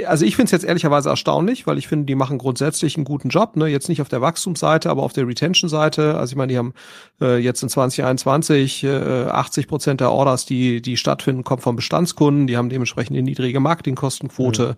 also 0.06 0.24
ich 0.24 0.36
finde 0.36 0.46
es 0.46 0.52
jetzt 0.52 0.64
ehrlicherweise 0.64 1.08
erstaunlich, 1.08 1.66
weil 1.66 1.78
ich 1.78 1.88
finde, 1.88 2.06
die 2.06 2.14
machen 2.14 2.38
grundsätzlich 2.38 2.96
einen 2.96 3.04
guten 3.04 3.28
Job. 3.28 3.56
Ne? 3.56 3.66
Jetzt 3.66 3.88
nicht 3.88 4.00
auf 4.00 4.08
der 4.08 4.20
Wachstumsseite, 4.20 4.90
aber 4.90 5.02
auf 5.02 5.12
der 5.12 5.26
Retention-Seite. 5.26 6.16
Also 6.16 6.32
ich 6.32 6.36
meine, 6.36 6.52
die 6.52 6.58
haben 6.58 6.74
äh, 7.20 7.38
jetzt 7.38 7.62
in 7.62 7.68
2021 7.68 8.84
äh, 8.84 9.24
80 9.26 9.68
Prozent 9.68 10.00
der 10.00 10.10
Orders, 10.10 10.46
die 10.46 10.82
die 10.82 10.96
stattfinden, 10.96 11.44
kommen 11.44 11.62
von 11.62 11.76
Bestandskunden. 11.76 12.46
Die 12.46 12.56
haben 12.56 12.68
dementsprechend 12.68 13.16
eine 13.16 13.22
niedrige 13.22 13.60
Marketingkostenquote. 13.60 14.68
Mhm. 14.70 14.74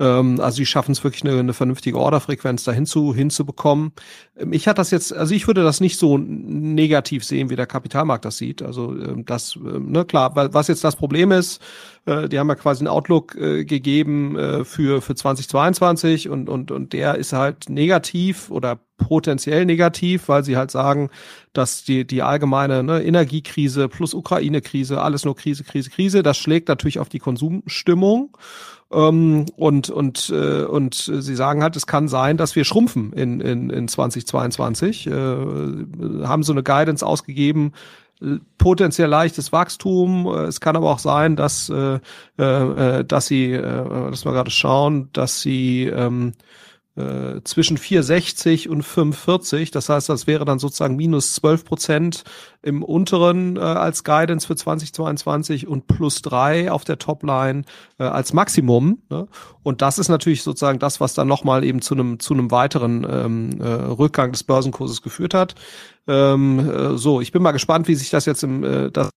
Ähm, 0.00 0.40
also 0.40 0.58
die 0.58 0.66
schaffen 0.66 0.92
es 0.92 1.02
wirklich 1.02 1.24
eine, 1.24 1.38
eine 1.38 1.52
vernünftige 1.52 1.98
Orderfrequenz 1.98 2.64
dahin 2.64 2.86
zu, 2.86 3.14
hinzubekommen. 3.14 3.92
Ähm, 4.36 4.52
ich 4.52 4.68
hatte 4.68 4.78
das 4.78 4.90
jetzt, 4.90 5.12
also 5.12 5.34
ich 5.34 5.46
würde 5.46 5.62
das 5.62 5.80
nicht 5.80 5.98
so 5.98 6.18
negativ 6.18 7.24
sehen, 7.24 7.50
wie 7.50 7.56
der 7.56 7.66
Kapitalmarkt 7.66 8.24
das 8.24 8.38
sieht. 8.38 8.62
Also 8.62 8.92
ähm, 8.92 9.24
das, 9.24 9.56
ähm, 9.56 9.90
ne, 9.90 10.04
klar, 10.04 10.34
was 10.34 10.68
jetzt 10.68 10.84
das 10.84 10.96
Problem 10.96 11.32
ist, 11.32 11.60
äh, 12.06 12.28
die 12.28 12.38
haben 12.38 12.48
ja 12.48 12.54
quasi 12.54 12.80
einen 12.80 12.88
Outlook 12.88 13.34
äh, 13.34 13.64
gegeben 13.64 14.36
äh, 14.36 14.64
für, 14.64 15.02
für 15.02 15.14
2022 15.14 16.28
und, 16.28 16.48
und, 16.48 16.70
und 16.70 16.92
der 16.92 17.16
ist 17.16 17.32
halt 17.32 17.68
negativ 17.68 18.50
oder 18.50 18.78
potenziell 18.98 19.64
negativ, 19.64 20.28
weil 20.28 20.44
sie 20.44 20.56
halt 20.56 20.70
sagen, 20.70 21.10
dass 21.52 21.84
die, 21.84 22.06
die 22.06 22.22
allgemeine 22.22 22.82
ne, 22.82 23.02
Energiekrise 23.02 23.88
plus 23.88 24.12
Ukraine-Krise, 24.12 25.00
alles 25.00 25.24
nur 25.24 25.36
Krise, 25.36 25.64
Krise, 25.64 25.90
Krise, 25.90 26.22
das 26.22 26.36
schlägt 26.36 26.68
natürlich 26.68 26.98
auf 26.98 27.08
die 27.08 27.20
Konsumstimmung. 27.20 28.36
Ähm, 28.90 29.46
und, 29.56 29.90
und, 29.90 30.30
äh, 30.30 30.64
und 30.64 30.94
sie 30.94 31.34
sagen 31.34 31.62
halt, 31.62 31.76
es 31.76 31.86
kann 31.86 32.08
sein, 32.08 32.36
dass 32.36 32.56
wir 32.56 32.64
schrumpfen 32.64 33.12
in, 33.12 33.40
in, 33.40 33.70
in 33.70 33.88
2022. 33.88 35.06
Äh, 35.06 35.10
haben 35.10 36.42
so 36.42 36.52
eine 36.52 36.62
Guidance 36.62 37.04
ausgegeben, 37.04 37.72
potenziell 38.56 39.08
leichtes 39.08 39.52
Wachstum. 39.52 40.26
Es 40.26 40.60
kann 40.60 40.76
aber 40.76 40.90
auch 40.90 40.98
sein, 40.98 41.36
dass, 41.36 41.68
äh, 41.68 42.00
äh, 42.36 43.04
dass 43.04 43.26
sie, 43.26 43.52
äh, 43.52 44.10
dass 44.10 44.24
wir 44.24 44.32
gerade 44.32 44.50
schauen, 44.50 45.10
dass 45.12 45.40
sie 45.40 45.84
ähm, 45.84 46.32
äh, 46.98 47.42
zwischen 47.44 47.76
460 47.76 48.68
und 48.68 48.82
45. 48.82 49.70
Das 49.70 49.88
heißt, 49.88 50.08
das 50.08 50.26
wäre 50.26 50.44
dann 50.44 50.58
sozusagen 50.58 50.96
minus 50.96 51.34
12 51.34 51.64
Prozent 51.64 52.24
im 52.62 52.82
unteren 52.82 53.56
äh, 53.56 53.60
als 53.60 54.02
Guidance 54.02 54.46
für 54.46 54.56
2022 54.56 55.68
und 55.68 55.86
plus 55.86 56.22
drei 56.22 56.70
auf 56.72 56.84
der 56.84 56.98
Topline 56.98 57.62
äh, 57.98 58.04
als 58.04 58.32
Maximum. 58.32 59.02
Ne? 59.10 59.28
Und 59.62 59.80
das 59.80 59.98
ist 59.98 60.08
natürlich 60.08 60.42
sozusagen 60.42 60.78
das, 60.78 61.00
was 61.00 61.14
dann 61.14 61.28
nochmal 61.28 61.62
eben 61.62 61.80
zu 61.80 61.94
einem 61.94 62.18
zu 62.18 62.34
einem 62.34 62.50
weiteren 62.50 63.06
ähm, 63.08 63.60
äh, 63.60 63.68
Rückgang 63.68 64.32
des 64.32 64.42
Börsenkurses 64.42 65.02
geführt 65.02 65.34
hat. 65.34 65.54
Ähm, 66.08 66.58
äh, 66.58 66.98
so, 66.98 67.20
ich 67.20 67.32
bin 67.32 67.42
mal 67.42 67.52
gespannt, 67.52 67.86
wie 67.86 67.94
sich 67.94 68.10
das 68.10 68.26
jetzt 68.26 68.42
im 68.42 68.64
äh, 68.64 68.90
das 68.90 69.10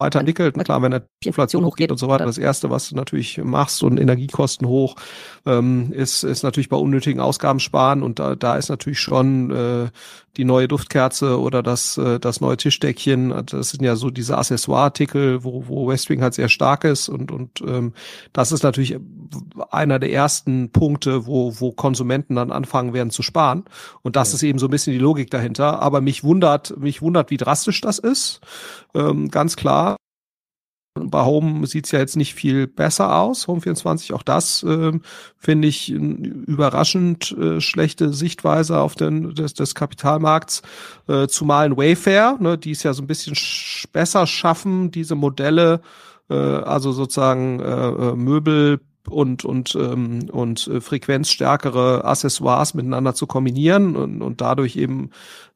weiterentwickelt. 0.00 0.56
Und 0.56 0.64
klar, 0.64 0.82
wenn 0.82 0.92
die 1.22 1.28
Inflation 1.28 1.64
hochgeht 1.64 1.90
und 1.90 1.98
so 1.98 2.08
weiter, 2.08 2.24
das 2.24 2.38
Erste, 2.38 2.70
was 2.70 2.88
du 2.88 2.96
natürlich 2.96 3.38
machst 3.38 3.82
und 3.82 3.98
Energiekosten 3.98 4.66
hoch, 4.66 4.96
ähm, 5.46 5.92
ist, 5.92 6.24
ist 6.24 6.42
natürlich 6.42 6.68
bei 6.68 6.76
unnötigen 6.76 7.20
Ausgaben 7.20 7.60
sparen. 7.60 8.02
Und 8.02 8.18
da, 8.18 8.34
da 8.34 8.56
ist 8.56 8.68
natürlich 8.68 9.00
schon 9.00 9.50
äh, 9.50 9.90
die 10.36 10.44
neue 10.44 10.68
Duftkerze 10.68 11.40
oder 11.40 11.62
das, 11.62 11.98
äh, 11.98 12.20
das 12.20 12.40
neue 12.40 12.56
Tischdeckchen. 12.56 13.34
Das 13.46 13.70
sind 13.70 13.82
ja 13.82 13.96
so 13.96 14.10
diese 14.10 14.38
Accessoire-Artikel, 14.38 15.42
wo, 15.44 15.64
wo 15.66 15.88
Westwing 15.88 16.22
halt 16.22 16.34
sehr 16.34 16.48
stark 16.48 16.84
ist. 16.84 17.08
Und, 17.08 17.32
und 17.32 17.60
ähm, 17.66 17.92
das 18.32 18.52
ist 18.52 18.62
natürlich 18.62 18.96
einer 19.70 19.98
der 19.98 20.12
ersten 20.12 20.70
Punkte, 20.70 21.26
wo, 21.26 21.54
wo 21.58 21.72
Konsumenten 21.72 22.36
dann 22.36 22.52
anfangen 22.52 22.92
werden 22.92 23.10
zu 23.10 23.22
sparen. 23.22 23.64
Und 24.02 24.16
das 24.16 24.30
ja. 24.30 24.36
ist 24.36 24.42
eben 24.42 24.58
so 24.58 24.66
ein 24.66 24.70
bisschen 24.70 24.92
die 24.92 24.98
Logik 24.98 25.30
dahinter. 25.30 25.80
Aber 25.82 26.00
mich 26.00 26.22
wundert, 26.22 26.76
mich 26.78 27.02
wundert, 27.02 27.30
wie 27.30 27.36
drastisch 27.36 27.80
das 27.80 27.98
ist. 27.98 28.40
Ähm, 28.94 29.30
ganz 29.30 29.56
klar. 29.56 29.96
Bei 31.08 31.24
Home 31.24 31.66
sieht's 31.66 31.92
ja 31.92 31.98
jetzt 31.98 32.16
nicht 32.16 32.34
viel 32.34 32.66
besser 32.66 33.16
aus. 33.16 33.46
Home 33.46 33.60
24, 33.60 34.12
auch 34.12 34.22
das 34.22 34.62
äh, 34.62 34.92
finde 35.36 35.68
ich 35.68 35.90
überraschend 35.90 37.32
äh, 37.32 37.60
schlechte 37.60 38.12
Sichtweise 38.12 38.78
auf 38.78 38.94
den 38.94 39.34
des, 39.34 39.54
des 39.54 39.74
Kapitalmarkts. 39.74 40.62
Äh, 41.08 41.28
zumal 41.28 41.66
in 41.66 41.76
Wayfair, 41.76 42.36
ne, 42.40 42.58
die 42.58 42.72
es 42.72 42.82
ja 42.82 42.92
so 42.92 43.02
ein 43.02 43.06
bisschen 43.06 43.34
sch 43.34 43.86
besser 43.92 44.26
schaffen, 44.26 44.90
diese 44.90 45.14
Modelle, 45.14 45.80
äh, 46.28 46.34
also 46.34 46.92
sozusagen 46.92 47.60
äh, 47.60 47.88
äh 47.88 48.16
Möbel 48.16 48.80
und 49.08 49.44
und 49.44 49.74
ähm, 49.74 50.28
und 50.30 50.66
äh, 50.68 50.80
frequenzstärkere 50.80 52.04
Accessoires 52.04 52.74
miteinander 52.74 53.14
zu 53.14 53.26
kombinieren 53.26 53.96
und, 53.96 54.22
und 54.22 54.40
dadurch 54.40 54.76
eben 54.76 55.10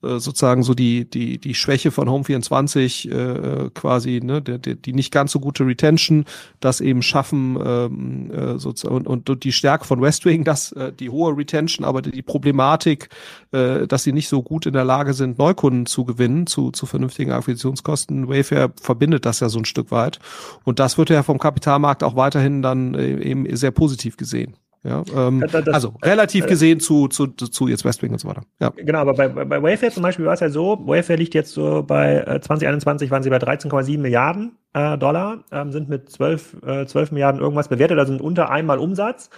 äh, 0.05 0.21
sozusagen 0.21 0.63
so 0.63 0.75
die 0.75 1.09
die 1.09 1.39
die 1.39 1.55
Schwäche 1.55 1.91
von 1.91 2.09
Home 2.11 2.25
24 2.25 3.11
äh, 3.11 3.71
quasi 3.75 4.21
ne 4.23 4.43
der, 4.43 4.59
die 4.59 4.93
nicht 4.93 5.13
ganz 5.13 5.33
so 5.33 5.41
gute 5.41 5.67
Retention 5.67 6.25
das 6.61 6.81
eben 6.81 7.03
schaffen 7.03 7.59
ähm, 7.65 8.31
äh, 8.31 8.59
sozusagen 8.59 9.07
und, 9.07 9.29
und 9.29 9.45
die 9.45 9.53
Stärke 9.53 9.85
von 9.85 10.03
Westwing 10.03 10.45
das 10.45 10.73
äh, 10.73 10.93
die 10.93 11.11
hohe 11.11 11.37
Retention 11.37 11.87
aber 11.87 12.03
die 12.03 12.23
Problematik 12.23 13.09
äh, 13.53 13.87
dass 13.87 14.03
sie 14.03 14.13
nicht 14.13 14.29
so 14.29 14.43
gut 14.43 14.67
in 14.67 14.75
der 14.75 14.85
Lage 14.85 15.15
sind 15.15 15.39
Neukunden 15.39 15.87
zu 15.87 16.05
gewinnen 16.05 16.47
zu 16.47 16.71
zu 16.71 16.87
vernünftigen 16.87 17.33
Akquisitionskosten. 17.33 18.29
Wayfair 18.29 18.73
verbindet 18.81 19.25
das 19.27 19.41
ja 19.41 19.49
so 19.49 19.59
ein 19.59 19.65
Stück 19.65 19.91
weit. 19.91 20.19
Und 20.65 20.79
das 20.79 20.99
wird 20.99 21.11
ja 21.11 21.23
vom 21.23 21.39
Kapitalmarkt 21.39 22.03
auch 22.03 22.17
weiterhin 22.17 22.63
dann 22.63 22.95
äh, 22.95 23.21
eben 23.23 23.55
sehr 23.57 23.71
positiv 23.71 24.17
gesehen 24.17 24.57
ja, 24.85 25.03
ähm, 25.17 25.43
das, 25.51 25.67
also 25.69 25.95
relativ 26.03 26.45
äh, 26.45 26.49
gesehen 26.49 26.79
zu, 26.79 27.09
zu, 27.09 27.27
zu 27.29 27.69
jetzt 27.69 27.87
Westwing 27.87 28.13
und 28.13 28.19
so 28.19 28.29
weiter. 28.29 28.43
Ja. 28.61 28.71
Genau, 28.77 28.99
aber 28.99 29.15
bei, 29.15 29.29
bei 29.29 29.63
Wayfair 29.63 29.91
zum 29.91 30.03
Beispiel 30.03 30.27
war 30.27 30.35
es 30.35 30.41
ja 30.41 30.51
so, 30.51 30.79
Wayfair 30.87 31.17
liegt 31.17 31.33
jetzt 31.33 31.53
so 31.53 31.83
bei 31.83 32.19
äh, 32.19 32.41
2021 32.41 33.11
waren 33.11 33.23
sie 33.23 33.31
bei 33.31 33.39
13,7 33.39 33.99
Milliarden 33.99 34.59
äh, 34.75 34.99
Dollar, 34.99 35.43
ähm, 35.51 35.73
sind 35.73 35.89
mit 35.89 36.11
12, 36.11 36.57
äh, 36.67 36.87
12 36.87 37.13
Milliarden 37.13 37.41
irgendwas 37.41 37.69
bewertet, 37.69 37.99
also 37.99 38.13
sind 38.13 38.21
unter 38.21 38.51
einmal 38.51 38.79
Umsatz, 38.79 39.31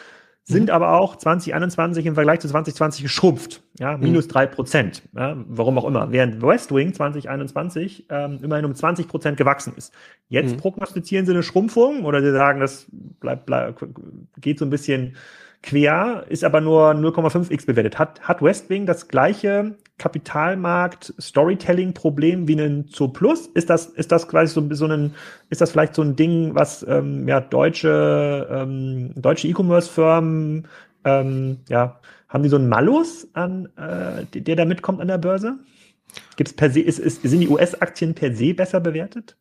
sind 0.49 0.65
mhm. 0.65 0.71
aber 0.71 0.93
auch 0.93 1.17
2021 1.17 2.07
im 2.07 2.15
Vergleich 2.15 2.39
zu 2.39 2.49
2020 2.49 3.03
geschrumpft, 3.03 3.63
ja, 3.81 3.97
minus 3.97 4.29
drei 4.29 4.47
mhm. 4.47 4.53
Prozent, 4.53 5.03
ja, 5.17 5.37
warum 5.49 5.77
auch 5.77 5.85
immer, 5.85 6.13
während 6.13 6.41
Westwing 6.41 6.95
2021 6.95 8.07
ähm, 8.11 8.39
immerhin 8.43 8.65
um 8.65 8.75
20 8.75 9.09
Prozent 9.09 9.37
gewachsen 9.37 9.75
ist. 9.77 9.93
Jetzt 10.29 10.55
mhm. 10.55 10.61
prognostizieren 10.61 11.27
sie 11.27 11.33
eine 11.33 11.43
Schrumpfung 11.43 12.05
oder 12.05 12.23
sie 12.23 12.31
sagen, 12.31 12.61
das 12.61 12.87
bleibt, 13.21 13.47
bleibt 13.47 13.85
geht 14.41 14.61
so 14.61 14.65
ein 14.65 14.71
bisschen 14.71 15.17
quer, 15.65 16.25
ist 16.29 16.45
aber 16.45 16.61
nur 16.61 16.93
0,5x 16.93 17.67
bewertet. 17.67 17.99
Hat, 17.99 18.21
hat 18.21 18.41
Westwing 18.41 18.87
das 18.87 19.09
gleiche 19.09 19.75
Kapitalmarkt-Storytelling-Problem 19.99 22.49
wie 22.49 22.61
ein 22.61 22.89
Zoo 22.93 23.09
Plus? 23.09 23.47
Ist 23.49 23.71
das, 23.71 23.87
ist 23.87 24.13
das 24.13 24.29
quasi 24.29 24.53
so, 24.53 24.75
so 24.75 24.87
ein, 24.87 25.15
ist 25.51 25.61
das 25.61 25.71
vielleicht 25.71 25.95
so 25.95 26.03
ein 26.03 26.17
Ding, 26.17 26.55
was 26.55 26.85
ähm, 26.87 27.27
ja, 27.27 27.41
deutsche, 27.41 28.47
ähm, 28.51 29.13
deutsche 29.17 29.49
E-Commerce-Firmen, 29.49 30.69
ähm, 31.05 31.59
ja, 31.69 31.99
haben 32.29 32.43
die 32.43 32.49
so 32.49 32.57
einen 32.57 32.69
Malus 32.69 33.29
an, 33.33 33.69
äh, 33.77 34.41
der 34.41 34.57
da 34.57 34.65
mitkommt 34.65 35.01
an 35.01 35.09
der 35.09 35.19
Börse? 35.19 35.59
Gibt's 36.37 36.53
per 36.53 36.71
se, 36.71 36.81
ist, 36.81 36.99
ist, 36.99 37.23
sind 37.23 37.41
die 37.41 37.49
US-Aktien 37.49 38.15
per 38.15 38.35
se 38.35 38.55
besser 38.55 38.81
bewertet? 38.81 39.37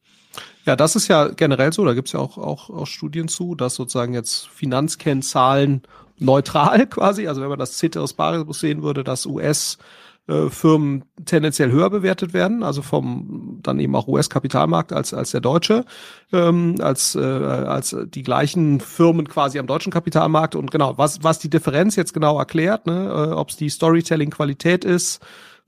Ja, 0.66 0.76
das 0.76 0.96
ist 0.96 1.08
ja 1.08 1.30
generell 1.30 1.72
so, 1.74 1.86
da 1.86 1.94
gibt's 1.94 2.12
ja 2.12 2.20
auch, 2.20 2.38
auch, 2.38 2.70
auch 2.70 2.88
Studien 2.88 3.28
zu, 3.28 3.56
dass 3.56 3.76
sozusagen 3.76 4.14
jetzt 4.14 4.48
Finanzkennzahlen 4.48 5.84
neutral 6.18 6.88
quasi, 6.88 7.28
also 7.28 7.42
wenn 7.42 7.50
man 7.50 7.60
das 7.60 7.78
Ceteris 7.78 8.14
Paribus 8.14 8.60
sehen 8.60 8.82
würde, 8.82 9.04
dass 9.04 9.26
US 9.26 9.78
äh, 10.28 10.50
Firmen 10.50 11.06
tendenziell 11.26 11.72
höher 11.72 11.90
bewertet 11.90 12.34
werden, 12.34 12.64
also 12.64 12.82
vom 12.82 13.60
dann 13.62 13.80
eben 13.80 13.96
auch 13.96 14.08
US-Kapitalmarkt 14.08 14.92
als 14.92 15.14
als 15.14 15.32
der 15.32 15.42
deutsche, 15.42 15.86
ähm, 16.34 16.76
als 16.80 17.16
äh, 17.16 17.20
als 17.20 17.96
die 18.08 18.24
gleichen 18.24 18.80
Firmen 18.80 19.28
quasi 19.28 19.60
am 19.60 19.68
deutschen 19.68 19.92
Kapitalmarkt. 19.92 20.56
Und 20.56 20.72
genau 20.72 20.98
was 20.98 21.24
was 21.24 21.40
die 21.40 21.50
Differenz 21.50 21.96
jetzt 21.96 22.14
genau 22.14 22.40
erklärt, 22.40 22.88
ne, 22.88 23.06
äh, 23.06 23.34
ob 23.34 23.50
es 23.50 23.58
die 23.58 23.70
Storytelling-Qualität 23.70 24.84
ist, 24.84 25.22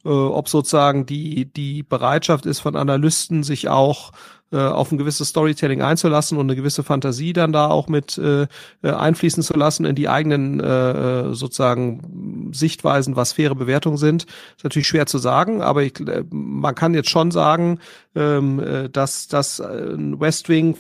äh, 0.04 0.10
ob 0.10 0.50
sozusagen 0.50 1.06
die 1.06 1.46
die 1.46 1.84
Bereitschaft 1.84 2.46
ist 2.48 2.60
von 2.60 2.76
Analysten 2.76 3.44
sich 3.44 3.70
auch 3.70 4.12
äh, 4.52 4.58
auf 4.58 4.92
ein 4.92 4.98
gewisses 4.98 5.30
Storytelling 5.30 5.82
einzulassen 5.82 6.38
und 6.38 6.46
eine 6.46 6.56
gewisse 6.56 6.84
Fantasie 6.84 7.34
dann 7.34 7.52
da 7.52 7.68
auch 7.68 7.88
mit 7.88 8.18
äh, 8.18 8.48
äh, 8.82 8.92
einfließen 8.92 9.44
zu 9.44 9.54
lassen 9.54 9.86
in 9.86 9.96
die 9.96 10.10
eigenen 10.10 10.60
äh, 10.60 10.92
äh, 11.30 11.34
sozusagen 11.34 12.50
Sichtweisen, 12.54 13.16
was 13.16 13.34
faire 13.34 13.56
Bewertungen 13.56 13.98
sind. 13.98 14.24
Ist 14.56 14.64
natürlich 14.64 14.88
schwer 14.88 15.06
zu 15.06 15.18
sagen, 15.18 15.62
aber 15.62 15.84
ich, 15.84 15.94
man 16.30 16.76
kann 16.76 16.94
jetzt 16.94 17.10
schon 17.10 17.32
sagen, 17.32 17.80
ähm, 18.16 18.60
äh, 18.60 18.90
dass 18.90 19.28
das 19.28 19.60
äh, 19.60 19.96
Westwing 19.98 20.78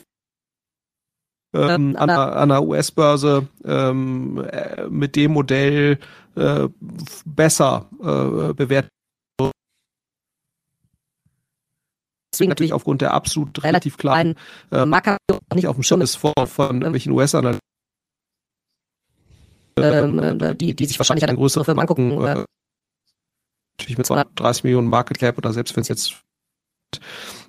ähm, 1.53 1.95
an, 1.97 2.07
der, 2.07 2.35
an 2.35 2.49
der 2.49 2.63
US-Börse 2.63 3.47
ähm, 3.65 4.45
äh, 4.49 4.87
mit 4.89 5.15
dem 5.15 5.31
Modell 5.33 5.99
äh, 6.35 6.67
besser 7.25 7.89
äh, 7.99 8.53
bewertet 8.53 8.91
deswegen 12.37 12.49
natürlich 12.49 12.73
aufgrund 12.73 13.01
der 13.01 13.13
absolut 13.13 13.63
relativ 13.63 13.97
kleinen 13.97 14.35
äh, 14.71 14.85
Marker 14.85 15.17
nicht 15.53 15.67
auf 15.67 15.75
dem 15.75 15.83
Schirm 15.83 16.01
ist 16.01 16.15
von, 16.15 16.33
von 16.45 16.75
irgendwelchen 16.77 17.11
US-Analysten, 17.11 17.59
ähm, 19.79 20.19
äh, 20.19 20.55
die, 20.55 20.75
die 20.75 20.85
sich 20.85 20.99
wahrscheinlich 20.99 21.27
eine 21.27 21.35
größere 21.35 21.65
Firma 21.65 21.81
angucken. 21.81 22.11
Äh, 22.11 22.45
natürlich 23.79 23.97
mit 23.97 24.05
230 24.05 24.63
Millionen 24.63 24.87
Market 24.87 25.19
Cap 25.19 25.37
oder 25.37 25.51
selbst 25.51 25.75
wenn 25.75 25.81
es 25.81 25.87
jetzt 25.87 26.21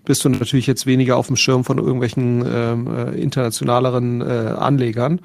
bist 0.04 0.24
du 0.24 0.30
natürlich 0.30 0.66
jetzt 0.66 0.86
weniger 0.86 1.16
auf 1.16 1.26
dem 1.26 1.36
Schirm 1.36 1.64
von 1.64 1.78
irgendwelchen 1.78 2.44
ähm, 2.46 2.86
äh, 2.86 3.20
internationaleren 3.20 4.20
äh, 4.22 4.24
Anlegern. 4.24 5.20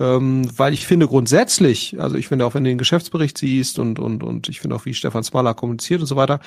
Ähm, 0.00 0.50
weil 0.56 0.72
ich 0.72 0.86
finde 0.86 1.06
grundsätzlich, 1.06 2.00
also 2.00 2.16
ich 2.16 2.26
finde 2.26 2.46
auch, 2.46 2.54
wenn 2.54 2.64
du 2.64 2.70
den 2.70 2.78
Geschäftsbericht 2.78 3.38
siehst 3.38 3.78
und, 3.78 4.00
und, 4.00 4.24
und 4.24 4.48
ich 4.48 4.60
finde 4.60 4.74
auch, 4.74 4.86
wie 4.86 4.94
Stefan 4.94 5.22
Smaller 5.22 5.54
kommuniziert 5.54 6.00
und 6.00 6.06
so 6.06 6.16
weiter, 6.16 6.40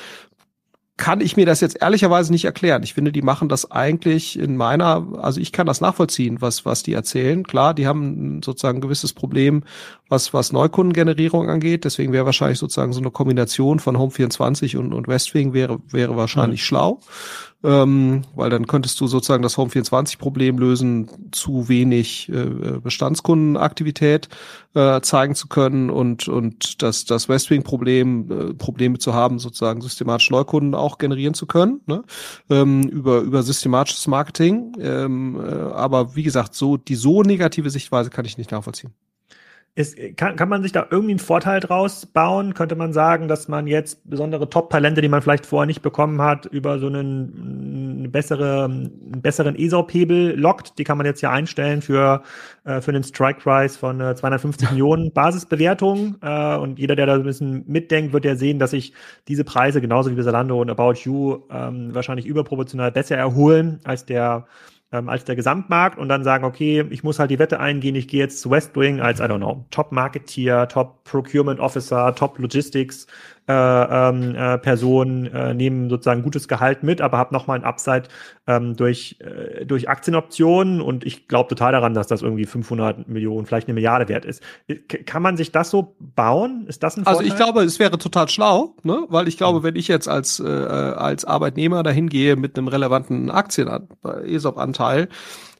kann 0.97 1.21
ich 1.21 1.37
mir 1.37 1.45
das 1.45 1.61
jetzt 1.61 1.79
ehrlicherweise 1.79 2.31
nicht 2.31 2.45
erklären. 2.45 2.81
Ich 2.81 2.95
finde, 2.95 3.11
die 3.11 3.21
machen 3.21 3.49
das 3.49 3.69
eigentlich 3.69 4.37
in 4.37 4.57
meiner, 4.57 5.07
also 5.21 5.39
ich 5.39 5.51
kann 5.51 5.67
das 5.67 5.79
nachvollziehen, 5.79 6.41
was, 6.41 6.65
was 6.65 6.81
die 6.81 6.93
erzählen. 6.93 7.45
Klar, 7.45 7.75
die 7.75 7.85
haben 7.85 8.41
sozusagen 8.43 8.79
ein 8.79 8.81
gewisses 8.81 9.13
Problem, 9.13 9.63
was, 10.09 10.33
was 10.33 10.51
Neukundengenerierung 10.51 11.49
angeht. 11.49 11.85
Deswegen 11.85 12.13
wäre 12.13 12.25
wahrscheinlich 12.25 12.57
sozusagen 12.57 12.93
so 12.93 12.99
eine 12.99 13.11
Kombination 13.11 13.79
von 13.79 13.95
Home24 13.95 14.77
und, 14.77 14.91
und 14.91 15.07
Westwing 15.07 15.53
wäre, 15.53 15.79
wäre 15.87 16.17
wahrscheinlich 16.17 16.61
mhm. 16.61 16.65
schlau 16.65 16.99
ähm, 17.67 18.21
weil 18.33 18.49
dann 18.49 18.65
könntest 18.65 18.99
du 19.01 19.07
sozusagen 19.07 19.43
das 19.43 19.57
Home 19.57 19.69
24 19.69 20.17
Problem 20.17 20.57
lösen, 20.57 21.09
zu 21.33 21.67
wenig 21.67 22.29
äh, 22.29 22.79
Bestandskundenaktivität 22.81 24.29
äh, 24.73 25.01
zeigen 25.01 25.35
zu 25.35 25.49
können 25.49 25.89
und 25.89 26.29
und 26.29 26.81
das 26.81 27.03
das 27.03 27.27
Westwing 27.27 27.63
Problem 27.63 28.31
äh, 28.31 28.53
Probleme 28.53 28.99
zu 28.99 29.13
haben, 29.13 29.37
sozusagen 29.37 29.81
systematisch 29.81 30.29
Neukunden 30.31 30.75
auch 30.75 30.97
generieren 30.97 31.33
zu 31.33 31.45
können, 31.45 31.81
ne? 31.87 32.03
ähm, 32.49 32.83
über 32.83 33.19
über 33.19 33.43
systematisches 33.43 34.07
Marketing. 34.07 34.71
Ähm, 34.79 35.37
äh, 35.37 35.51
aber 35.73 36.15
wie 36.15 36.23
gesagt, 36.23 36.55
so 36.55 36.77
die 36.77 36.95
so 36.95 37.21
negative 37.21 37.69
Sichtweise 37.69 38.09
kann 38.09 38.23
ich 38.23 38.37
nicht 38.37 38.51
nachvollziehen. 38.51 38.93
Ist, 39.77 39.95
kann, 40.17 40.35
kann 40.35 40.49
man 40.49 40.63
sich 40.63 40.71
da 40.71 40.87
irgendwie 40.89 41.11
einen 41.11 41.19
Vorteil 41.19 41.59
draus 41.59 42.07
bauen? 42.07 42.55
Könnte 42.55 42.75
man 42.75 42.93
sagen, 42.93 43.27
dass 43.27 43.47
man 43.47 43.67
jetzt 43.67 44.09
besondere 44.09 44.49
Top-Talente, 44.49 45.01
die 45.01 45.07
man 45.07 45.21
vielleicht 45.21 45.45
vorher 45.45 45.67
nicht 45.67 45.83
bekommen 45.83 46.19
hat, 46.19 46.47
über 46.47 46.79
so 46.79 46.87
einen, 46.87 47.99
eine 47.99 48.09
bessere, 48.09 48.65
einen 48.65 49.21
besseren 49.21 49.55
ESOP-Hebel 49.55 50.35
lockt? 50.35 50.79
Die 50.79 50.83
kann 50.83 50.97
man 50.97 51.05
jetzt 51.05 51.21
ja 51.21 51.29
einstellen 51.29 51.83
für, 51.83 52.23
äh, 52.63 52.81
für 52.81 52.89
einen 52.89 53.03
Strike-Price 53.03 53.77
von 53.77 54.01
äh, 54.01 54.15
250 54.15 54.71
Millionen 54.71 55.11
Basisbewertung. 55.13 56.15
Äh, 56.23 56.55
und 56.55 56.79
jeder, 56.79 56.95
der 56.95 57.05
da 57.05 57.13
ein 57.13 57.21
bisschen 57.21 57.63
mitdenkt, 57.67 58.13
wird 58.13 58.25
ja 58.25 58.35
sehen, 58.35 58.57
dass 58.57 58.71
sich 58.71 58.93
diese 59.27 59.43
Preise 59.43 59.79
genauso 59.79 60.09
wie 60.09 60.15
bei 60.15 60.23
Zalando 60.23 60.59
und 60.59 60.71
About 60.71 61.01
You 61.03 61.43
ähm, 61.51 61.93
wahrscheinlich 61.93 62.25
überproportional 62.25 62.91
besser 62.91 63.15
erholen 63.15 63.79
als 63.83 64.07
der 64.07 64.47
ähm, 64.91 65.09
als 65.09 65.25
der 65.25 65.35
Gesamtmarkt 65.35 65.97
und 65.97 66.09
dann 66.09 66.23
sagen, 66.23 66.45
okay, 66.45 66.85
ich 66.89 67.03
muss 67.03 67.19
halt 67.19 67.31
die 67.31 67.39
Wette 67.39 67.59
eingehen, 67.59 67.95
ich 67.95 68.07
gehe 68.07 68.19
jetzt 68.21 68.39
zu 68.41 68.49
Westwing 68.49 69.01
als, 69.01 69.19
I 69.19 69.23
don't 69.23 69.37
know, 69.37 69.65
Top 69.71 69.91
Marketeer, 69.91 70.67
Top 70.67 71.03
Äh, 73.49 73.53
ähm, 73.53 74.35
äh, 74.35 74.57
Person 74.57 75.25
äh, 75.27 75.53
nehmen 75.53 75.89
sozusagen 75.89 76.21
gutes 76.21 76.49
Gehalt 76.49 76.83
mit, 76.83 76.99
aber 76.99 77.17
habe 77.17 77.33
nochmal 77.33 77.57
ein 77.57 77.63
Upside 77.63 78.09
ähm, 78.45 78.75
durch, 78.75 79.19
äh, 79.21 79.65
durch 79.65 79.87
Aktienoptionen 79.87 80.81
und 80.81 81.05
ich 81.05 81.29
glaube 81.29 81.47
total 81.47 81.71
daran, 81.71 81.93
dass 81.93 82.07
das 82.07 82.23
irgendwie 82.23 82.45
500 82.45 83.07
Millionen, 83.07 83.45
vielleicht 83.45 83.69
eine 83.69 83.75
Milliarde 83.75 84.09
wert 84.09 84.25
ist. 84.25 84.43
Kann 85.05 85.21
man 85.21 85.37
sich 85.37 85.53
das 85.53 85.69
so 85.69 85.95
bauen? 85.97 86.65
Ist 86.67 86.83
das 86.83 86.97
ein 86.97 87.05
Vorteil? 87.05 87.19
Also 87.19 87.31
ich 87.31 87.37
glaube, 87.37 87.63
es 87.63 87.79
wäre 87.79 87.97
total 87.97 88.27
schlau, 88.27 88.75
ne? 88.83 89.05
weil 89.07 89.29
ich 89.29 89.37
glaube, 89.37 89.63
wenn 89.63 89.77
ich 89.77 89.87
jetzt 89.87 90.09
als, 90.09 90.41
äh, 90.41 90.45
als 90.45 91.23
Arbeitnehmer 91.23 91.83
dahin 91.83 92.09
gehe 92.09 92.35
mit 92.35 92.57
einem 92.57 92.67
relevanten 92.67 93.31
Aktien 93.31 93.69
ESOP-Anteil, 94.25 95.07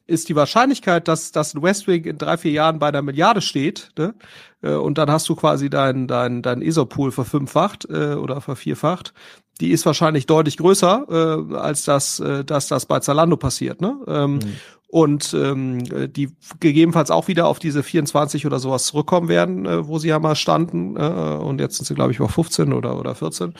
ist 0.07 0.29
die 0.29 0.35
Wahrscheinlichkeit, 0.35 1.07
dass, 1.07 1.31
dass 1.31 1.53
ein 1.53 1.61
Westwing 1.61 2.05
in 2.05 2.17
drei, 2.17 2.37
vier 2.37 2.51
Jahren 2.51 2.79
bei 2.79 2.87
einer 2.87 3.01
Milliarde 3.01 3.41
steht, 3.41 3.91
ne? 3.97 4.13
Äh, 4.61 4.73
und 4.73 4.97
dann 4.97 5.11
hast 5.11 5.27
du 5.29 5.35
quasi 5.35 5.69
dein, 5.69 6.07
dein, 6.07 6.41
dein 6.41 6.61
ESOP-Pool 6.61 7.11
verfünffacht 7.11 7.87
äh, 7.89 8.15
oder 8.15 8.41
vervierfacht, 8.41 9.13
die 9.59 9.71
ist 9.71 9.85
wahrscheinlich 9.85 10.27
deutlich 10.27 10.57
größer, 10.57 11.05
äh, 11.49 11.55
als 11.55 11.83
das, 11.83 12.19
äh, 12.19 12.45
dass 12.45 12.67
das 12.67 12.85
bei 12.85 12.99
Zalando 12.99 13.37
passiert. 13.37 13.81
Ne? 13.81 13.97
Ähm, 14.07 14.33
mhm 14.35 14.55
und 14.89 15.33
ähm, 15.33 15.83
die 16.13 16.29
gegebenenfalls 16.59 17.11
auch 17.11 17.27
wieder 17.27 17.47
auf 17.47 17.59
diese 17.59 17.83
24 17.83 18.45
oder 18.45 18.59
sowas 18.59 18.85
zurückkommen 18.85 19.27
werden, 19.27 19.65
äh, 19.65 19.85
wo 19.87 19.99
sie 19.99 20.07
ja 20.07 20.19
mal 20.19 20.35
standen. 20.35 20.95
Äh, 20.95 21.01
und 21.01 21.59
jetzt 21.59 21.75
sind 21.75 21.85
sie, 21.85 21.93
glaube 21.93 22.13
ich, 22.13 22.19
bei 22.19 22.27
15 22.27 22.71
oder, 22.71 22.97
oder 22.97 23.13
14. 23.13 23.53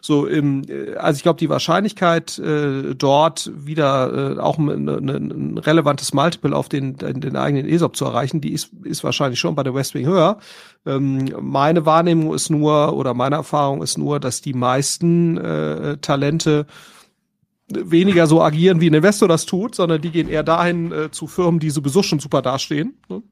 So 0.00 0.26
im, 0.26 0.62
äh, 0.68 0.94
also 0.94 1.16
ich 1.16 1.22
glaube, 1.22 1.38
die 1.38 1.48
Wahrscheinlichkeit, 1.48 2.38
äh, 2.38 2.94
dort 2.94 3.50
wieder 3.54 4.36
äh, 4.36 4.40
auch 4.40 4.58
ein, 4.58 4.88
ein, 4.88 5.08
ein 5.08 5.58
relevantes 5.58 6.12
Multiple 6.14 6.54
auf 6.54 6.68
den, 6.68 6.96
den, 6.96 7.20
den 7.20 7.36
eigenen 7.36 7.68
ESOP 7.68 7.96
zu 7.96 8.04
erreichen, 8.04 8.40
die 8.40 8.52
ist, 8.52 8.70
ist 8.84 9.04
wahrscheinlich 9.04 9.40
schon 9.40 9.54
bei 9.54 9.62
der 9.62 9.74
Westwing 9.74 10.06
höher. 10.06 10.38
Ähm, 10.86 11.28
meine 11.40 11.86
Wahrnehmung 11.86 12.34
ist 12.34 12.50
nur, 12.50 12.96
oder 12.96 13.14
meine 13.14 13.36
Erfahrung 13.36 13.82
ist 13.82 13.98
nur, 13.98 14.20
dass 14.20 14.40
die 14.40 14.54
meisten 14.54 15.36
äh, 15.38 15.96
Talente 15.98 16.66
weniger 17.70 18.26
so 18.26 18.42
agieren, 18.42 18.80
wie 18.80 18.88
ein 18.88 18.94
Investor 18.94 19.28
das 19.28 19.44
tut, 19.44 19.74
sondern 19.74 20.00
die 20.00 20.10
gehen 20.10 20.28
eher 20.28 20.42
dahin 20.42 20.90
äh, 20.90 21.10
zu 21.10 21.26
Firmen, 21.26 21.60
die 21.60 21.70
sowieso 21.70 22.02
schon 22.02 22.18
super 22.18 22.40
dastehen 22.40 22.94
ne? 23.08 23.22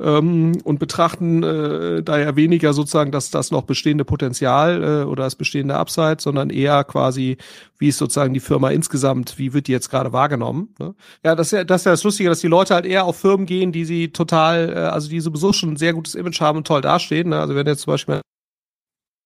ähm, 0.00 0.58
und 0.64 0.80
betrachten 0.80 1.42
äh, 1.44 2.02
daher 2.02 2.34
weniger 2.34 2.72
sozusagen 2.72 3.12
das, 3.12 3.30
das 3.30 3.52
noch 3.52 3.62
bestehende 3.62 4.04
Potenzial 4.04 4.82
äh, 4.82 5.04
oder 5.04 5.22
das 5.24 5.36
bestehende 5.36 5.76
Upside, 5.76 6.16
sondern 6.18 6.50
eher 6.50 6.82
quasi, 6.82 7.36
wie 7.78 7.88
ist 7.88 7.98
sozusagen 7.98 8.34
die 8.34 8.40
Firma 8.40 8.70
insgesamt, 8.70 9.38
wie 9.38 9.52
wird 9.52 9.68
die 9.68 9.72
jetzt 9.72 9.90
gerade 9.90 10.12
wahrgenommen. 10.12 10.74
Ne? 10.80 10.94
Ja, 11.24 11.36
das 11.36 11.48
ist 11.48 11.52
ja, 11.52 11.64
das 11.64 11.82
ist 11.82 11.84
ja 11.86 11.92
das 11.92 12.02
Lustige, 12.02 12.28
dass 12.28 12.40
die 12.40 12.48
Leute 12.48 12.74
halt 12.74 12.86
eher 12.86 13.04
auf 13.04 13.16
Firmen 13.16 13.46
gehen, 13.46 13.70
die 13.70 13.84
sie 13.84 14.08
total, 14.08 14.70
äh, 14.70 14.78
also 14.78 15.08
die 15.08 15.20
sowieso 15.20 15.52
schon 15.52 15.74
ein 15.74 15.76
sehr 15.76 15.92
gutes 15.92 16.16
Image 16.16 16.40
haben 16.40 16.58
und 16.58 16.66
toll 16.66 16.80
dastehen. 16.80 17.28
Ne? 17.28 17.38
Also 17.38 17.54
wenn 17.54 17.66
jetzt 17.66 17.82
zum 17.82 17.92
Beispiel 17.92 18.20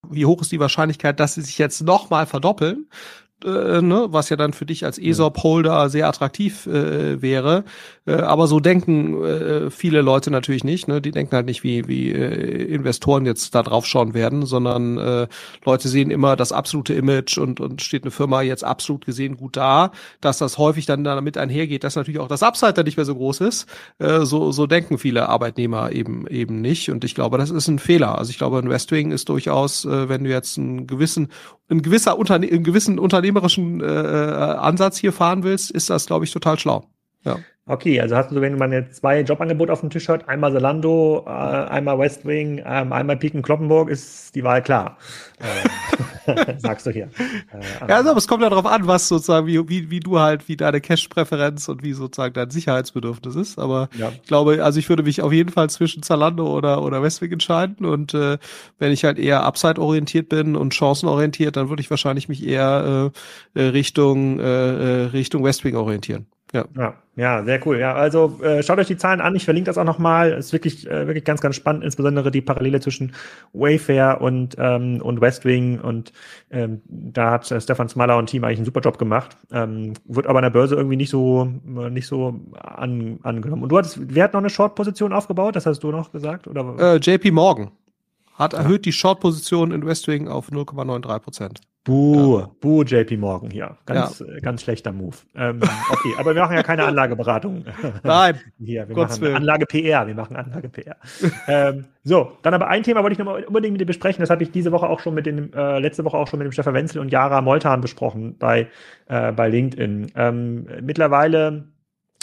wie 0.08 0.26
hoch 0.26 0.40
ist 0.40 0.52
die 0.52 0.60
Wahrscheinlichkeit, 0.60 1.20
dass 1.20 1.34
sie 1.34 1.42
sich 1.42 1.58
jetzt 1.58 1.82
nochmal 1.82 2.26
verdoppeln? 2.26 2.88
Äh, 3.44 3.82
ne, 3.82 4.06
was 4.10 4.28
ja 4.28 4.36
dann 4.36 4.52
für 4.52 4.66
dich 4.66 4.84
als 4.84 4.98
ESOP-Holder 4.98 5.88
sehr 5.90 6.08
attraktiv 6.08 6.66
äh, 6.66 7.20
wäre. 7.20 7.64
Äh, 8.06 8.14
aber 8.14 8.46
so 8.46 8.60
denken 8.60 9.22
äh, 9.24 9.70
viele 9.70 10.02
Leute 10.02 10.30
natürlich 10.30 10.64
nicht. 10.64 10.88
Ne? 10.88 11.00
Die 11.00 11.10
denken 11.10 11.34
halt 11.34 11.46
nicht, 11.46 11.62
wie, 11.62 11.88
wie 11.88 12.10
äh, 12.10 12.64
Investoren 12.74 13.26
jetzt 13.26 13.54
da 13.54 13.62
drauf 13.62 13.86
schauen 13.86 14.14
werden, 14.14 14.46
sondern 14.46 14.98
äh, 14.98 15.28
Leute 15.64 15.88
sehen 15.88 16.10
immer 16.10 16.36
das 16.36 16.52
absolute 16.52 16.94
Image 16.94 17.38
und, 17.38 17.60
und 17.60 17.82
steht 17.82 18.04
eine 18.04 18.10
Firma 18.10 18.42
jetzt 18.42 18.64
absolut 18.64 19.04
gesehen 19.04 19.36
gut 19.36 19.56
da, 19.56 19.92
dass 20.20 20.38
das 20.38 20.58
häufig 20.58 20.86
dann 20.86 21.04
damit 21.04 21.36
einhergeht, 21.36 21.84
dass 21.84 21.96
natürlich 21.96 22.20
auch 22.20 22.28
das 22.28 22.42
Upside 22.42 22.74
dann 22.74 22.84
nicht 22.84 22.96
mehr 22.96 23.06
so 23.06 23.14
groß 23.14 23.40
ist. 23.40 23.66
Äh, 23.98 24.20
so, 24.20 24.52
so 24.52 24.66
denken 24.66 24.98
viele 24.98 25.28
Arbeitnehmer 25.28 25.92
eben 25.92 26.26
eben 26.28 26.60
nicht. 26.60 26.90
Und 26.90 27.04
ich 27.04 27.14
glaube, 27.14 27.38
das 27.38 27.50
ist 27.50 27.68
ein 27.68 27.78
Fehler. 27.78 28.18
Also 28.18 28.30
ich 28.30 28.38
glaube, 28.38 28.58
ein 28.58 28.68
Westwing 28.68 29.10
ist 29.12 29.28
durchaus, 29.28 29.84
äh, 29.84 30.08
wenn 30.08 30.24
du 30.24 30.30
jetzt 30.30 30.58
einen 30.58 30.86
gewissen, 30.86 31.28
ein 31.70 31.82
gewisser 31.82 32.18
Unterne 32.18 32.48
einen 32.48 32.64
gewissen 32.64 32.98
unternehmerischen 32.98 33.80
äh, 33.80 33.86
äh, 33.86 34.34
Ansatz 34.34 34.98
hier 34.98 35.12
fahren 35.12 35.42
willst, 35.42 35.70
ist 35.70 35.90
das, 35.90 36.06
glaube 36.06 36.24
ich, 36.24 36.32
total 36.32 36.58
schlau. 36.58 36.84
Ja. 37.24 37.38
Okay, 37.70 38.00
also 38.00 38.16
hast 38.16 38.32
du, 38.32 38.40
wenn 38.40 38.58
man 38.58 38.72
jetzt 38.72 38.96
zwei 38.96 39.20
Jobangebote 39.20 39.72
auf 39.72 39.78
dem 39.78 39.90
Tisch 39.90 40.08
hat, 40.08 40.28
einmal 40.28 40.52
Zalando, 40.52 41.22
äh, 41.24 41.30
einmal 41.30 42.00
Westwing, 42.00 42.60
ähm, 42.66 42.92
einmal 42.92 43.16
Piken 43.16 43.42
Kloppenburg, 43.42 43.88
ist 43.88 44.34
die 44.34 44.42
Wahl 44.42 44.60
klar. 44.60 44.98
Äh, 46.26 46.56
sagst 46.58 46.86
du 46.86 46.90
hier. 46.90 47.10
Äh, 47.52 47.88
ja, 47.88 47.96
also, 47.98 48.10
aber 48.10 48.18
es 48.18 48.26
kommt 48.26 48.42
ja 48.42 48.50
darauf 48.50 48.66
an, 48.66 48.88
was 48.88 49.06
sozusagen, 49.06 49.46
wie, 49.46 49.68
wie, 49.68 49.88
wie 49.88 50.00
du 50.00 50.18
halt, 50.18 50.48
wie 50.48 50.56
deine 50.56 50.80
Cash-Präferenz 50.80 51.68
und 51.68 51.84
wie 51.84 51.92
sozusagen 51.92 52.34
dein 52.34 52.50
Sicherheitsbedürfnis 52.50 53.36
ist. 53.36 53.56
Aber 53.60 53.88
ja. 53.96 54.10
ich 54.20 54.26
glaube, 54.26 54.64
also 54.64 54.80
ich 54.80 54.88
würde 54.88 55.04
mich 55.04 55.22
auf 55.22 55.32
jeden 55.32 55.52
Fall 55.52 55.70
zwischen 55.70 56.02
Zalando 56.02 56.52
oder, 56.52 56.82
oder 56.82 57.04
Westwing 57.04 57.30
entscheiden. 57.30 57.86
Und 57.86 58.14
äh, 58.14 58.38
wenn 58.80 58.90
ich 58.90 59.04
halt 59.04 59.16
eher 59.16 59.44
Upside-orientiert 59.44 60.28
bin 60.28 60.56
und 60.56 60.74
chancenorientiert, 60.74 61.56
dann 61.56 61.68
würde 61.68 61.82
ich 61.82 61.90
wahrscheinlich 61.90 62.28
mich 62.28 62.44
eher 62.44 63.12
äh, 63.54 63.62
Richtung, 63.62 64.40
äh, 64.40 64.44
Richtung 65.12 65.44
Westwing 65.44 65.76
orientieren. 65.76 66.26
Ja. 66.52 66.64
ja. 66.76 66.94
ja, 67.16 67.44
sehr 67.44 67.64
cool. 67.66 67.78
Ja, 67.78 67.94
also 67.94 68.40
äh, 68.42 68.62
schaut 68.62 68.78
euch 68.78 68.88
die 68.88 68.96
Zahlen 68.96 69.20
an. 69.20 69.36
Ich 69.36 69.44
verlinke 69.44 69.68
das 69.68 69.78
auch 69.78 69.84
nochmal. 69.84 70.32
Ist 70.32 70.52
wirklich, 70.52 70.86
äh, 70.88 71.06
wirklich 71.06 71.24
ganz, 71.24 71.40
ganz 71.40 71.56
spannend, 71.56 71.84
insbesondere 71.84 72.30
die 72.30 72.40
Parallele 72.40 72.80
zwischen 72.80 73.12
Wayfair 73.52 74.20
und, 74.20 74.56
ähm, 74.58 75.00
und 75.00 75.20
Westwing. 75.20 75.80
Und 75.80 76.12
ähm, 76.50 76.80
da 76.86 77.32
hat 77.32 77.50
äh, 77.50 77.60
Stefan 77.60 77.88
Smaller 77.88 78.16
und 78.18 78.26
Team 78.26 78.42
eigentlich 78.42 78.58
einen 78.58 78.66
super 78.66 78.80
Job 78.80 78.98
gemacht. 78.98 79.36
Ähm, 79.52 79.92
wird 80.04 80.26
aber 80.26 80.38
an 80.38 80.44
der 80.44 80.50
Börse 80.50 80.74
irgendwie 80.74 80.96
nicht 80.96 81.10
so, 81.10 81.44
nicht 81.44 82.06
so 82.06 82.40
an, 82.58 83.20
angenommen. 83.22 83.62
Und 83.62 83.68
du 83.68 83.78
hattest, 83.78 83.98
wer 84.00 84.24
hat 84.24 84.32
noch 84.32 84.40
eine 84.40 84.50
Short-Position 84.50 85.12
aufgebaut? 85.12 85.54
Das 85.54 85.66
hast 85.66 85.80
du 85.84 85.92
noch 85.92 86.10
gesagt? 86.10 86.48
Oder? 86.48 86.74
Äh, 86.78 86.96
JP 86.96 87.30
Morgan 87.30 87.70
hat 88.34 88.54
erhöht 88.54 88.86
die 88.86 88.92
Short-Position 88.92 89.70
in 89.70 89.84
Westwing 89.84 90.26
auf 90.26 90.50
0,93 90.50 91.18
Prozent. 91.18 91.60
Buh, 91.82 92.40
ja. 92.40 92.50
buh, 92.60 92.82
JP 92.82 93.16
Morgan 93.16 93.50
hier. 93.50 93.78
Ganz, 93.86 94.18
ja. 94.18 94.26
äh, 94.26 94.40
ganz 94.40 94.62
schlechter 94.62 94.92
Move. 94.92 95.16
Ähm, 95.34 95.60
okay, 95.90 96.14
aber 96.18 96.34
wir 96.34 96.42
machen 96.42 96.54
ja 96.54 96.62
keine 96.62 96.84
Anlageberatung. 96.86 97.64
Nein. 98.02 98.38
hier, 98.58 98.86
wir 98.86 98.94
Gottes 98.94 99.18
machen 99.18 99.34
Anlage 99.34 99.64
PR. 99.64 100.06
Wir 100.06 100.14
machen 100.14 100.36
Anlage 100.36 100.68
PR. 100.68 100.96
ähm, 101.48 101.86
so, 102.04 102.32
dann 102.42 102.52
aber 102.52 102.68
ein 102.68 102.82
Thema 102.82 103.02
wollte 103.02 103.14
ich 103.14 103.18
nochmal 103.18 103.44
unbedingt 103.44 103.72
mit 103.72 103.80
dir 103.80 103.86
besprechen. 103.86 104.20
Das 104.20 104.28
habe 104.28 104.42
ich 104.42 104.50
diese 104.50 104.72
Woche 104.72 104.88
auch 104.90 105.00
schon 105.00 105.14
mit 105.14 105.24
dem, 105.24 105.54
äh, 105.54 105.78
letzte 105.78 106.04
Woche 106.04 106.18
auch 106.18 106.28
schon 106.28 106.38
mit 106.38 106.44
dem 106.44 106.52
Stefan 106.52 106.74
Wenzel 106.74 107.00
und 107.00 107.10
Jara 107.10 107.40
Moltan 107.40 107.80
besprochen 107.80 108.36
bei, 108.38 108.68
äh, 109.08 109.32
bei 109.32 109.48
LinkedIn. 109.48 110.12
Ähm, 110.16 110.66
mittlerweile 110.82 111.64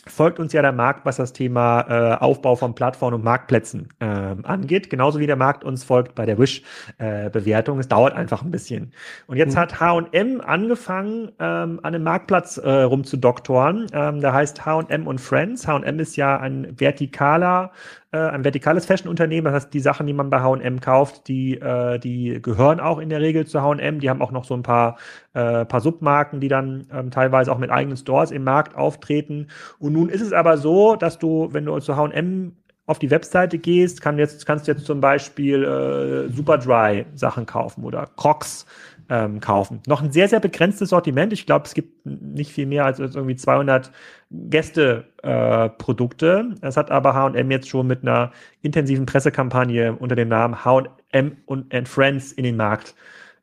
folgt 0.09 0.39
uns 0.39 0.53
ja 0.53 0.61
der 0.61 0.71
Markt, 0.71 1.05
was 1.05 1.17
das 1.17 1.33
Thema 1.33 1.81
äh, 1.87 2.17
Aufbau 2.17 2.55
von 2.55 2.75
Plattformen 2.75 3.15
und 3.15 3.23
Marktplätzen 3.23 3.89
äh, 3.99 4.05
angeht. 4.05 4.89
Genauso 4.89 5.19
wie 5.19 5.27
der 5.27 5.35
Markt 5.35 5.63
uns 5.63 5.83
folgt 5.83 6.15
bei 6.15 6.25
der 6.25 6.37
Wish-Bewertung. 6.37 7.77
Äh, 7.77 7.81
es 7.81 7.87
dauert 7.87 8.13
einfach 8.13 8.43
ein 8.43 8.51
bisschen. 8.51 8.93
Und 9.27 9.37
jetzt 9.37 9.55
mhm. 9.55 9.59
hat 9.59 9.79
H&M 9.79 10.41
angefangen, 10.41 11.31
ähm, 11.39 11.79
an 11.83 11.95
einem 11.95 12.03
Marktplatz 12.03 12.57
äh, 12.57 12.69
rumzudoktoren. 12.69 13.87
Ähm, 13.93 14.21
da 14.21 14.33
heißt 14.33 14.65
H&M 14.65 15.07
und 15.07 15.19
Friends. 15.19 15.67
H&M 15.67 15.99
ist 15.99 16.15
ja 16.15 16.37
ein 16.37 16.75
vertikaler 16.77 17.71
äh, 18.11 18.17
ein 18.17 18.43
vertikales 18.43 18.85
Fashion-Unternehmen. 18.85 19.45
Das 19.45 19.53
heißt, 19.53 19.73
die 19.73 19.79
Sachen, 19.79 20.07
die 20.07 20.13
man 20.13 20.29
bei 20.29 20.39
H&M 20.39 20.79
kauft, 20.79 21.27
die, 21.27 21.55
äh, 21.59 21.99
die 21.99 22.41
gehören 22.41 22.79
auch 22.79 22.99
in 22.99 23.09
der 23.09 23.21
Regel 23.21 23.45
zu 23.45 23.61
H&M. 23.61 23.99
Die 23.99 24.09
haben 24.09 24.21
auch 24.21 24.31
noch 24.31 24.45
so 24.45 24.53
ein 24.53 24.63
paar, 24.63 24.97
äh, 25.33 25.65
paar 25.65 25.81
Submarken, 25.81 26.39
die 26.39 26.47
dann 26.47 26.87
ähm, 26.91 27.11
teilweise 27.11 27.51
auch 27.51 27.57
mit 27.57 27.69
eigenen 27.69 27.97
Stores 27.97 28.31
im 28.31 28.43
Markt 28.43 28.75
auftreten. 28.75 29.47
Und 29.79 29.93
nun 29.93 30.09
ist 30.09 30.21
es 30.21 30.33
aber 30.33 30.57
so, 30.57 30.95
dass 30.95 31.19
du, 31.19 31.49
wenn 31.51 31.65
du 31.65 31.77
zu 31.79 31.95
H&M 31.95 32.53
auf 32.85 32.99
die 32.99 33.11
Webseite 33.11 33.57
gehst, 33.57 34.01
kann 34.01 34.17
jetzt, 34.17 34.45
kannst 34.45 34.67
du 34.67 34.71
jetzt 34.71 34.85
zum 34.85 35.01
Beispiel 35.01 35.63
äh, 35.63 36.31
Superdry 36.33 37.05
Sachen 37.13 37.45
kaufen 37.45 37.83
oder 37.83 38.07
Crocs 38.15 38.65
ähm, 39.09 39.39
kaufen. 39.39 39.81
Noch 39.87 40.01
ein 40.01 40.11
sehr, 40.11 40.27
sehr 40.27 40.39
begrenztes 40.39 40.89
Sortiment. 40.89 41.33
Ich 41.33 41.45
glaube, 41.45 41.65
es 41.65 41.73
gibt 41.73 42.05
nicht 42.05 42.51
viel 42.51 42.65
mehr 42.65 42.85
als 42.85 42.99
irgendwie 42.99 43.35
200 43.35 43.91
Gästeprodukte. 44.31 46.47
Äh, 46.51 46.55
das 46.61 46.77
hat 46.77 46.91
aber 46.91 47.13
H&M 47.13 47.51
jetzt 47.51 47.69
schon 47.69 47.87
mit 47.87 48.03
einer 48.03 48.31
intensiven 48.61 49.05
Pressekampagne 49.05 49.95
unter 49.95 50.15
dem 50.15 50.29
Namen 50.29 50.65
H&M 50.65 51.37
und 51.45 51.87
Friends 51.87 52.31
in 52.31 52.43
den 52.43 52.57
Markt 52.57 52.95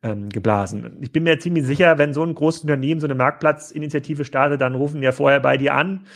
ähm, 0.02 0.28
geblasen. 0.28 0.98
Ich 1.00 1.12
bin 1.12 1.24
mir 1.24 1.38
ziemlich 1.38 1.64
sicher, 1.64 1.98
wenn 1.98 2.12
so 2.12 2.22
ein 2.22 2.34
großes 2.34 2.62
Unternehmen 2.62 3.00
so 3.00 3.06
eine 3.06 3.14
Marktplatzinitiative 3.14 4.24
startet, 4.24 4.60
dann 4.60 4.74
rufen 4.74 5.00
die 5.00 5.04
ja 5.04 5.12
vorher 5.12 5.40
bei 5.40 5.56
dir 5.56 5.74
an. 5.74 6.06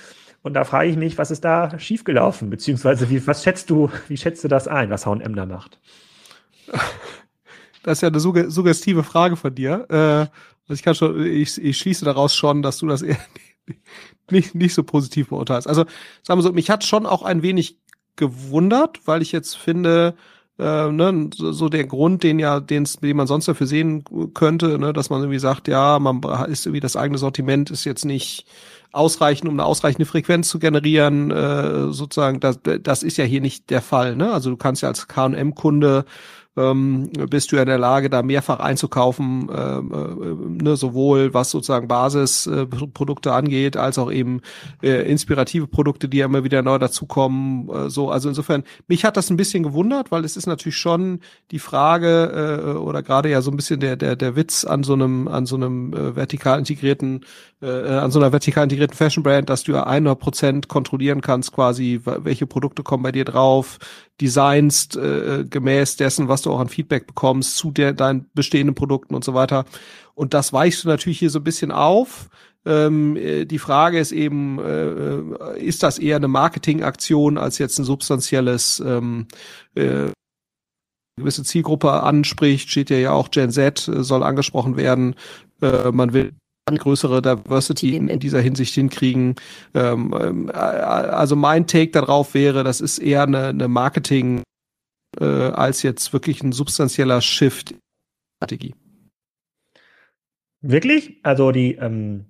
Und 0.42 0.54
da 0.54 0.64
frage 0.64 0.90
ich 0.90 0.96
mich, 0.96 1.18
was 1.18 1.30
ist 1.30 1.44
da 1.44 1.78
schiefgelaufen? 1.78 2.50
Beziehungsweise, 2.50 3.10
wie, 3.10 3.26
was 3.26 3.42
schätzt 3.42 3.70
du, 3.70 3.90
wie 4.06 4.16
schätzt 4.16 4.44
du 4.44 4.48
das 4.48 4.68
ein, 4.68 4.90
was 4.90 5.06
H&M 5.06 5.34
da 5.34 5.46
macht? 5.46 5.80
Das 7.88 7.98
ist 7.98 8.02
ja 8.02 8.08
eine 8.08 8.20
suggestive 8.50 9.02
Frage 9.02 9.36
von 9.36 9.54
dir. 9.54 9.86
Äh, 9.88 9.94
also 9.94 10.74
ich 10.74 10.82
kann 10.82 10.94
schon, 10.94 11.24
ich, 11.24 11.56
ich 11.56 11.78
schließe 11.78 12.04
daraus 12.04 12.34
schon, 12.34 12.60
dass 12.60 12.76
du 12.76 12.86
das 12.86 13.00
eher 13.00 13.16
nicht, 14.30 14.54
nicht 14.54 14.74
so 14.74 14.82
positiv 14.82 15.30
beurteilst. 15.30 15.66
Also 15.66 15.86
sagen 16.22 16.38
wir 16.38 16.42
so, 16.42 16.52
mich 16.52 16.68
hat 16.68 16.84
schon 16.84 17.06
auch 17.06 17.22
ein 17.22 17.42
wenig 17.42 17.78
gewundert, 18.16 19.00
weil 19.06 19.22
ich 19.22 19.32
jetzt 19.32 19.56
finde, 19.56 20.14
äh, 20.58 20.92
ne, 20.92 21.30
so, 21.34 21.52
so 21.52 21.70
der 21.70 21.86
Grund, 21.86 22.24
den 22.24 22.38
ja, 22.38 22.60
den, 22.60 22.86
den 23.00 23.16
man 23.16 23.26
sonst 23.26 23.48
dafür 23.48 23.66
sehen 23.66 24.04
könnte, 24.34 24.78
ne, 24.78 24.92
dass 24.92 25.08
man 25.08 25.20
irgendwie 25.20 25.38
sagt, 25.38 25.66
ja, 25.66 25.98
man 25.98 26.20
ist 26.48 26.66
irgendwie 26.66 26.80
das 26.80 26.96
eigene 26.96 27.16
Sortiment 27.16 27.70
ist 27.70 27.84
jetzt 27.84 28.04
nicht 28.04 28.44
ausreichend, 28.92 29.48
um 29.48 29.54
eine 29.54 29.64
ausreichende 29.64 30.04
Frequenz 30.04 30.48
zu 30.50 30.58
generieren, 30.58 31.30
äh, 31.30 31.90
sozusagen, 31.90 32.40
das, 32.40 32.60
das 32.62 33.02
ist 33.02 33.16
ja 33.16 33.24
hier 33.24 33.40
nicht 33.40 33.70
der 33.70 33.80
Fall. 33.80 34.14
Ne? 34.14 34.30
Also 34.30 34.50
du 34.50 34.58
kannst 34.58 34.82
ja 34.82 34.88
als 34.88 35.08
KM-Kunde 35.08 36.04
ähm, 36.58 37.10
bist 37.30 37.52
du 37.52 37.56
ja 37.56 37.62
in 37.62 37.68
der 37.68 37.78
Lage, 37.78 38.10
da 38.10 38.22
mehrfach 38.22 38.60
einzukaufen, 38.60 39.48
äh, 39.48 39.78
äh, 39.78 40.62
ne, 40.62 40.76
sowohl 40.76 41.32
was 41.34 41.50
sozusagen 41.50 41.88
Basisprodukte 41.88 43.30
äh, 43.30 43.32
angeht, 43.32 43.76
als 43.76 43.98
auch 43.98 44.10
eben 44.10 44.40
äh, 44.82 45.10
inspirative 45.10 45.66
Produkte, 45.66 46.08
die 46.08 46.18
ja 46.18 46.26
immer 46.26 46.44
wieder 46.44 46.62
neu 46.62 46.78
dazukommen. 46.78 47.68
Äh, 47.68 47.90
so, 47.90 48.10
also 48.10 48.28
insofern, 48.28 48.64
mich 48.88 49.04
hat 49.04 49.16
das 49.16 49.30
ein 49.30 49.36
bisschen 49.36 49.62
gewundert, 49.62 50.10
weil 50.10 50.24
es 50.24 50.36
ist 50.36 50.46
natürlich 50.46 50.76
schon 50.76 51.20
die 51.50 51.58
Frage 51.58 52.72
äh, 52.74 52.78
oder 52.78 53.02
gerade 53.02 53.30
ja 53.30 53.42
so 53.42 53.50
ein 53.50 53.56
bisschen 53.56 53.80
der 53.80 53.96
der 53.96 54.16
der 54.16 54.36
Witz 54.36 54.64
an 54.64 54.82
so 54.82 54.94
einem 54.94 55.28
an 55.28 55.46
so 55.46 55.56
einem 55.56 55.92
äh, 55.92 56.16
vertikal 56.16 56.58
integrierten 56.58 57.24
äh, 57.60 57.66
an 57.66 58.10
so 58.10 58.18
einer 58.18 58.32
vertikal 58.32 58.64
integrierten 58.64 58.96
Fashion 58.96 59.22
Brand, 59.22 59.50
dass 59.50 59.64
du 59.64 59.72
ja 59.72 59.84
100 59.84 60.18
Prozent 60.18 60.68
kontrollieren 60.68 61.20
kannst, 61.20 61.52
quasi 61.52 62.00
welche 62.04 62.46
Produkte 62.46 62.82
kommen 62.82 63.02
bei 63.02 63.12
dir 63.12 63.24
drauf, 63.24 63.78
designst 64.20 64.96
äh, 64.96 65.44
gemäß 65.48 65.96
dessen, 65.96 66.28
was 66.28 66.42
du 66.42 66.47
auch 66.48 66.60
an 66.60 66.68
Feedback 66.68 67.06
bekommst 67.06 67.56
zu 67.56 67.70
der, 67.70 67.92
deinen 67.92 68.26
bestehenden 68.34 68.74
Produkten 68.74 69.14
und 69.14 69.24
so 69.24 69.34
weiter. 69.34 69.64
Und 70.14 70.34
das 70.34 70.52
weichst 70.52 70.84
du 70.84 70.88
natürlich 70.88 71.18
hier 71.18 71.30
so 71.30 71.40
ein 71.40 71.44
bisschen 71.44 71.70
auf. 71.70 72.28
Ähm, 72.66 73.16
äh, 73.16 73.44
die 73.44 73.58
Frage 73.58 73.98
ist 73.98 74.12
eben, 74.12 74.58
äh, 74.58 75.58
ist 75.58 75.82
das 75.82 75.98
eher 75.98 76.16
eine 76.16 76.28
Marketingaktion 76.28 77.38
als 77.38 77.58
jetzt 77.58 77.78
ein 77.78 77.84
substanzielles 77.84 78.80
ähm, 78.84 79.26
äh, 79.74 80.08
gewisse 81.18 81.44
Zielgruppe 81.44 82.02
anspricht, 82.02 82.70
steht 82.70 82.90
ja 82.90 82.96
ja 82.96 83.12
auch 83.12 83.30
Gen 83.30 83.50
Z 83.50 83.88
äh, 83.88 84.02
soll 84.02 84.22
angesprochen 84.22 84.76
werden. 84.76 85.14
Äh, 85.60 85.90
man 85.92 86.12
will 86.12 86.32
größere 86.76 87.22
Diversity 87.22 87.96
in, 87.96 88.18
dieser 88.18 88.40
Hinsicht 88.40 88.74
hinkriegen. 88.74 89.36
Ähm, 89.72 90.50
also 90.52 91.34
mein 91.34 91.66
Take 91.66 91.92
darauf 91.92 92.34
wäre, 92.34 92.62
das 92.62 92.82
ist 92.82 92.98
eher 92.98 93.22
eine, 93.22 93.46
eine 93.46 93.68
Marketing 93.68 94.42
äh, 95.20 95.24
als 95.24 95.82
jetzt 95.82 96.12
wirklich 96.12 96.42
ein 96.42 96.52
substanzieller 96.52 97.20
Shift 97.20 97.74
Strategie. 98.36 98.74
Wirklich? 100.60 101.18
Also 101.22 101.52
die 101.52 101.74
ähm, 101.74 102.26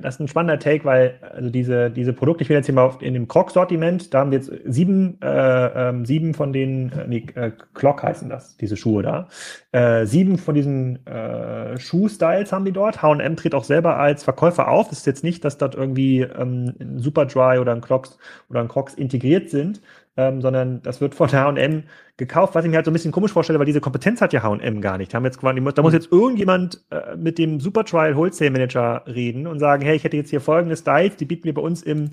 das 0.00 0.16
ist 0.16 0.20
ein 0.20 0.28
spannender 0.28 0.58
Take, 0.58 0.84
weil 0.84 1.18
also 1.34 1.50
diese, 1.50 1.90
diese 1.90 2.12
Produkte, 2.12 2.42
ich 2.42 2.48
bin 2.48 2.56
jetzt 2.56 2.66
hier 2.66 2.74
mal 2.74 2.96
in 3.00 3.14
dem 3.14 3.28
Croc-Sortiment, 3.28 4.12
da 4.12 4.20
haben 4.20 4.30
wir 4.30 4.38
jetzt 4.38 4.52
sieben, 4.64 5.18
äh, 5.22 5.88
ähm, 5.88 6.04
sieben 6.04 6.34
von 6.34 6.52
den, 6.52 6.92
äh, 6.92 7.06
nee, 7.06 7.26
äh, 7.34 7.52
Clock 7.74 8.02
heißen 8.02 8.28
das, 8.28 8.56
diese 8.56 8.76
Schuhe 8.76 9.02
da. 9.02 9.28
Äh, 9.72 10.06
sieben 10.06 10.38
von 10.38 10.54
diesen 10.54 11.04
äh, 11.06 11.78
Schuh-Styles 11.78 12.52
haben 12.52 12.64
die 12.64 12.72
dort. 12.72 13.02
H&M 13.02 13.36
tritt 13.36 13.54
auch 13.54 13.64
selber 13.64 13.98
als 13.98 14.24
Verkäufer 14.24 14.68
auf. 14.68 14.90
Es 14.90 14.98
ist 14.98 15.06
jetzt 15.06 15.24
nicht, 15.24 15.44
dass 15.44 15.58
dort 15.58 15.74
irgendwie 15.74 16.20
ähm, 16.20 16.74
ein 16.80 16.98
Superdry 16.98 17.58
oder 17.58 17.72
ein 17.72 17.80
Clocks 17.80 18.18
oder 18.50 18.60
ein 18.60 18.68
Crocs 18.68 18.94
integriert 18.94 19.50
sind, 19.50 19.80
ähm, 20.16 20.40
sondern 20.40 20.82
das 20.82 21.00
wird 21.00 21.14
von 21.14 21.30
H&M 21.32 21.84
gekauft, 22.16 22.54
was 22.54 22.64
ich 22.64 22.70
mir 22.70 22.76
halt 22.76 22.86
so 22.86 22.90
ein 22.90 22.94
bisschen 22.94 23.12
komisch 23.12 23.32
vorstelle, 23.32 23.58
weil 23.58 23.66
diese 23.66 23.80
Kompetenz 23.80 24.20
hat 24.20 24.32
ja 24.32 24.42
H&M 24.42 24.80
gar 24.80 24.98
nicht. 24.98 25.12
Da, 25.12 25.16
haben 25.16 25.24
jetzt, 25.24 25.42
da 25.42 25.52
muss 25.52 25.92
mhm. 25.92 25.98
jetzt 25.98 26.12
irgendjemand 26.12 26.84
äh, 26.90 27.16
mit 27.16 27.38
dem 27.38 27.60
Supertrial 27.60 28.16
Wholesale 28.16 28.50
Manager 28.50 29.02
reden 29.06 29.46
und 29.46 29.58
sagen, 29.58 29.82
hey, 29.82 29.96
ich 29.96 30.04
hätte 30.04 30.16
jetzt 30.16 30.30
hier 30.30 30.40
folgende 30.40 30.76
Styles, 30.76 31.16
die 31.16 31.24
bieten 31.24 31.44
wir 31.44 31.54
bei 31.54 31.62
uns 31.62 31.82
im 31.82 32.10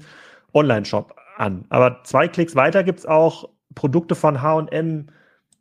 Online-Shop 0.54 1.16
an. 1.38 1.66
Aber 1.70 2.00
zwei 2.04 2.28
Klicks 2.28 2.56
weiter 2.56 2.84
gibt's 2.84 3.06
auch 3.06 3.50
Produkte 3.76 4.16
von 4.16 4.42
H&M 4.42 5.08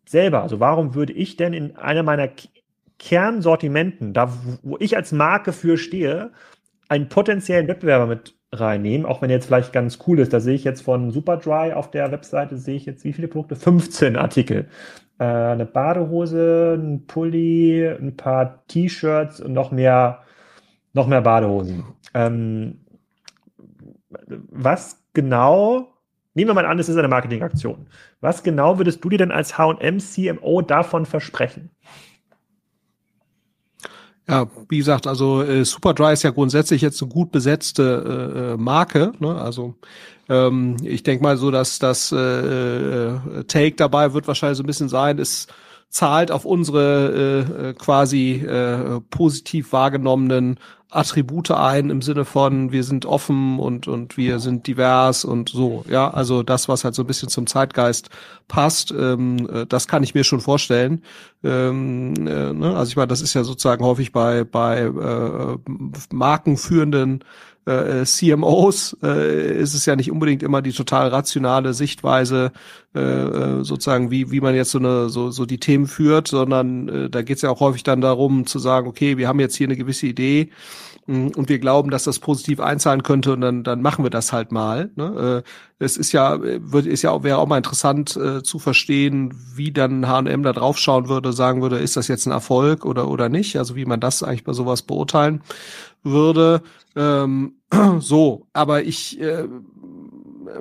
selber. 0.07 0.43
Also 0.43 0.61
warum 0.61 0.95
würde 0.95 1.13
ich 1.13 1.37
denn 1.37 1.53
in 1.53 1.77
einer 1.77 2.03
meiner 2.03 2.29
Kernsortimenten, 2.99 4.13
da 4.13 4.33
wo 4.63 4.77
ich 4.79 4.97
als 4.97 5.13
Marke 5.13 5.53
für 5.53 5.79
stehe, 5.79 6.33
einen 6.89 7.09
potenziellen 7.09 7.69
Wettbewerber 7.69 8.07
mit 8.07 8.35
reinnehmen, 8.53 9.07
auch 9.07 9.23
wenn 9.23 9.31
jetzt 9.31 9.47
vielleicht 9.47 9.73
ganz 9.73 9.99
cool 10.07 10.19
ist. 10.19 10.33
Da 10.33 10.41
sehe 10.41 10.55
ich 10.55 10.65
jetzt 10.65 10.83
von 10.83 11.11
Superdry 11.11 11.73
auf 11.73 11.91
der 11.91 12.11
Webseite, 12.11 12.57
sehe 12.57 12.77
ich 12.77 12.87
jetzt 12.87 13.05
wie 13.05 13.13
viele 13.13 13.29
Produkte? 13.29 13.57
15 13.57 14.17
Artikel. 14.17 14.69
Äh, 15.19 15.25
eine 15.25 15.67
Badehose, 15.67 16.77
ein 16.79 17.07
Pulli, 17.07 17.87
ein 17.87 18.17
paar 18.17 18.67
T-Shirts 18.67 19.41
und 19.41 19.53
noch 19.53 19.71
mehr, 19.71 20.23
noch 20.93 21.07
mehr 21.07 21.21
Badehosen. 21.21 21.85
Ähm, 22.15 22.81
was 24.29 25.01
genau, 25.13 25.89
nehmen 26.35 26.51
wir 26.51 26.55
mal 26.55 26.67
an, 26.67 26.79
es 26.79 26.89
ist 26.89 26.97
eine 26.97 27.09
Marketingaktion. 27.09 27.87
Was 28.21 28.43
genau 28.43 28.79
würdest 28.79 29.05
du 29.05 29.09
dir 29.09 29.19
denn 29.19 29.31
als 29.31 29.59
H&M 29.59 30.01
CMO 30.01 30.63
davon 30.63 31.07
versprechen? 31.07 31.71
Ja, 34.29 34.47
wie 34.69 34.79
gesagt, 34.79 35.07
also 35.07 35.43
äh, 35.43 35.65
Superdry 35.65 36.13
ist 36.13 36.23
ja 36.23 36.31
grundsätzlich 36.31 36.83
jetzt 36.83 37.03
eine 37.03 37.11
gut 37.11 37.33
besetzte 37.33 38.33
äh, 38.37 38.53
äh 38.53 38.57
Marke. 38.57 39.13
Ne? 39.19 39.35
Also 39.35 39.75
ähm, 40.29 40.77
ich 40.85 41.03
denke 41.03 41.23
mal 41.25 41.37
so, 41.37 41.51
dass 41.51 41.79
das 41.79 42.13
äh, 42.13 42.17
äh, 42.17 43.45
Take 43.49 43.75
dabei 43.75 44.13
wird 44.13 44.29
wahrscheinlich 44.29 44.57
so 44.57 44.63
ein 44.63 44.67
bisschen 44.67 44.89
sein, 44.89 45.19
ist 45.19 45.53
zahlt 45.91 46.31
auf 46.31 46.45
unsere 46.45 47.45
äh, 47.61 47.69
äh, 47.69 47.75
quasi 47.75 48.35
äh, 48.35 49.01
positiv 49.11 49.73
wahrgenommenen 49.73 50.59
Attribute 50.91 51.53
ein 51.53 51.89
im 51.91 52.03
Sinne 52.03 52.25
von 52.25 52.73
wir 52.73 52.83
sind 52.83 53.07
offen 53.07 53.61
und 53.61 53.87
und 53.87 54.17
wir 54.17 54.41
sind 54.41 54.67
divers 54.67 55.25
und 55.25 55.49
so 55.49 55.85
ja 55.89 56.11
also 56.11 56.43
das 56.43 56.69
was 56.69 56.85
halt 56.85 56.95
so 56.97 57.03
ein 57.05 57.07
bisschen 57.07 57.29
zum 57.29 57.47
Zeitgeist 57.47 58.11
passt 58.49 58.91
ähm, 58.91 59.49
äh, 59.53 59.67
das 59.67 59.87
kann 59.87 60.03
ich 60.03 60.15
mir 60.15 60.25
schon 60.25 60.41
vorstellen 60.41 61.03
ähm, 61.45 62.15
äh, 62.27 62.53
ne? 62.53 62.77
also 62.77 62.91
ich 62.91 62.97
meine 62.97 63.09
das 63.09 63.21
ist 63.21 63.35
ja 63.35 63.45
sozusagen 63.45 63.85
häufig 63.85 64.11
bei 64.11 64.43
bei 64.43 64.81
äh, 64.81 65.59
markenführenden 66.13 67.25
äh, 67.71 68.05
CMOs 68.05 68.97
äh, 69.03 69.61
ist 69.61 69.75
es 69.75 69.87
ja 69.87 69.97
nicht 69.97 70.11
unbedingt 70.11 70.43
immer 70.43 70.63
die 70.63 70.73
total 70.73 71.09
rationale 71.09 71.75
Sichtweise, 71.75 72.53
äh, 72.93 73.01
äh, 73.01 73.63
sozusagen, 73.63 74.11
wie, 74.11 74.33
wie 74.33 74.41
man 74.41 74.57
jetzt 74.57 74.73
so 74.73 74.79
eine, 74.81 75.11
so, 75.11 75.31
so 75.31 75.47
die 75.47 75.61
Themen 75.61 75.87
führt, 75.87 76.27
sondern 76.27 76.89
äh, 76.89 77.09
da 77.09 77.23
geht 77.23 77.37
es 77.37 77.43
ja 77.43 77.51
auch 77.51 77.61
häufig 77.61 77.85
dann 77.85 78.01
darum 78.01 78.47
zu 78.47 78.59
sagen, 78.59 78.89
okay, 78.89 79.17
wir 79.17 79.29
haben 79.29 79.39
jetzt 79.39 79.55
hier 79.55 79.69
eine 79.69 79.77
gewisse 79.77 80.09
Idee 80.09 80.51
mm, 81.07 81.29
und 81.37 81.49
wir 81.49 81.61
glauben, 81.61 81.91
dass 81.91 82.03
das 82.03 82.19
positiv 82.19 82.59
einzahlen 82.59 83.05
könnte 83.05 83.33
und 83.33 83.43
dann, 83.43 83.63
dann 83.63 83.81
machen 83.81 84.05
wir 84.05 84.11
das 84.11 84.33
halt 84.33 84.51
mal. 84.51 84.91
Ne? 84.97 85.45
Äh, 85.45 85.51
es 85.79 85.97
ist 85.97 86.11
ja, 86.11 86.41
wird, 86.43 86.87
ist 86.87 87.03
ja 87.03 87.13
auch, 87.13 87.23
wäre 87.23 87.39
auch 87.39 87.47
mal 87.47 87.59
interessant 87.59 88.17
äh, 88.17 88.43
zu 88.43 88.59
verstehen, 88.59 89.35
wie 89.55 89.71
dann 89.71 90.09
H&M 90.09 90.43
da 90.43 90.53
drauf 90.53 90.77
schauen 90.77 91.09
würde, 91.09 91.33
sagen 91.33 91.63
würde, 91.63 91.79
ist 91.79 91.97
das 91.97 92.09
jetzt 92.09 92.27
ein 92.27 92.33
Erfolg 92.33 92.85
oder, 92.85 93.09
oder 93.09 93.29
nicht? 93.29 93.57
Also 93.57 93.77
wie 93.77 93.85
man 93.85 94.01
das 94.01 94.25
eigentlich 94.25 94.43
bei 94.43 94.53
sowas 94.53 94.83
beurteilen 94.83 95.43
würde. 96.03 96.63
Ähm, 96.97 97.55
so, 97.99 98.47
aber 98.53 98.83
ich, 98.83 99.21
äh, 99.21 99.47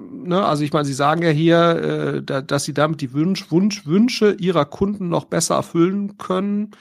ne, 0.02 0.46
also 0.46 0.64
ich 0.64 0.74
meine, 0.74 0.86
Sie 0.86 0.94
sagen 0.94 1.24
ja 1.24 1.30
hier, 1.30 1.58
äh, 1.58 2.24
da, 2.24 2.42
dass 2.42 2.64
Sie 2.64 2.74
damit 2.74 3.02
die 3.02 3.14
Wunsch, 3.14 3.52
Wunsch, 3.52 3.86
Wünsche 3.86 4.36
Ihrer 4.40 4.66
Kunden 4.66 5.10
noch 5.10 5.26
besser 5.26 5.56
erfüllen 5.56 6.18
können. 6.18 6.72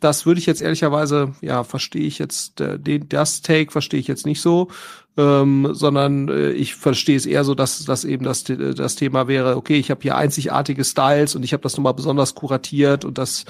Das 0.00 0.26
würde 0.26 0.38
ich 0.38 0.46
jetzt 0.46 0.60
ehrlicherweise, 0.60 1.32
ja, 1.40 1.64
verstehe 1.64 2.02
ich 2.02 2.18
jetzt, 2.18 2.60
äh, 2.60 2.78
den, 2.78 3.08
das 3.08 3.42
Take 3.42 3.70
verstehe 3.70 4.00
ich 4.00 4.08
jetzt 4.08 4.26
nicht 4.26 4.40
so, 4.40 4.68
ähm, 5.16 5.68
sondern 5.72 6.28
äh, 6.28 6.50
ich 6.50 6.74
verstehe 6.74 7.16
es 7.16 7.26
eher 7.26 7.44
so, 7.44 7.54
dass 7.54 7.84
das 7.84 8.04
eben 8.04 8.24
das, 8.24 8.44
das 8.44 8.96
Thema 8.96 9.28
wäre, 9.28 9.56
okay, 9.56 9.76
ich 9.76 9.90
habe 9.90 10.02
hier 10.02 10.16
einzigartige 10.16 10.84
Styles 10.84 11.34
und 11.36 11.42
ich 11.42 11.52
habe 11.52 11.62
das 11.62 11.76
nochmal 11.76 11.94
besonders 11.94 12.34
kuratiert 12.34 13.04
und 13.04 13.18
das 13.18 13.44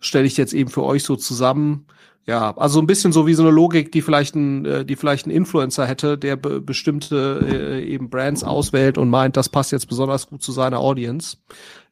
stelle 0.00 0.26
ich 0.26 0.36
jetzt 0.36 0.54
eben 0.54 0.70
für 0.70 0.82
euch 0.82 1.04
so 1.04 1.16
zusammen. 1.16 1.86
Ja, 2.24 2.56
also 2.56 2.80
ein 2.80 2.86
bisschen 2.86 3.12
so 3.12 3.26
wie 3.26 3.34
so 3.34 3.42
eine 3.42 3.50
Logik, 3.50 3.90
die 3.90 4.00
vielleicht 4.00 4.36
ein, 4.36 4.64
äh, 4.64 4.84
die 4.84 4.94
vielleicht 4.94 5.26
ein 5.26 5.30
Influencer 5.30 5.86
hätte, 5.86 6.16
der 6.16 6.36
be 6.36 6.60
bestimmte 6.60 7.44
äh, 7.44 7.84
eben 7.84 8.10
Brands 8.10 8.44
auswählt 8.44 8.96
und 8.96 9.10
meint, 9.10 9.36
das 9.36 9.48
passt 9.48 9.72
jetzt 9.72 9.88
besonders 9.88 10.28
gut 10.28 10.40
zu 10.40 10.52
seiner 10.52 10.78
Audience. 10.78 11.38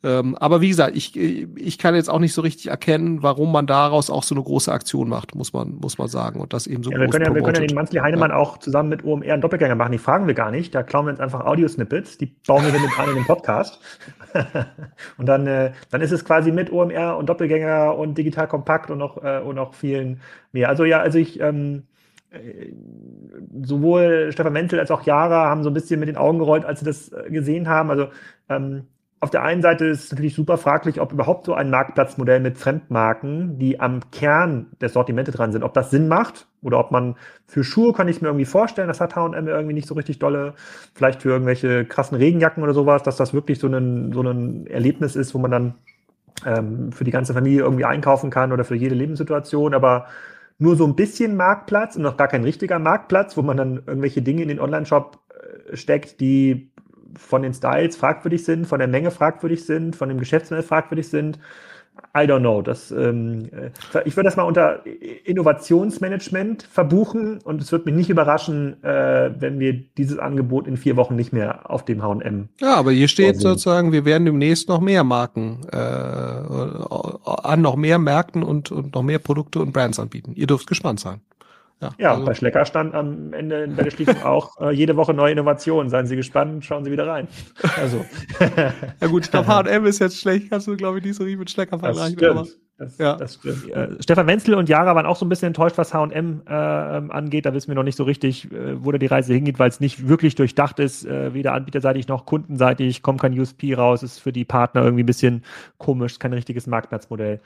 Ähm, 0.03 0.35
aber 0.37 0.63
wie 0.63 0.69
gesagt, 0.69 0.97
ich, 0.97 1.15
ich 1.15 1.77
kann 1.77 1.95
jetzt 1.95 2.09
auch 2.09 2.21
nicht 2.21 2.33
so 2.33 2.41
richtig 2.41 2.69
erkennen, 2.69 3.23
warum 3.23 3.53
man 3.53 3.67
daraus 3.67 4.09
auch 4.09 4.23
so 4.23 4.35
eine 4.35 4.43
große 4.43 4.73
Aktion 4.73 5.11
macht, 5.11 5.35
muss 5.35 5.53
man, 5.53 5.75
muss 5.75 5.99
man 5.99 6.09
sagen. 6.09 6.41
Und 6.41 6.55
das 6.55 6.67
eben 6.67 6.83
so 6.83 6.91
ja, 6.91 6.99
wir 6.99 7.09
können 7.09 7.27
ja, 7.27 7.35
wir 7.35 7.43
können 7.43 7.61
ja 7.61 7.67
den 7.67 7.75
Manfred 7.75 8.03
Heinemann 8.03 8.31
ja. 8.31 8.37
auch 8.37 8.57
zusammen 8.59 8.89
mit 8.89 9.05
OMR 9.05 9.33
einen 9.33 9.43
Doppelgänger 9.43 9.75
machen. 9.75 9.93
Die 9.93 9.99
fragen 9.99 10.27
wir 10.27 10.33
gar 10.33 10.51
nicht. 10.51 10.75
Da 10.75 10.83
klauen 10.83 11.05
wir 11.05 11.11
uns 11.11 11.21
einfach 11.21 11.45
Audio-Snippets. 11.45 12.17
Die 12.17 12.35
bauen 12.47 12.65
wir 12.65 12.73
mit 12.73 12.99
an 12.99 13.11
in 13.11 13.17
den 13.17 13.25
Podcast. 13.27 13.79
und 15.19 15.27
dann, 15.27 15.47
äh, 15.47 15.73
dann 15.91 16.01
ist 16.01 16.13
es 16.13 16.25
quasi 16.25 16.51
mit 16.51 16.73
OMR 16.73 17.19
und 17.19 17.29
Doppelgänger 17.29 17.95
und 17.97 18.17
digital 18.17 18.49
kompakt 18.49 18.91
und 18.91 18.99
noch, 18.99 19.23
äh, 19.23 19.41
und 19.41 19.57
noch 19.57 19.75
vielen 19.75 20.23
mehr. 20.53 20.71
Also 20.71 20.85
ja, 20.85 21.01
also 21.01 21.19
ich, 21.19 21.41
ähm, 21.41 21.83
äh, 22.31 22.73
sowohl 23.63 24.31
Stefan 24.33 24.55
Menzel 24.55 24.81
als 24.81 24.91
auch 24.91 25.03
Jara 25.03 25.51
haben 25.51 25.63
so 25.63 25.69
ein 25.69 25.75
bisschen 25.75 26.01
mit 26.01 26.09
den 26.09 26.17
Augen 26.17 26.39
gerollt, 26.39 26.65
als 26.65 26.81
sie 26.81 26.87
das 26.87 27.13
äh, 27.13 27.29
gesehen 27.29 27.69
haben. 27.69 27.91
Also 27.91 28.09
ähm, 28.49 28.87
auf 29.23 29.29
der 29.29 29.43
einen 29.43 29.61
Seite 29.61 29.85
ist 29.85 30.05
es 30.05 30.11
natürlich 30.13 30.35
super 30.35 30.57
fraglich, 30.57 30.99
ob 30.99 31.13
überhaupt 31.13 31.45
so 31.45 31.53
ein 31.53 31.69
Marktplatzmodell 31.69 32.41
mit 32.41 32.57
Fremdmarken, 32.57 33.59
die 33.59 33.79
am 33.79 34.11
Kern 34.11 34.69
der 34.81 34.89
Sortimente 34.89 35.31
dran 35.31 35.53
sind, 35.53 35.63
ob 35.63 35.75
das 35.75 35.91
Sinn 35.91 36.09
macht 36.09 36.47
oder 36.63 36.79
ob 36.79 36.91
man 36.91 37.17
für 37.47 37.63
Schuhe 37.63 37.93
kann 37.93 38.09
ich 38.09 38.23
mir 38.23 38.29
irgendwie 38.29 38.47
vorstellen, 38.47 38.89
das 38.89 39.01
hat 39.01 39.17
H&M 39.17 39.47
irgendwie 39.47 39.75
nicht 39.75 39.87
so 39.87 39.95
richtig 39.95 40.21
dolle, 40.21 40.55
vielleicht 40.95 41.21
für 41.21 41.29
irgendwelche 41.29 41.85
krassen 41.85 42.17
Regenjacken 42.17 42.63
oder 42.63 42.73
sowas, 42.73 43.03
dass 43.03 43.17
das 43.17 43.35
wirklich 43.35 43.59
so 43.59 43.67
ein, 43.67 44.13
so 44.15 44.23
ein 44.23 44.67
Erlebnis 44.67 45.17
ist, 45.17 45.35
wo 45.35 45.39
man 45.39 45.51
dann 45.51 45.75
ähm, 46.47 46.91
für 46.91 47.05
die 47.05 47.11
ganze 47.11 47.35
Familie 47.35 47.61
irgendwie 47.61 47.85
einkaufen 47.85 48.31
kann 48.31 48.53
oder 48.53 48.65
für 48.65 48.75
jede 48.75 48.95
Lebenssituation, 48.95 49.75
aber 49.75 50.07
nur 50.59 50.77
so 50.77 50.87
ein 50.87 50.97
bisschen 50.97 51.37
Marktplatz 51.37 51.97
und 51.97 52.03
noch 52.03 52.17
gar 52.17 52.29
kein 52.29 52.45
richtiger 52.45 52.79
Marktplatz, 52.79 53.37
wo 53.37 53.43
man 53.43 53.59
dann 53.59 53.83
irgendwelche 53.87 54.23
Dinge 54.23 54.43
in 54.43 54.49
den 54.49 54.61
Online-Shop 54.61 55.19
äh, 55.29 55.77
steckt, 55.77 56.21
die 56.21 56.70
von 57.17 57.43
den 57.43 57.55
Styles 57.55 57.97
fragwürdig 57.97 58.45
sind, 58.45 58.67
von 58.67 58.79
der 58.79 58.89
Menge 58.89 59.11
fragwürdig 59.11 59.65
sind, 59.65 59.97
von 59.97 60.09
dem 60.09 60.19
Geschäftsmodell 60.19 60.65
fragwürdig 60.65 61.09
sind. 61.09 61.39
I 62.17 62.21
don't 62.21 62.41
know. 62.41 62.63
Das, 62.63 62.91
ähm, 62.91 63.51
äh, 63.53 63.71
ich 64.05 64.17
würde 64.17 64.29
das 64.29 64.37
mal 64.37 64.45
unter 64.45 64.85
Innovationsmanagement 65.25 66.63
verbuchen 66.63 67.39
und 67.45 67.61
es 67.61 67.73
wird 67.73 67.87
mich 67.87 67.95
nicht 67.95 68.11
überraschen, 68.11 68.83
äh, 68.83 69.31
wenn 69.39 69.59
wir 69.61 69.75
dieses 69.97 70.19
Angebot 70.19 70.67
in 70.67 70.77
vier 70.77 70.97
Wochen 70.97 71.15
nicht 71.15 71.33
mehr 71.33 71.71
auf 71.71 71.85
dem 71.85 72.03
H&M. 72.03 72.49
Ja, 72.61 72.75
aber 72.77 72.93
hier 72.93 73.09
steht 73.09 73.37
vorsehen. 73.37 73.51
sozusagen, 73.51 73.93
wir 73.93 74.05
werden 74.05 74.25
demnächst 74.25 74.69
noch 74.69 74.81
mehr 74.81 75.05
Marken 75.05 75.61
äh, 75.73 75.77
an 75.77 77.61
noch 77.61 77.77
mehr 77.77 77.99
Märkten 77.99 78.43
und, 78.43 78.73
und 78.73 78.95
noch 78.95 79.03
mehr 79.03 79.19
Produkte 79.19 79.61
und 79.61 79.73
Brands 79.73 80.01
anbieten. 80.01 80.33
Ihr 80.35 80.47
dürft 80.47 80.67
gespannt 80.67 81.01
sein. 81.01 81.21
Ja, 81.81 81.91
ja 81.99 82.11
also. 82.13 82.27
bei 82.27 82.35
Schlecker 82.35 82.65
stand 82.67 82.95
am 82.95 83.33
Ende 83.33 83.69
bei 83.69 83.83
der 83.83 83.91
Schließung 83.91 84.23
auch 84.23 84.61
äh, 84.61 84.71
jede 84.71 84.97
Woche 84.97 85.15
neue 85.15 85.33
Innovationen. 85.33 85.89
Seien 85.89 86.07
Sie 86.07 86.17
gespannt, 86.17 86.65
schauen 86.65 86.85
Sie 86.85 86.93
wieder 86.93 87.07
rein. 87.07 87.29
Also. 87.81 88.05
ja 89.01 89.07
gut, 89.07 89.25
ich 89.25 89.31
glaube, 89.31 89.47
H&M 89.49 89.87
ist 89.87 89.99
jetzt 89.99 90.19
schlecht, 90.19 90.51
kannst 90.51 90.67
du, 90.67 90.77
glaube 90.77 90.99
ich, 90.99 91.05
nicht 91.05 91.17
so 91.17 91.25
richtig 91.25 91.39
mit 91.39 91.51
Schlecker 91.51 91.79
vergleichen. 91.79 92.17
Das, 92.81 92.97
ja. 92.97 93.15
das 93.15 93.35
stimmt. 93.35 93.69
Äh, 93.69 93.89
Stefan 94.01 94.27
Wenzel 94.27 94.55
und 94.55 94.71
Jara 94.71 94.95
waren 94.95 95.05
auch 95.05 95.17
so 95.17 95.27
ein 95.27 95.29
bisschen 95.29 95.49
enttäuscht, 95.49 95.77
was 95.77 95.93
H&M 95.93 96.41
äh, 96.47 96.51
angeht. 96.51 97.45
Da 97.45 97.53
wissen 97.53 97.69
wir 97.69 97.75
noch 97.75 97.83
nicht 97.83 97.97
so 97.97 98.05
richtig, 98.05 98.51
äh, 98.51 98.83
wo 98.83 98.91
da 98.91 98.97
die 98.97 99.05
Reise 99.05 99.35
hingeht, 99.35 99.59
weil 99.59 99.69
es 99.69 99.81
nicht 99.81 100.09
wirklich 100.09 100.35
durchdacht 100.35 100.79
ist, 100.79 101.05
äh, 101.05 101.35
weder 101.35 101.53
anbieterseitig 101.53 102.09
noch 102.09 102.25
kundenseitig. 102.25 103.03
Kommt 103.03 103.21
kein 103.21 103.39
USP 103.39 103.75
raus, 103.75 104.03
ist 104.03 104.19
für 104.19 104.33
die 104.33 104.47
Partner 104.47 104.83
irgendwie 104.83 105.03
ein 105.03 105.07
bisschen 105.07 105.45
komisch, 105.77 106.19
kein 106.19 106.33
richtiges 106.33 106.67
Marktplatzmodell. 106.67 107.41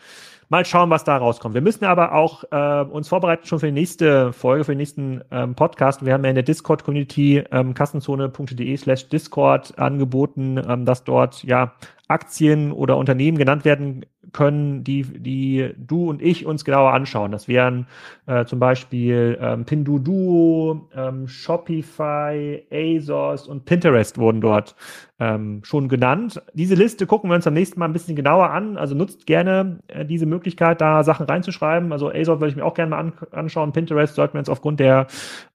Mal 0.51 0.64
schauen, 0.64 0.89
was 0.91 1.03
da 1.03 1.16
rauskommt. 1.16 1.55
Wir 1.55 1.62
müssen 1.62 1.85
aber 1.85 2.12
auch 2.12 2.45
äh, 2.53 2.85
uns 2.89 3.09
vorbereiten 3.09 3.45
schon 3.45 3.59
für 3.59 3.66
die 3.66 3.72
nächste 3.72 4.32
Folge, 4.32 4.62
für 4.62 4.72
den 4.72 4.78
nächsten 4.78 5.22
ähm, 5.32 5.57
Podcast. 5.57 6.05
Wir 6.05 6.12
haben 6.12 6.22
ja 6.22 6.30
in 6.30 6.37
der 6.37 6.45
Discord-Community 6.45 7.43
ähm, 7.51 7.74
kassenzone.de 7.74 8.76
slash 8.76 9.09
Discord 9.09 9.76
angeboten, 9.80 10.62
ähm, 10.64 10.85
dass 10.85 11.03
dort 11.03 11.43
ja 11.43 11.72
Aktien 12.09 12.73
oder 12.73 12.97
Unternehmen 12.97 13.39
genannt 13.39 13.65
werden 13.65 14.05
können, 14.33 14.85
die, 14.85 15.03
die 15.03 15.75
du 15.77 16.11
und 16.11 16.21
ich 16.21 16.45
uns 16.45 16.65
genauer 16.65 16.93
anschauen. 16.93 17.33
Das 17.33 17.49
wären 17.49 17.87
äh, 18.27 18.45
zum 18.45 18.59
Beispiel 18.59 19.39
ähm, 19.41 19.65
Pinduoduo, 19.65 20.89
ähm, 20.95 21.29
Shopify, 21.29 22.67
ASOS 22.71 23.47
und 23.47 23.65
Pinterest 23.65 24.19
wurden 24.19 24.41
dort 24.41 24.77
ähm, 25.21 25.61
schon 25.62 25.89
genannt. 25.89 26.43
Diese 26.55 26.75
Liste 26.75 27.07
gucken 27.07 27.31
wir 27.31 27.37
uns 27.37 27.47
am 27.47 27.55
nächsten 27.55 27.79
Mal 27.79 27.87
ein 27.87 27.93
bisschen 27.93 28.17
genauer 28.17 28.51
an. 28.51 28.77
Also 28.77 28.97
nutzt 28.97 29.27
gerne 29.27 29.79
äh, 29.87 30.05
diese 30.05 30.27
Möglichkeit, 30.27 30.81
da 30.81 31.05
Sachen 31.05 31.27
reinzuschreiben. 31.27 31.93
Also 31.93 32.11
ASOS 32.11 32.41
würde 32.41 32.49
ich 32.49 32.57
mir 32.57 32.65
auch 32.65 32.75
gerne 32.75 32.91
mal 32.91 32.99
an, 32.99 33.12
anschauen. 33.31 33.73
Pinterest 33.73 34.17
sollten 34.17 34.35
wir 34.35 34.41
uns 34.41 34.49
aufgrund 34.49 34.81
der, 34.81 35.07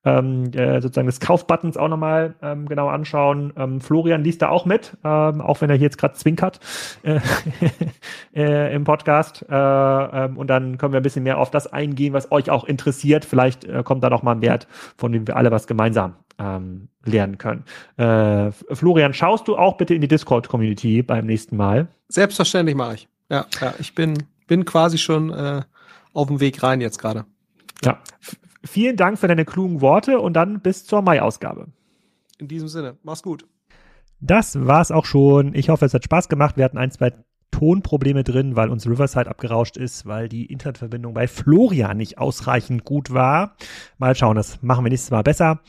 ähm, 0.04 0.50
der 0.50 0.80
sozusagen 0.80 1.06
des 1.06 1.20
Kaufbuttons 1.20 1.76
auch 1.76 1.88
nochmal 1.88 2.34
ähm, 2.40 2.66
genauer 2.66 2.92
anschauen. 2.92 3.52
Ähm, 3.56 3.80
Florian 3.82 4.24
liest 4.24 4.40
da 4.40 4.48
auch 4.48 4.64
mit, 4.64 4.96
ähm, 5.04 5.42
auch 5.42 5.60
wenn 5.60 5.68
er 5.68 5.76
hier 5.76 5.86
jetzt 5.86 5.98
gerade 5.98 6.14
zwinkert 6.14 6.60
äh, 7.02 7.20
äh, 8.34 8.74
im 8.74 8.84
Podcast. 8.84 9.44
Äh, 9.48 9.54
ähm, 9.54 10.38
und 10.38 10.48
dann 10.48 10.78
können 10.78 10.94
wir 10.94 11.00
ein 11.00 11.02
bisschen 11.02 11.24
mehr 11.24 11.38
auf 11.38 11.50
das 11.50 11.70
eingehen, 11.70 12.14
was 12.14 12.32
euch 12.32 12.48
auch 12.48 12.64
interessiert. 12.64 13.26
Vielleicht 13.26 13.64
äh, 13.64 13.82
kommt 13.82 14.02
da 14.02 14.08
noch 14.08 14.22
mal 14.22 14.32
ein 14.32 14.42
Wert, 14.42 14.68
von 14.96 15.12
dem 15.12 15.26
wir 15.26 15.36
alle 15.36 15.50
was 15.50 15.66
gemeinsam 15.66 16.14
ähm, 16.40 16.88
lernen 17.04 17.38
können. 17.38 17.64
Äh, 17.96 18.50
Florian, 18.50 19.12
schaust 19.14 19.46
du 19.46 19.56
auch 19.56 19.76
bitte 19.76 19.94
in 19.94 20.00
die 20.00 20.08
Discord-Community 20.08 21.02
beim 21.02 21.26
nächsten 21.26 21.56
Mal? 21.56 21.88
Selbstverständlich 22.08 22.74
mache 22.74 22.94
ich. 22.94 23.08
Ja, 23.28 23.46
ja, 23.60 23.74
ich 23.78 23.94
bin, 23.94 24.24
bin 24.46 24.64
quasi 24.64 24.98
schon 24.98 25.30
äh, 25.30 25.62
auf 26.12 26.28
dem 26.28 26.40
Weg 26.40 26.62
rein 26.62 26.80
jetzt 26.80 26.98
gerade. 26.98 27.26
Ja. 27.84 28.00
Vielen 28.64 28.96
Dank 28.96 29.18
für 29.18 29.28
deine 29.28 29.44
klugen 29.44 29.80
Worte 29.80 30.18
und 30.18 30.34
dann 30.34 30.60
bis 30.60 30.84
zur 30.84 31.02
Mai-Ausgabe. 31.02 31.68
In 32.38 32.48
diesem 32.48 32.68
Sinne, 32.68 32.96
mach's 33.02 33.22
gut. 33.22 33.46
Das 34.20 34.66
war's 34.66 34.90
auch 34.90 35.06
schon. 35.06 35.54
Ich 35.54 35.70
hoffe, 35.70 35.86
es 35.86 35.94
hat 35.94 36.04
Spaß 36.04 36.28
gemacht. 36.28 36.56
Wir 36.56 36.64
hatten 36.64 36.76
ein, 36.76 36.90
zwei 36.90 37.12
Tonprobleme 37.60 38.24
drin, 38.24 38.56
weil 38.56 38.70
uns 38.70 38.86
Riverside 38.86 39.28
abgerauscht 39.28 39.76
ist, 39.76 40.06
weil 40.06 40.30
die 40.30 40.46
Internetverbindung 40.46 41.12
bei 41.12 41.28
Florian 41.28 41.98
nicht 41.98 42.16
ausreichend 42.16 42.86
gut 42.86 43.12
war. 43.12 43.54
Mal 43.98 44.14
schauen, 44.14 44.36
das 44.36 44.62
machen 44.62 44.82
wir 44.82 44.88
nächstes 44.88 45.10
Mal 45.10 45.20
besser. 45.20 45.60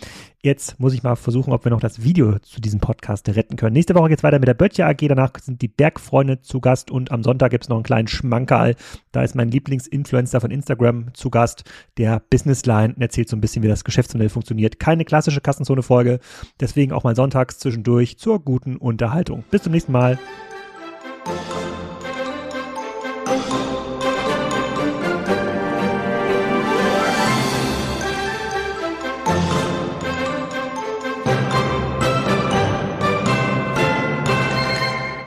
Jetzt 0.41 0.79
muss 0.79 0.93
ich 0.93 1.03
mal 1.03 1.17
versuchen, 1.17 1.51
ob 1.51 1.65
wir 1.65 1.69
noch 1.69 1.81
das 1.81 2.01
Video 2.01 2.39
zu 2.39 2.61
diesem 2.61 2.79
Podcast 2.79 3.27
retten 3.27 3.57
können. 3.57 3.73
Nächste 3.73 3.93
Woche 3.93 4.07
geht's 4.07 4.23
weiter 4.23 4.39
mit 4.39 4.47
der 4.47 4.53
Böttcher 4.53 4.87
AG. 4.87 5.05
Danach 5.05 5.33
sind 5.41 5.61
die 5.61 5.67
Bergfreunde 5.67 6.41
zu 6.41 6.61
Gast 6.61 6.91
und 6.91 7.11
am 7.11 7.23
Sonntag 7.23 7.51
gibt's 7.51 7.67
noch 7.67 7.75
einen 7.75 7.83
kleinen 7.83 8.07
Schmankerl. 8.07 8.75
Da 9.11 9.21
ist 9.21 9.35
mein 9.35 9.51
Lieblingsinfluencer 9.51 10.39
von 10.39 10.49
Instagram 10.49 11.13
zu 11.13 11.29
Gast, 11.29 11.65
der 11.97 12.21
Businessline 12.29 12.93
und 12.95 13.01
erzählt 13.01 13.27
so 13.27 13.35
ein 13.35 13.41
bisschen, 13.41 13.63
wie 13.63 13.67
das 13.67 13.83
Geschäftsmodell 13.83 14.29
funktioniert. 14.29 14.79
Keine 14.79 15.03
klassische 15.03 15.41
Kassenzone-Folge. 15.41 16.19
Deswegen 16.61 16.93
auch 16.93 17.03
mal 17.03 17.17
sonntags 17.17 17.59
zwischendurch 17.59 18.17
zur 18.17 18.39
guten 18.39 18.77
Unterhaltung. 18.77 19.43
Bis 19.51 19.63
zum 19.63 19.73
nächsten 19.73 19.91
Mal. 19.91 20.17